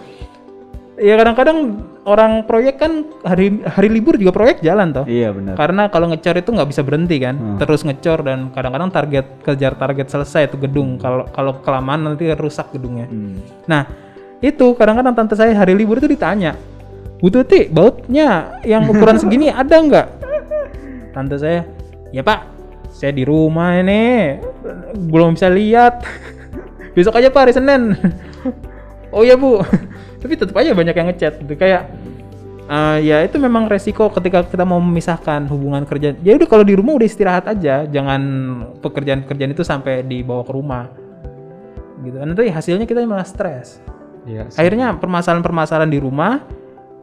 [0.94, 5.02] Ya kadang-kadang orang proyek kan hari hari libur juga proyek jalan toh.
[5.10, 5.58] iya benar.
[5.58, 7.58] Karena kalau ngecor itu nggak bisa berhenti kan, Hmm.
[7.58, 10.94] terus ngecor dan kadang-kadang target kejar target selesai itu gedung.
[11.02, 13.10] Kalau kalau kelamaan nanti rusak gedungnya.
[13.10, 13.42] Hmm.
[13.66, 13.90] Nah
[14.38, 16.54] itu kadang-kadang tante saya hari libur itu ditanya,
[17.18, 20.06] Bu Tuti bautnya yang ukuran segini ada nggak?
[21.10, 21.66] Tante saya,
[22.14, 22.40] ya Pak,
[22.94, 24.38] saya di rumah ini
[25.10, 26.06] belum bisa lihat.
[26.94, 27.98] Besok aja Pak hari Senin.
[29.14, 29.58] oh iya Bu,
[30.24, 31.92] tapi tetap aja banyak yang ngechat gitu kayak
[32.64, 36.16] eh, ya itu memang resiko ketika kita mau memisahkan hubungan kerja.
[36.24, 38.22] Ya udah kalau di rumah udah istirahat aja, jangan
[38.80, 40.88] pekerjaan-pekerjaan itu sampai dibawa ke rumah.
[42.00, 42.16] Gitu.
[42.16, 43.84] Nanti hasilnya kita malah stres.
[44.24, 44.48] Iya.
[44.48, 44.56] sih.
[44.56, 46.40] Akhirnya permasalahan-permasalahan di rumah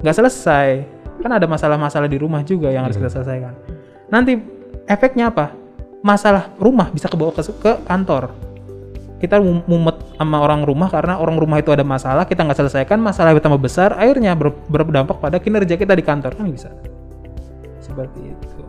[0.02, 0.70] nggak selesai.
[1.22, 3.54] Kan ada masalah-masalah di rumah juga yang harus kita selesaikan.
[4.10, 4.42] Nanti
[4.90, 5.54] efeknya apa?
[6.02, 8.34] Masalah rumah bisa kebawa ke, ke kantor.
[9.22, 12.98] Kita mum- mumet sama orang rumah karena orang rumah itu ada masalah, kita nggak selesaikan,
[12.98, 16.74] masalah bertambah besar, akhirnya ber- berdampak pada kinerja kita di kantor kan bisa.
[17.78, 18.62] Seperti itu.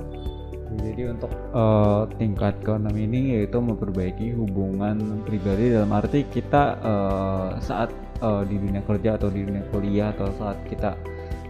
[0.92, 7.88] Jadi untuk eh, tingkat keenam ini yaitu memperbaiki hubungan pribadi dalam arti kita eh, saat
[8.20, 10.92] eh, di dunia kerja atau di dunia kuliah atau saat kita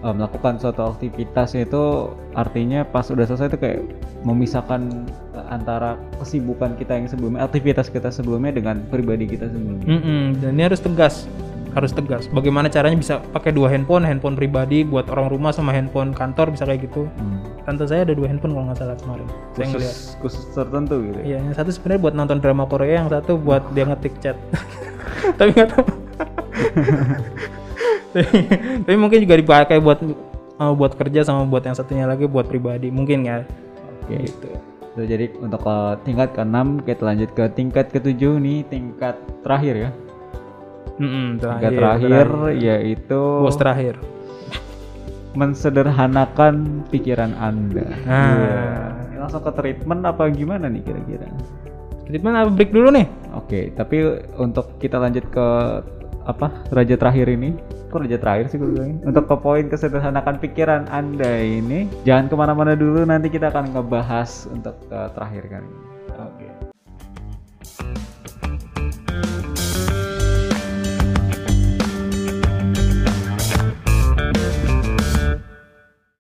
[0.03, 3.81] eh, melakukan suatu aktivitas itu artinya pas udah selesai itu kayak
[4.27, 9.87] memisahkan eh, antara kesibukan kita yang sebelumnya aktivitas kita sebelumnya dengan pribadi kita sebelumnya.
[9.87, 11.27] Mm-mm, dan ini harus tegas.
[11.73, 12.29] harus tegas.
[12.29, 16.69] Bagaimana caranya bisa pakai dua handphone, handphone pribadi buat orang rumah sama handphone kantor bisa
[16.69, 17.09] kayak gitu.
[17.17, 17.41] Hmm.
[17.65, 19.25] Tante saya ada dua handphone kalau nggak salah kemarin.
[19.57, 19.89] Saya ngeliat.
[19.89, 21.19] Khusus, khusus tertentu gitu.
[21.25, 21.25] ya?
[21.25, 24.37] Iya, yang satu sebenarnya buat nonton drama Korea, yang satu buat dia ngetik chat.
[25.41, 25.85] Tapi nggak tahu.
[28.85, 30.01] tapi, mungkin juga dipakai buat
[30.61, 33.45] uh, buat kerja sama buat yang satunya lagi buat pribadi mungkin ya.
[34.05, 34.29] Oke.
[34.29, 34.49] Gitu.
[34.93, 39.91] Tuh, jadi untuk uh, tingkat ke-6 kita lanjut ke tingkat ke-7 nih, tingkat terakhir ya.
[41.01, 43.97] Mm-mm, Tingkat terakhir, yaitu Bos terakhir.
[45.33, 47.89] mensederhanakan pikiran Anda.
[48.05, 48.93] Nah.
[49.09, 51.25] Ini Langsung ke treatment apa gimana nih kira-kira?
[52.05, 53.09] Treatment apa break dulu nih?
[53.33, 54.05] Oke, tapi
[54.37, 55.47] untuk kita lanjut ke
[56.29, 57.57] apa raja terakhir ini,
[57.93, 59.05] kok raja terakhir sih gue bilangin?
[59.05, 63.05] Untuk ke poin kesederhanakan pikiran anda ini, jangan ke mana-mana dulu.
[63.05, 65.69] Nanti kita akan ngebahas untuk ke terakhir ini.
[66.17, 66.49] Oke.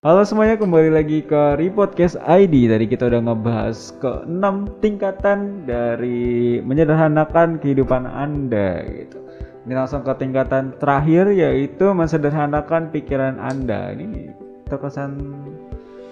[0.04, 2.68] Halo semuanya, kembali lagi ke Repodcast ID.
[2.68, 9.22] Tadi kita udah ngebahas ke 6 tingkatan dari menyederhanakan kehidupan Anda gitu.
[9.62, 13.94] Ini langsung ke tingkatan terakhir yaitu mensederhanakan pikiran Anda.
[13.94, 14.34] Ini
[14.66, 15.22] terkesan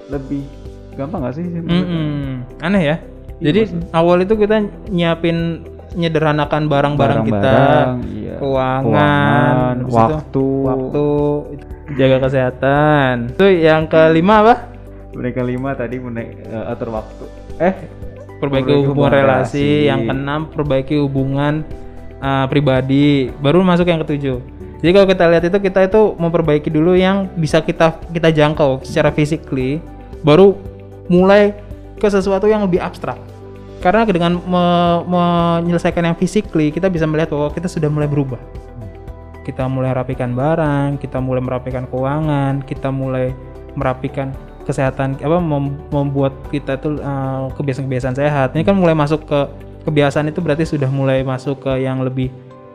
[0.07, 0.46] lebih
[0.94, 1.46] gampang gak sih?
[1.46, 2.46] Mm-mm.
[2.62, 2.96] Aneh ya.
[3.40, 7.59] Iya, Jadi awal itu kita nyiapin nyederhanakan barang-barang kita,
[8.14, 8.38] iya.
[8.38, 10.46] keuangan, Keuangan, waktu.
[10.62, 11.07] waktu,
[11.98, 13.14] jaga kesehatan.
[13.34, 14.55] Itu yang kelima apa?
[15.11, 17.24] Mereka lima tadi mena- eh, atur waktu.
[17.59, 17.74] Eh,
[18.38, 19.26] Perbaiki Perbaiki hubungan hubungan relasi.
[19.59, 19.88] relasi.
[19.90, 21.55] Yang keenam perbaiki hubungan
[22.22, 23.32] uh, pribadi.
[23.40, 24.38] Baru masuk yang ketujuh.
[24.80, 29.12] Jadi kalau kita lihat itu kita itu memperbaiki dulu yang bisa kita kita jangkau secara
[29.12, 29.76] physically,
[30.24, 30.56] baru
[31.04, 31.52] mulai
[32.00, 33.20] ke sesuatu yang lebih abstrak.
[33.84, 38.40] Karena dengan me- menyelesaikan yang physically, kita bisa melihat bahwa kita sudah mulai berubah.
[39.44, 43.36] Kita mulai merapikan barang, kita mulai merapikan keuangan, kita mulai
[43.72, 44.32] merapikan
[44.68, 48.48] kesehatan apa mem- membuat kita tuh uh, kebiasaan-kebiasaan sehat.
[48.56, 49.40] Ini kan mulai masuk ke
[49.84, 52.28] kebiasaan itu berarti sudah mulai masuk ke yang lebih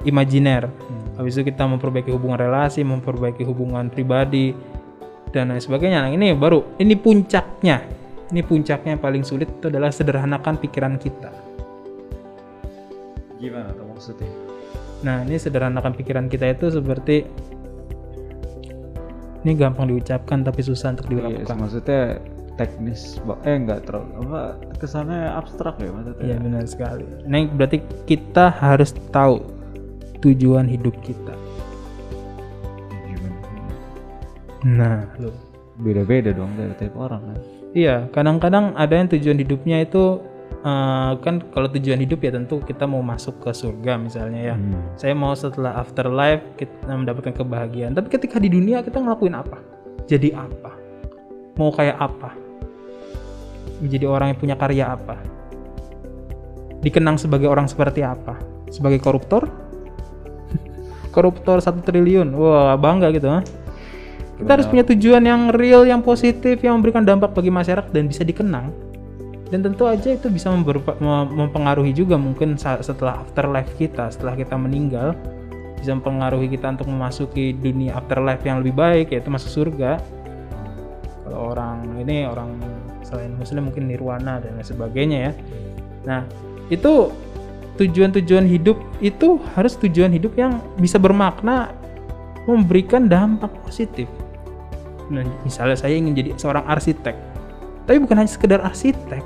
[0.05, 0.69] imajiner.
[1.15, 4.51] Habis itu kita memperbaiki hubungan relasi, memperbaiki hubungan pribadi
[5.31, 6.03] dan lain sebagainya.
[6.03, 7.81] Nah, ini baru ini puncaknya.
[8.25, 11.31] Ini puncaknya yang paling sulit itu adalah sederhanakan pikiran kita.
[13.35, 14.31] gimana tuh maksudnya?
[15.05, 17.27] Nah, ini sederhanakan pikiran kita itu seperti
[19.45, 21.55] ini gampang diucapkan tapi susah untuk Iya, dilakukan.
[21.61, 22.01] maksudnya
[22.55, 26.23] teknis, eh enggak terlalu apa kesannya abstrak ya maksudnya.
[26.23, 27.05] Iya benar sekali.
[27.27, 27.77] Nah, berarti
[28.07, 29.43] kita harus tahu
[30.23, 31.35] tujuan hidup kita.
[32.89, 33.39] Gimana?
[34.65, 35.31] Nah, lo.
[35.75, 37.39] Beda-beda dong dari tiap orang kan.
[37.75, 40.23] Iya, kadang-kadang ada yang tujuan hidupnya itu
[40.63, 44.55] eh, kan kalau tujuan hidup ya tentu kita mau masuk ke surga misalnya ya.
[44.55, 44.79] Hmm.
[44.95, 47.91] Saya mau setelah afterlife kita mendapatkan kebahagiaan.
[47.91, 49.59] Tapi ketika di dunia kita ngelakuin apa?
[50.07, 50.71] Jadi apa?
[51.59, 52.44] Mau kayak apa?
[53.83, 55.19] Menjadi orang yang punya karya apa?
[56.79, 58.39] Dikenang sebagai orang seperti apa?
[58.71, 59.49] Sebagai koruptor?
[61.15, 62.31] koruptor satu triliun.
[62.35, 63.27] Wah, bangga gitu.
[63.31, 63.43] ha?
[64.35, 68.27] Kita harus punya tujuan yang real, yang positif, yang memberikan dampak bagi masyarakat dan bisa
[68.27, 68.67] dikenang.
[69.47, 70.51] Dan tentu aja itu bisa
[71.31, 75.15] mempengaruhi juga mungkin setelah afterlife kita, setelah kita meninggal,
[75.79, 80.01] bisa mempengaruhi kita untuk memasuki dunia afterlife yang lebih baik, yaitu masuk surga.
[81.23, 82.59] Kalau orang ini orang
[83.05, 85.31] selain muslim mungkin nirwana dan lain sebagainya ya.
[86.09, 86.21] Nah,
[86.73, 87.13] itu
[87.77, 91.71] tujuan-tujuan hidup itu harus tujuan hidup yang bisa bermakna
[92.49, 94.09] memberikan dampak positif.
[95.13, 97.13] Nah, misalnya saya ingin jadi seorang arsitek,
[97.85, 99.21] tapi bukan hanya sekedar arsitek,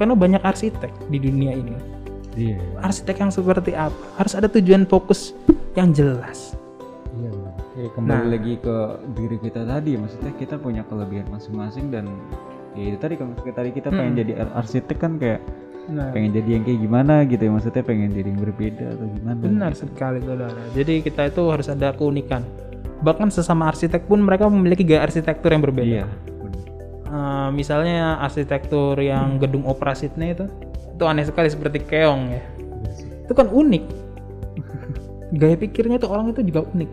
[0.00, 1.76] karena banyak arsitek di dunia ini.
[2.38, 2.56] Iya.
[2.80, 3.98] Arsitek yang seperti apa?
[4.16, 5.34] Harus ada tujuan fokus
[5.76, 6.54] yang jelas.
[7.18, 7.54] Iya benar.
[7.78, 8.30] Ya, kembali Nah.
[8.30, 8.76] lagi ke
[9.18, 12.06] diri kita tadi, maksudnya kita punya kelebihan masing-masing dan
[12.76, 14.20] ya itu tadi kalau misalnya tadi kita pengen Hmm.
[14.20, 15.40] jadi ar- arsitek kan kayak
[15.88, 19.40] Nah, pengen jadi yang kayak gimana gitu ya, maksudnya pengen jadi yang berbeda atau gimana?
[19.40, 20.60] benar sekali saudara.
[20.76, 22.44] Jadi kita itu harus ada keunikan.
[23.00, 25.88] Bahkan sesama arsitek pun mereka memiliki gaya arsitektur yang berbeda.
[25.88, 26.04] Iya.
[26.04, 26.60] benar.
[27.08, 30.44] Eh, misalnya arsitektur yang gedung opera Sydney itu,
[30.92, 32.36] itu aneh sekali seperti keong ya.
[32.36, 32.58] Iya
[33.28, 33.84] itu kan unik
[35.36, 36.90] gaya pikirnya tuh orang itu juga unik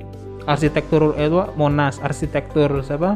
[0.51, 3.15] arsitektur itu Monas arsitektur siapa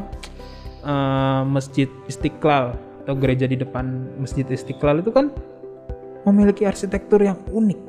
[0.80, 2.72] Eh, masjid Istiqlal
[3.04, 5.28] atau gereja di depan masjid Istiqlal itu kan
[6.24, 7.80] memiliki arsitektur yang unik.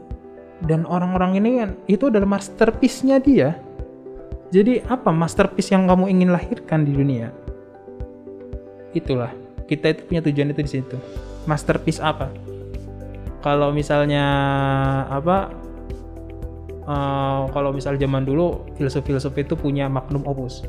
[0.66, 3.54] Dan orang-orang ini kan itu adalah masterpiece-nya dia.
[4.50, 7.30] Jadi apa masterpiece yang kamu ingin lahirkan di dunia?
[8.90, 9.30] Itulah.
[9.70, 10.98] Kita itu punya tujuan itu di situ.
[11.46, 12.26] Masterpiece apa?
[13.38, 14.26] Kalau misalnya
[15.06, 15.54] apa
[16.82, 20.66] eh, kalau misal zaman dulu filsuf-filsuf itu punya magnum opus,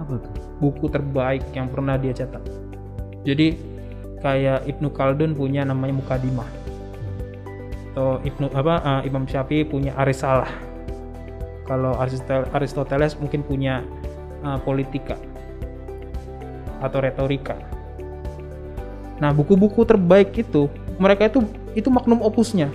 [0.00, 0.43] Apa tuh?
[0.58, 2.42] Buku terbaik yang pernah dia cetak.
[3.24, 3.56] Jadi
[4.20, 6.48] kayak Ibnu Khaldun punya namanya Mukadimah.
[7.94, 10.50] Atau Ibnu apa eh, Imam Syafi'i punya Arisalah.
[11.64, 11.96] Kalau
[12.52, 13.80] Aristoteles mungkin punya
[14.44, 15.16] eh, Politika
[16.84, 17.56] atau Retorika.
[19.22, 20.68] Nah, buku-buku terbaik itu
[21.00, 21.40] mereka itu
[21.72, 22.68] itu magnum opusnya.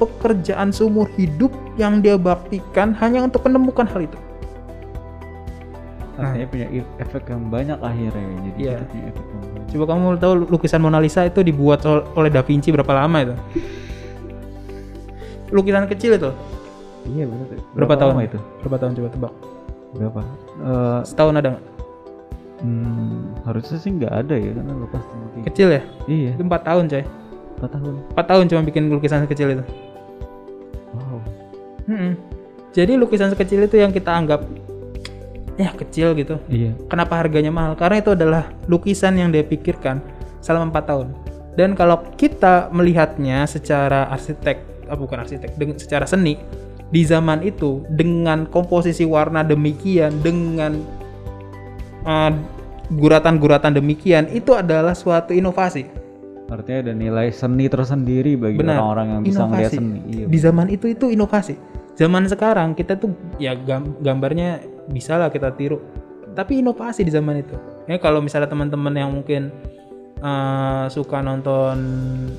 [0.00, 4.18] Pekerjaan seumur hidup yang dia baktikan hanya untuk menemukan hal itu.
[6.14, 8.26] Artinya punya e- efek yang banyak akhirnya.
[8.44, 8.70] Jadi Iya.
[8.76, 9.62] kita punya efek yang banyak.
[9.66, 13.34] Coba kamu tahu lukisan Mona Lisa itu dibuat ol- oleh Da Vinci berapa lama itu?
[15.50, 16.30] Lukisan kecil itu.
[17.04, 17.46] Iya benar.
[17.46, 17.56] tuh.
[17.76, 18.38] Berapa, tahun itu?
[18.64, 19.32] Berapa tahun coba tebak?
[19.94, 20.20] Berapa?
[20.56, 21.64] Eh, Setahun ada nggak?
[22.64, 25.40] hmm, harusnya sih nggak ada ya karena lu pasti mungkin.
[25.44, 25.82] Kecil ya?
[26.08, 27.04] Iya, Itu 4 tahun coy.
[27.60, 27.94] 4 tahun.
[28.16, 29.64] 4 tahun cuma bikin lukisan kecil itu.
[30.96, 31.20] Wow.
[31.84, 32.12] Mm-mm.
[32.72, 34.48] Jadi lukisan sekecil itu yang kita anggap
[35.54, 36.38] ya kecil gitu.
[36.50, 36.74] Iya.
[36.90, 37.78] Kenapa harganya mahal?
[37.78, 40.02] Karena itu adalah lukisan yang dia pikirkan
[40.42, 41.08] selama 4 tahun.
[41.54, 46.34] Dan kalau kita melihatnya secara arsitek, ah, bukan arsitek, dengan secara seni
[46.90, 50.82] di zaman itu dengan komposisi warna demikian, dengan
[52.02, 52.34] uh,
[52.90, 55.86] guratan-guratan demikian, itu adalah suatu inovasi.
[56.50, 60.00] Artinya ada nilai seni tersendiri bagi orang-orang yang bisa melihat seni.
[60.10, 60.26] Iya.
[60.28, 61.56] Di zaman itu itu inovasi.
[61.94, 65.78] Zaman sekarang kita tuh ya gam- gambarnya bisa lah kita tiru.
[66.32, 67.54] Tapi inovasi di zaman itu.
[67.84, 69.54] Ya kalau misalnya teman-teman yang mungkin
[70.16, 71.76] eh, suka nonton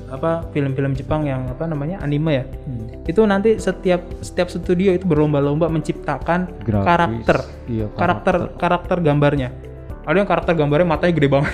[0.08, 2.86] apa film-film Jepang yang apa namanya anime ya, Hmm.
[3.04, 6.82] itu nanti setiap setiap studio itu berlomba-lomba menciptakan Grafis.
[6.84, 9.54] karakter, Iya, karakter karakter gambarnya.
[10.02, 11.52] Ada yang karakter gambarnya matanya gede banget,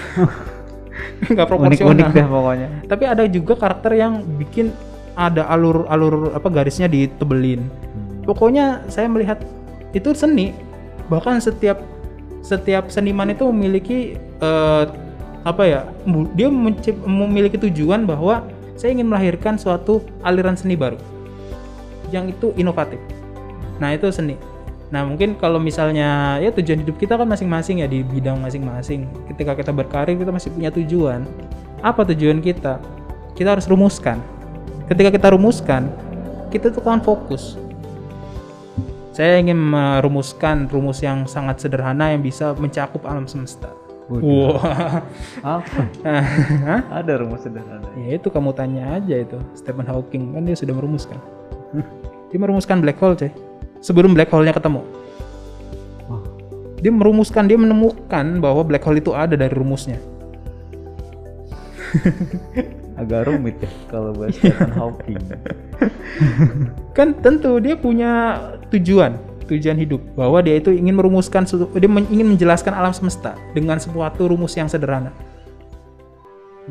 [1.32, 2.68] nggak proporsional deh pokoknya.
[2.86, 4.72] tapi ada juga karakter yang bikin
[5.12, 7.68] ada alur-alur apa garisnya ditebelin.
[8.22, 9.42] Pokoknya saya melihat
[9.92, 10.54] itu seni.
[11.10, 11.82] Bahkan setiap
[12.42, 14.84] setiap seniman itu memiliki eh,
[15.42, 15.80] apa ya?
[16.38, 16.48] Dia
[17.06, 18.46] memiliki tujuan bahwa
[18.78, 20.98] saya ingin melahirkan suatu aliran seni baru
[22.12, 23.00] yang itu inovatif.
[23.80, 24.36] Nah, itu seni.
[24.92, 29.08] Nah, mungkin kalau misalnya ya tujuan hidup kita kan masing-masing ya di bidang masing-masing.
[29.32, 31.24] Ketika kita berkarir kita masih punya tujuan.
[31.80, 32.78] Apa tujuan kita?
[33.32, 34.20] Kita harus rumuskan.
[34.86, 35.88] Ketika kita rumuskan,
[36.52, 37.56] kita tuh kan fokus.
[39.12, 43.68] Saya ingin merumuskan rumus yang sangat sederhana yang bisa mencakup alam semesta.
[44.08, 44.56] Waduh.
[44.56, 45.04] Wah.
[45.60, 45.80] Apa?
[46.66, 46.80] Hah?
[47.04, 47.84] Ada rumus sederhana.
[48.00, 51.20] Ya itu kamu tanya aja itu Stephen Hawking kan dia sudah merumuskan.
[52.32, 53.28] Dia merumuskan black hole coy.
[53.84, 54.80] Sebelum black hole-nya ketemu.
[56.82, 60.02] Dia merumuskan, dia menemukan bahwa black hole itu ada dari rumusnya.
[62.92, 64.32] Agak rumit ya kalau Iya.
[64.36, 65.22] Stephen Hawking.
[66.96, 68.36] Kan tentu dia punya
[68.68, 69.16] tujuan,
[69.48, 74.52] tujuan hidup bahwa dia itu ingin merumuskan dia ingin menjelaskan alam semesta dengan suatu rumus
[74.54, 75.10] yang sederhana.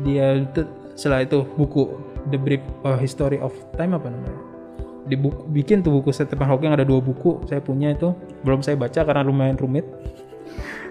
[0.06, 0.46] Dia
[0.94, 1.90] setelah itu buku
[2.30, 4.40] The Brief uh, History of Time apa namanya?
[5.02, 8.14] Di buku, bikin tuh buku Stephen Hawking ada dua buku saya punya itu
[8.46, 9.82] belum saya baca karena lumayan rumit.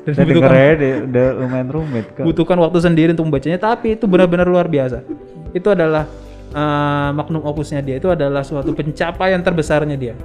[0.02, 2.26] Dan ya dia udah lumayan rumit kan.
[2.26, 5.06] butuhkan waktu sendiri untuk membacanya tapi itu benar-benar luar biasa.
[5.54, 6.10] Itu adalah
[6.50, 8.02] eh, magnum opusnya dia.
[8.02, 10.18] Itu adalah suatu pencapaian terbesarnya dia.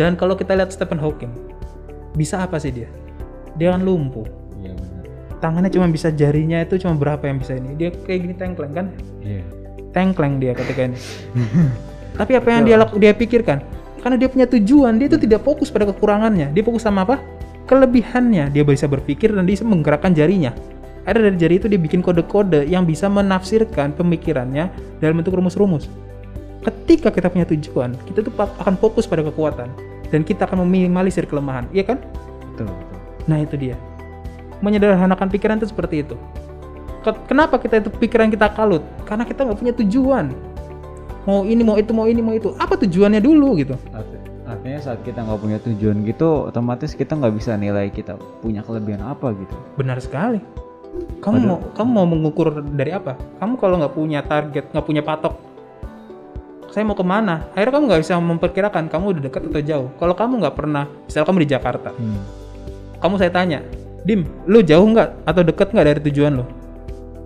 [0.00, 1.28] Dan kalau kita lihat Stephen Hawking
[2.16, 2.88] bisa apa sih dia?
[3.60, 4.24] Dia kan lumpuh.
[4.56, 5.04] Iya benar.
[5.40, 7.76] tangannya cuma bisa jarinya itu cuma berapa yang bisa ini?
[7.76, 8.86] Dia kayak gini tengkleng kan?
[9.20, 9.44] Iya.
[9.90, 10.98] tengkleng dia ketika ini.
[12.20, 13.58] Tapi apa yang dia dia pikirkan?
[14.00, 16.54] Karena dia punya tujuan dia itu tidak fokus pada kekurangannya.
[16.54, 17.18] Dia fokus sama apa
[17.68, 20.54] kelebihannya dia bisa berpikir dan dia bisa menggerakkan jarinya
[21.04, 24.68] ada dari jari itu dia bikin kode-kode yang bisa menafsirkan pemikirannya
[25.00, 25.88] dalam bentuk rumus-rumus
[26.60, 29.72] ketika kita punya tujuan kita tuh akan fokus pada kekuatan
[30.12, 32.00] dan kita akan meminimalisir kelemahan iya kan
[32.60, 32.98] Betul, betul.
[33.24, 33.76] Nah itu dia.
[34.60, 36.16] Menyederhanakan pikiran itu seperti itu.
[37.00, 38.84] Ke- Kenapa kita itu pikiran kita kalut?
[39.08, 40.28] Karena kita nggak punya tujuan.
[41.24, 42.52] Mau ini, mau itu, mau ini, mau itu.
[42.60, 43.80] Apa tujuannya dulu gitu?
[43.96, 44.19] Arti-
[44.50, 49.06] Artinya saat kita nggak punya tujuan gitu, otomatis kita nggak bisa nilai kita punya kelebihan
[49.06, 49.54] apa gitu.
[49.78, 50.42] Benar sekali.
[51.22, 53.14] Kamu mau kamu mau mengukur dari apa?
[53.38, 55.38] Kamu kalau nggak punya target, nggak punya patok,
[56.70, 57.50] saya mau ke mana?
[57.54, 59.88] Akhirnya kamu nggak bisa memperkirakan kamu udah dekat atau jauh.
[59.98, 62.22] Kalau kamu nggak pernah, misal kamu di Jakarta, Hmm.
[63.02, 63.58] kamu saya tanya,
[64.06, 66.46] Dim, lu jauh nggak atau deket nggak dari tujuan lo?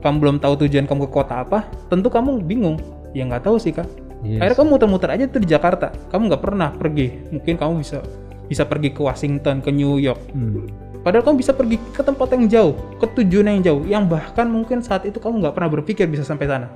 [0.00, 1.64] Kamu belum tahu tujuan kamu ke kota apa?
[1.88, 2.76] Tentu kamu bingung.
[3.16, 3.86] Ya nggak tahu sih kak.
[4.24, 4.40] Yes.
[4.40, 5.92] Akhirnya kamu muter-muter aja tuh di Jakarta.
[6.08, 7.28] Kamu nggak pernah pergi.
[7.28, 8.00] Mungkin kamu bisa
[8.48, 10.20] bisa pergi ke Washington, ke New York.
[10.32, 10.64] Hmm.
[11.04, 14.80] Padahal kamu bisa pergi ke tempat yang jauh, ke tujuan yang jauh, yang bahkan mungkin
[14.80, 16.72] saat itu kamu nggak pernah berpikir bisa sampai sana.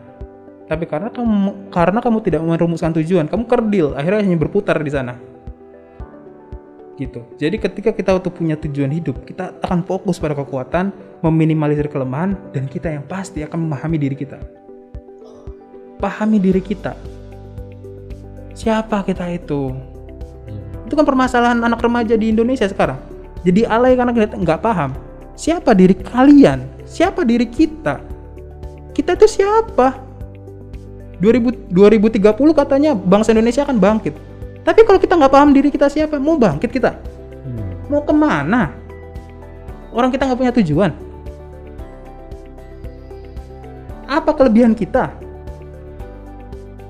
[0.69, 5.17] Tapi karena kamu karena kamu tidak merumuskan tujuan, kamu kerdil, akhirnya hanya berputar di sana.
[7.01, 7.25] Gitu.
[7.41, 10.93] Jadi ketika kita untuk punya tujuan hidup, kita akan fokus pada kekuatan,
[11.25, 14.37] meminimalisir kelemahan, dan kita yang pasti akan memahami diri kita.
[15.97, 16.93] Pahami diri kita.
[18.59, 19.71] Siapa kita itu?
[20.83, 22.99] Itu kan permasalahan anak remaja di Indonesia sekarang.
[23.47, 24.99] Jadi alay karena kita nggak paham.
[25.39, 26.67] Siapa diri kalian?
[26.83, 28.03] Siapa diri kita?
[28.91, 30.03] Kita itu siapa?
[31.23, 34.19] 2000, 2030 katanya bangsa Indonesia akan bangkit.
[34.67, 36.99] Tapi kalau kita nggak paham diri kita siapa, mau bangkit kita?
[37.87, 38.75] Mau ke mana?
[39.95, 40.91] Orang kita nggak punya tujuan.
[44.11, 45.15] Apa kelebihan kita?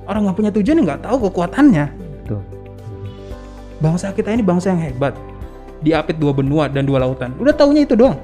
[0.08, 1.86] Orang nggak punya tujuan nggak tahu kekuatannya.
[1.92, 2.40] Betul.
[3.84, 5.12] Bangsa kita ini bangsa yang hebat.
[5.84, 7.36] Diapit dua benua dan dua lautan.
[7.36, 8.16] Udah taunya itu doang.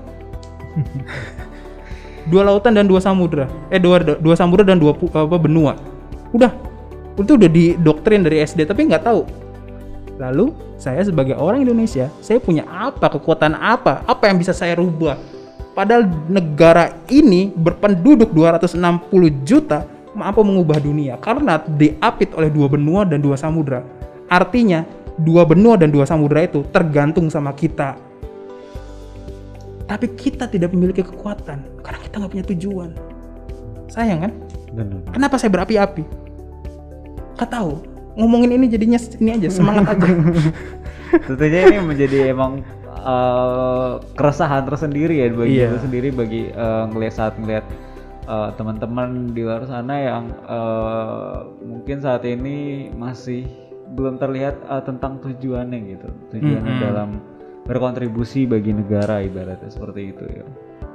[2.32, 3.44] dua lautan dan dua samudra.
[3.68, 5.76] Eh dua dua samudra dan dua apa benua.
[6.32, 6.50] Udah.
[7.20, 9.22] Itu udah di doktrin dari SD tapi nggak tahu.
[10.16, 14.02] Lalu saya sebagai orang Indonesia, saya punya apa kekuatan apa?
[14.08, 15.20] Apa yang bisa saya rubah?
[15.74, 18.78] Padahal negara ini berpenduduk 260
[19.42, 19.82] juta
[20.14, 23.82] mampu mengubah dunia karena diapit oleh dua benua dan dua samudra.
[24.30, 24.86] Artinya
[25.20, 27.98] dua benua dan dua samudra itu tergantung sama kita.
[29.84, 32.90] Tapi kita tidak memiliki kekuatan karena kita nggak punya tujuan.
[33.92, 34.32] Sayang kan?
[34.72, 35.00] Benar.
[35.12, 36.02] Kenapa saya berapi-api?
[37.36, 37.78] Gak tahu.
[38.16, 40.08] Ngomongin ini jadinya ini aja semangat aja.
[41.30, 45.78] Tentunya ini menjadi emang eh, keresahan tersendiri ya bagi Iya.
[45.78, 47.62] sendiri bagi eh, ngelihat saat ngelihat
[48.24, 53.46] eh, teman-teman di luar sana yang eh, mungkin saat ini masih
[53.94, 56.84] belum terlihat eh, tentang tujuannya gitu tujuannya Mm-mm.
[56.84, 57.10] dalam
[57.64, 60.46] berkontribusi bagi negara ibaratnya seperti itu ya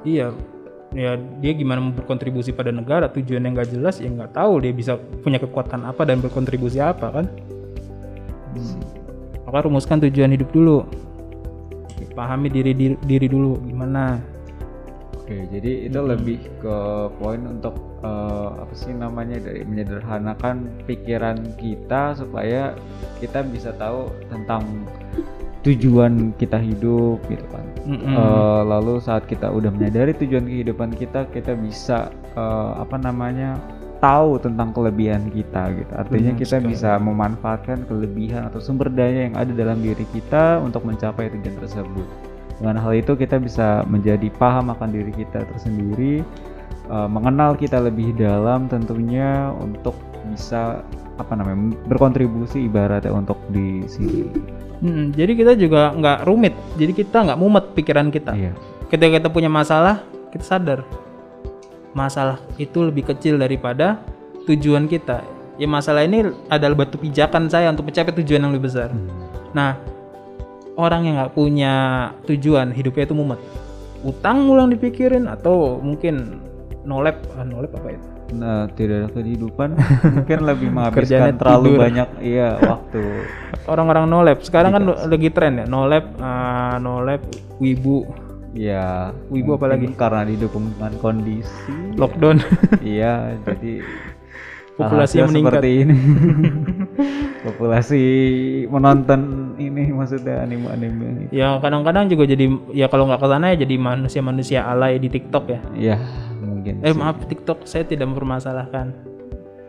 [0.06, 0.30] iya.
[0.89, 4.97] Ya dia gimana berkontribusi pada negara tujuan yang nggak jelas ya nggak tahu dia bisa
[5.22, 7.26] punya kekuatan apa dan berkontribusi apa kan.
[9.45, 10.81] Maka rumuskan tujuan hidup dulu.
[12.18, 14.18] Pahami diri diri, diri dulu gimana.
[15.30, 16.77] Oke, jadi itu lebih ke
[17.22, 22.73] poin untuk eh, apa sih namanya dari menyederhanakan pikiran kita supaya
[23.22, 24.65] kita bisa tahu tentang
[25.61, 27.61] tujuan kita hidup gitu kan.
[27.85, 28.10] Mm-mm.
[28.10, 33.53] Eh, lalu saat kita udah menyadari tujuan kehidupan kita, kita bisa eh, apa namanya
[34.01, 35.93] tahu tentang kelebihan kita gitu.
[35.93, 36.73] Artinya Benar kita sekali.
[36.73, 42.28] bisa memanfaatkan kelebihan atau sumber daya yang ada dalam diri kita untuk mencapai tujuan tersebut.
[42.60, 46.22] Dengan hal itu kita bisa menjadi paham akan diri kita tersendiri,
[46.91, 49.95] eh, mengenal kita lebih dalam tentunya untuk
[50.30, 50.84] bisa
[51.19, 54.27] apa namanya berkontribusi ibaratnya untuk di sini.
[54.80, 55.11] Mm-mm.
[55.11, 56.56] Jadi kita juga nggak rumit.
[56.80, 58.36] Jadi kita nggak mumet pikiran kita.
[58.36, 58.53] Iya.
[58.90, 60.02] ketika kita punya masalah
[60.34, 60.80] kita sadar
[61.94, 64.02] masalah itu lebih kecil daripada
[64.49, 65.22] tujuan kita
[65.61, 68.90] ya masalah ini adalah batu pijakan saya untuk mencapai tujuan yang lebih besar
[69.53, 69.77] nah
[70.80, 71.73] orang yang nggak punya
[72.23, 73.39] tujuan hidupnya itu mumet
[74.01, 76.39] utang mulang dipikirin atau mungkin
[76.81, 79.73] nolep ah, nolep apa itu Nah, tidak ada kehidupan
[80.22, 81.81] mungkin lebih menghabiskan terlalu tidur.
[81.81, 83.01] banyak iya waktu.
[83.65, 87.22] orang-orang nolep sekarang kan lagi tren ya nolep ah, nolep
[87.57, 88.06] wibu
[88.49, 91.69] Ya, Wibu apa mungkin karena didukung dengan kondisi.
[91.93, 92.41] lockdown
[92.81, 93.85] Iya, jadi
[94.81, 95.61] alhasil meningkat.
[95.61, 95.95] seperti ini.
[97.41, 98.01] Populasi
[98.67, 99.21] menonton
[99.55, 101.27] ini maksudnya anime-anime.
[101.30, 105.45] ya kadang-kadang juga jadi ya kalau nggak ke sana ya jadi manusia-manusia alay di TikTok
[105.47, 105.97] ya Ya,
[106.39, 106.80] mungkin.
[106.81, 106.97] Eh sih.
[106.97, 108.91] maaf TikTok saya tidak mempermasalahkan.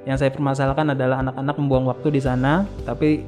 [0.03, 3.21] Yang saya permasalahkan adalah anak-anak membuang waktu di sana, tapi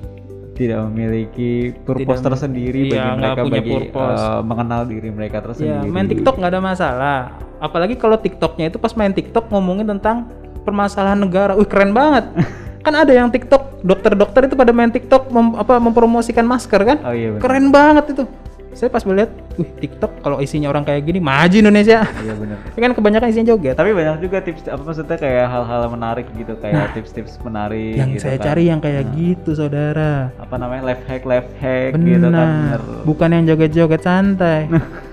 [0.52, 4.20] tidak memiliki purpose Tidak- tersendiri iya, bagi nggak mereka punya bagi purpose.
[4.20, 5.88] eh, mengenal diri mereka ya tersendiri.
[5.88, 7.18] main TikTok nggak ada masalah.
[7.58, 10.26] Apalagi kalau TikToknya itu pas main TikTok ngomongin tentang
[10.62, 12.24] permasalahan negara, wih keren banget.
[12.82, 16.98] kan ada yang TikTok dokter-dokter itu pada main TikTok mem- apa mempromosikan masker kan?
[17.02, 17.42] Oh iya benar.
[17.42, 18.24] Keren banget itu.
[18.72, 19.28] Saya pas melihat,
[19.60, 22.08] wih TikTok kalau isinya orang kayak gini maju Indonesia.
[22.24, 22.56] Iya benar.
[22.80, 23.76] Kan kebanyakan isinya joget.
[23.76, 28.22] Tapi banyak juga tips apa maksudnya kayak hal-hal menarik gitu kayak tips-tips menarik Yang gitu
[28.24, 28.44] saya kan.
[28.48, 30.32] cari yang kayak gitu, saudara.
[30.40, 32.80] apa namanya life hack life hack gitu kan bener.
[33.04, 34.66] Bukan yang joget-joget santai.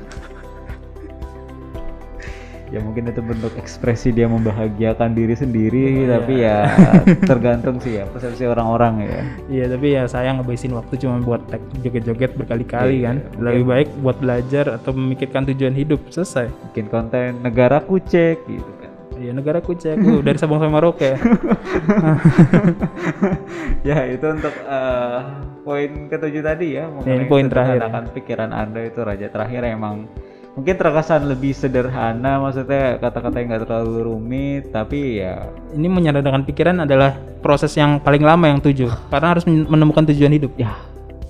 [2.70, 6.08] ya mungkin itu bentuk ekspresi dia membahagiakan diri sendiri Iya.
[6.16, 6.58] tapi ya
[7.26, 11.62] tergantung sih ya persepsi orang-orang ya Iya, tapi ya saya ngebisin waktu cuma buat tag
[11.82, 13.16] joget-joget berkali-kali Iya, kan.
[13.20, 13.42] mungkin.
[13.42, 15.98] Lebih baik buat belajar atau memikirkan tujuan hidup.
[16.10, 16.48] Selesai.
[16.70, 20.00] bikin konten negara kucek gitu kan Iya, negara kucek.
[20.00, 21.12] Uh, dari Sabang sampai Merauke.
[23.84, 25.18] ya itu untuk eh,
[25.62, 28.02] poin ketujuh tadi ya ini poin terakhir ya.
[28.12, 30.08] pikiran anda itu raja terakhir emang
[30.60, 36.84] mungkin terkesan lebih sederhana maksudnya kata-kata yang nggak terlalu rumit tapi ya Ini menyederhanakan pikiran
[36.84, 40.52] adalah proses yang paling lama yang tujuh karena harus men- menemukan tujuan hidup.
[40.60, 40.76] ya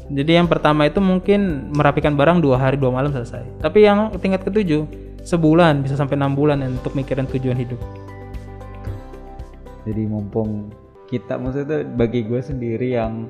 [0.09, 3.45] Jadi yang pertama itu mungkin merapikan barang dua hari dua malam selesai.
[3.61, 4.89] Tapi yang tingkat ketujuh
[5.21, 7.77] sebulan bisa sampai enam bulan untuk mikirin tujuan hidup.
[9.85, 10.69] jadi mumpung
[11.09, 13.25] kita maksudnya bagi gue sendiri yang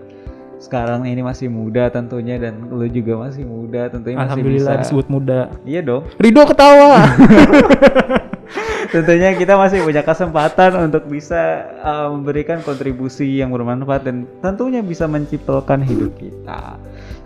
[0.59, 5.07] sekarang ini masih muda tentunya dan lu juga masih muda tentunya masih Alhamdulillah bisa disebut
[5.07, 5.39] muda.
[5.63, 6.99] iya dong Ridho ketawa.
[8.93, 15.05] tentunya kita masih punya kesempatan untuk bisa uh, memberikan kontribusi yang bermanfaat dan tentunya bisa
[15.05, 16.75] menciptakan hidup kita.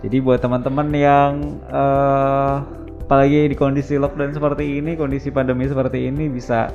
[0.04, 1.32] Jadi buat teman-teman yang
[1.72, 2.60] uh,
[3.08, 6.68] apalagi di kondisi lockdown seperti ini, kondisi pandemi seperti ini bisa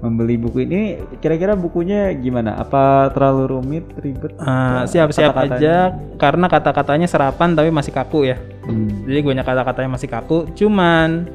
[0.00, 1.00] membeli buku ini.
[1.20, 2.56] Kira-kira bukunya gimana?
[2.60, 4.36] Apa terlalu rumit, ribet?
[4.40, 5.56] Ah, Siap-siap Kata-katanya?
[5.56, 5.76] aja
[6.20, 8.36] karena kata-katanya serapan tapi masih kaku ya.
[8.66, 9.06] Hmm.
[9.08, 10.38] Jadi banyak kata-katanya masih kaku.
[10.52, 11.28] Cuman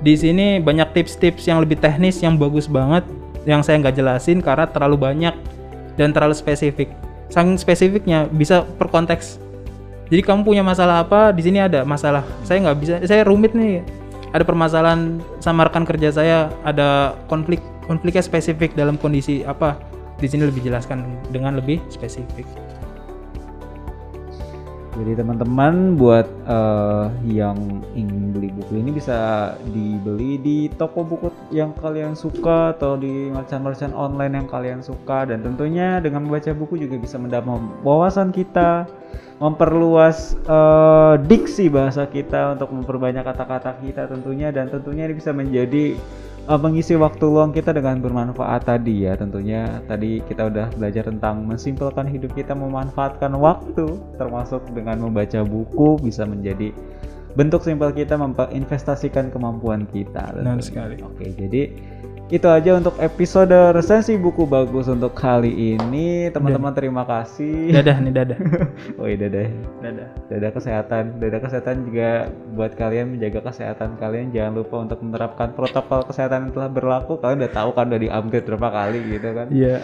[0.00, 3.04] di sini banyak tips-tips yang lebih teknis yang bagus banget
[3.48, 5.34] yang saya nggak jelasin karena terlalu banyak
[5.96, 6.88] dan terlalu spesifik.
[7.30, 9.38] Saking spesifiknya bisa per konteks.
[10.10, 11.30] Jadi kamu punya masalah apa?
[11.30, 12.26] Di sini ada masalah.
[12.42, 12.94] Saya nggak bisa.
[13.06, 13.86] Saya rumit nih.
[14.34, 16.50] Ada permasalahan sama rekan kerja saya.
[16.66, 17.62] Ada konflik.
[17.90, 19.74] Konfliknya spesifik dalam kondisi apa?
[20.22, 21.02] Di sini lebih jelaskan
[21.34, 22.46] dengan lebih spesifik.
[24.94, 29.18] Jadi teman-teman buat eh, yang ingin beli buku ini bisa
[29.74, 35.42] dibeli di toko buku yang kalian suka atau di merchant-merchant online yang kalian suka dan
[35.42, 38.86] tentunya dengan membaca buku juga bisa menambah wawasan kita,
[39.42, 45.98] memperluas eh, diksi bahasa kita untuk memperbanyak kata-kata kita tentunya dan tentunya ini bisa menjadi
[46.48, 51.44] eh, mengisi waktu luang kita dengan bermanfaat tadi ya tentunya tadi kita udah belajar tentang
[51.44, 56.72] mensimpelkan hidup kita memanfaatkan waktu termasuk dengan membaca buku bisa menjadi
[57.38, 60.98] bentuk simpel kita menginvestasikan kemampuan kita Benar sekali.
[60.98, 61.70] oke jadi
[62.30, 68.12] itu aja untuk episode resensi buku bagus untuk kali ini teman-teman terima kasih Dadah nih
[68.14, 68.38] dadah.
[69.02, 69.50] oh iya dadah
[69.82, 70.08] Dadah.
[70.30, 76.06] Dada kesehatan, dada kesehatan juga buat kalian menjaga kesehatan kalian jangan lupa untuk menerapkan protokol
[76.06, 77.18] kesehatan yang telah berlaku.
[77.18, 79.46] Kalian udah tahu kan udah di-upgrade berapa kali gitu kan.
[79.50, 79.76] Iya.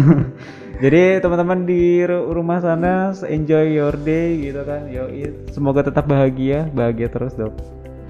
[0.86, 4.86] Jadi teman-teman di ru- rumah sana enjoy your day gitu kan.
[4.86, 5.10] Yo,
[5.50, 7.50] semoga tetap bahagia, bahagia terus dok.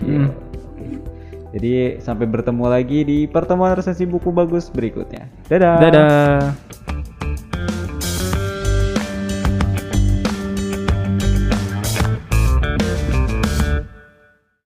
[0.04, 0.28] Hmm.
[1.52, 5.28] Jadi sampai bertemu lagi di pertemuan resensi buku bagus berikutnya.
[5.52, 5.76] Dadah.
[5.78, 6.40] Dadah.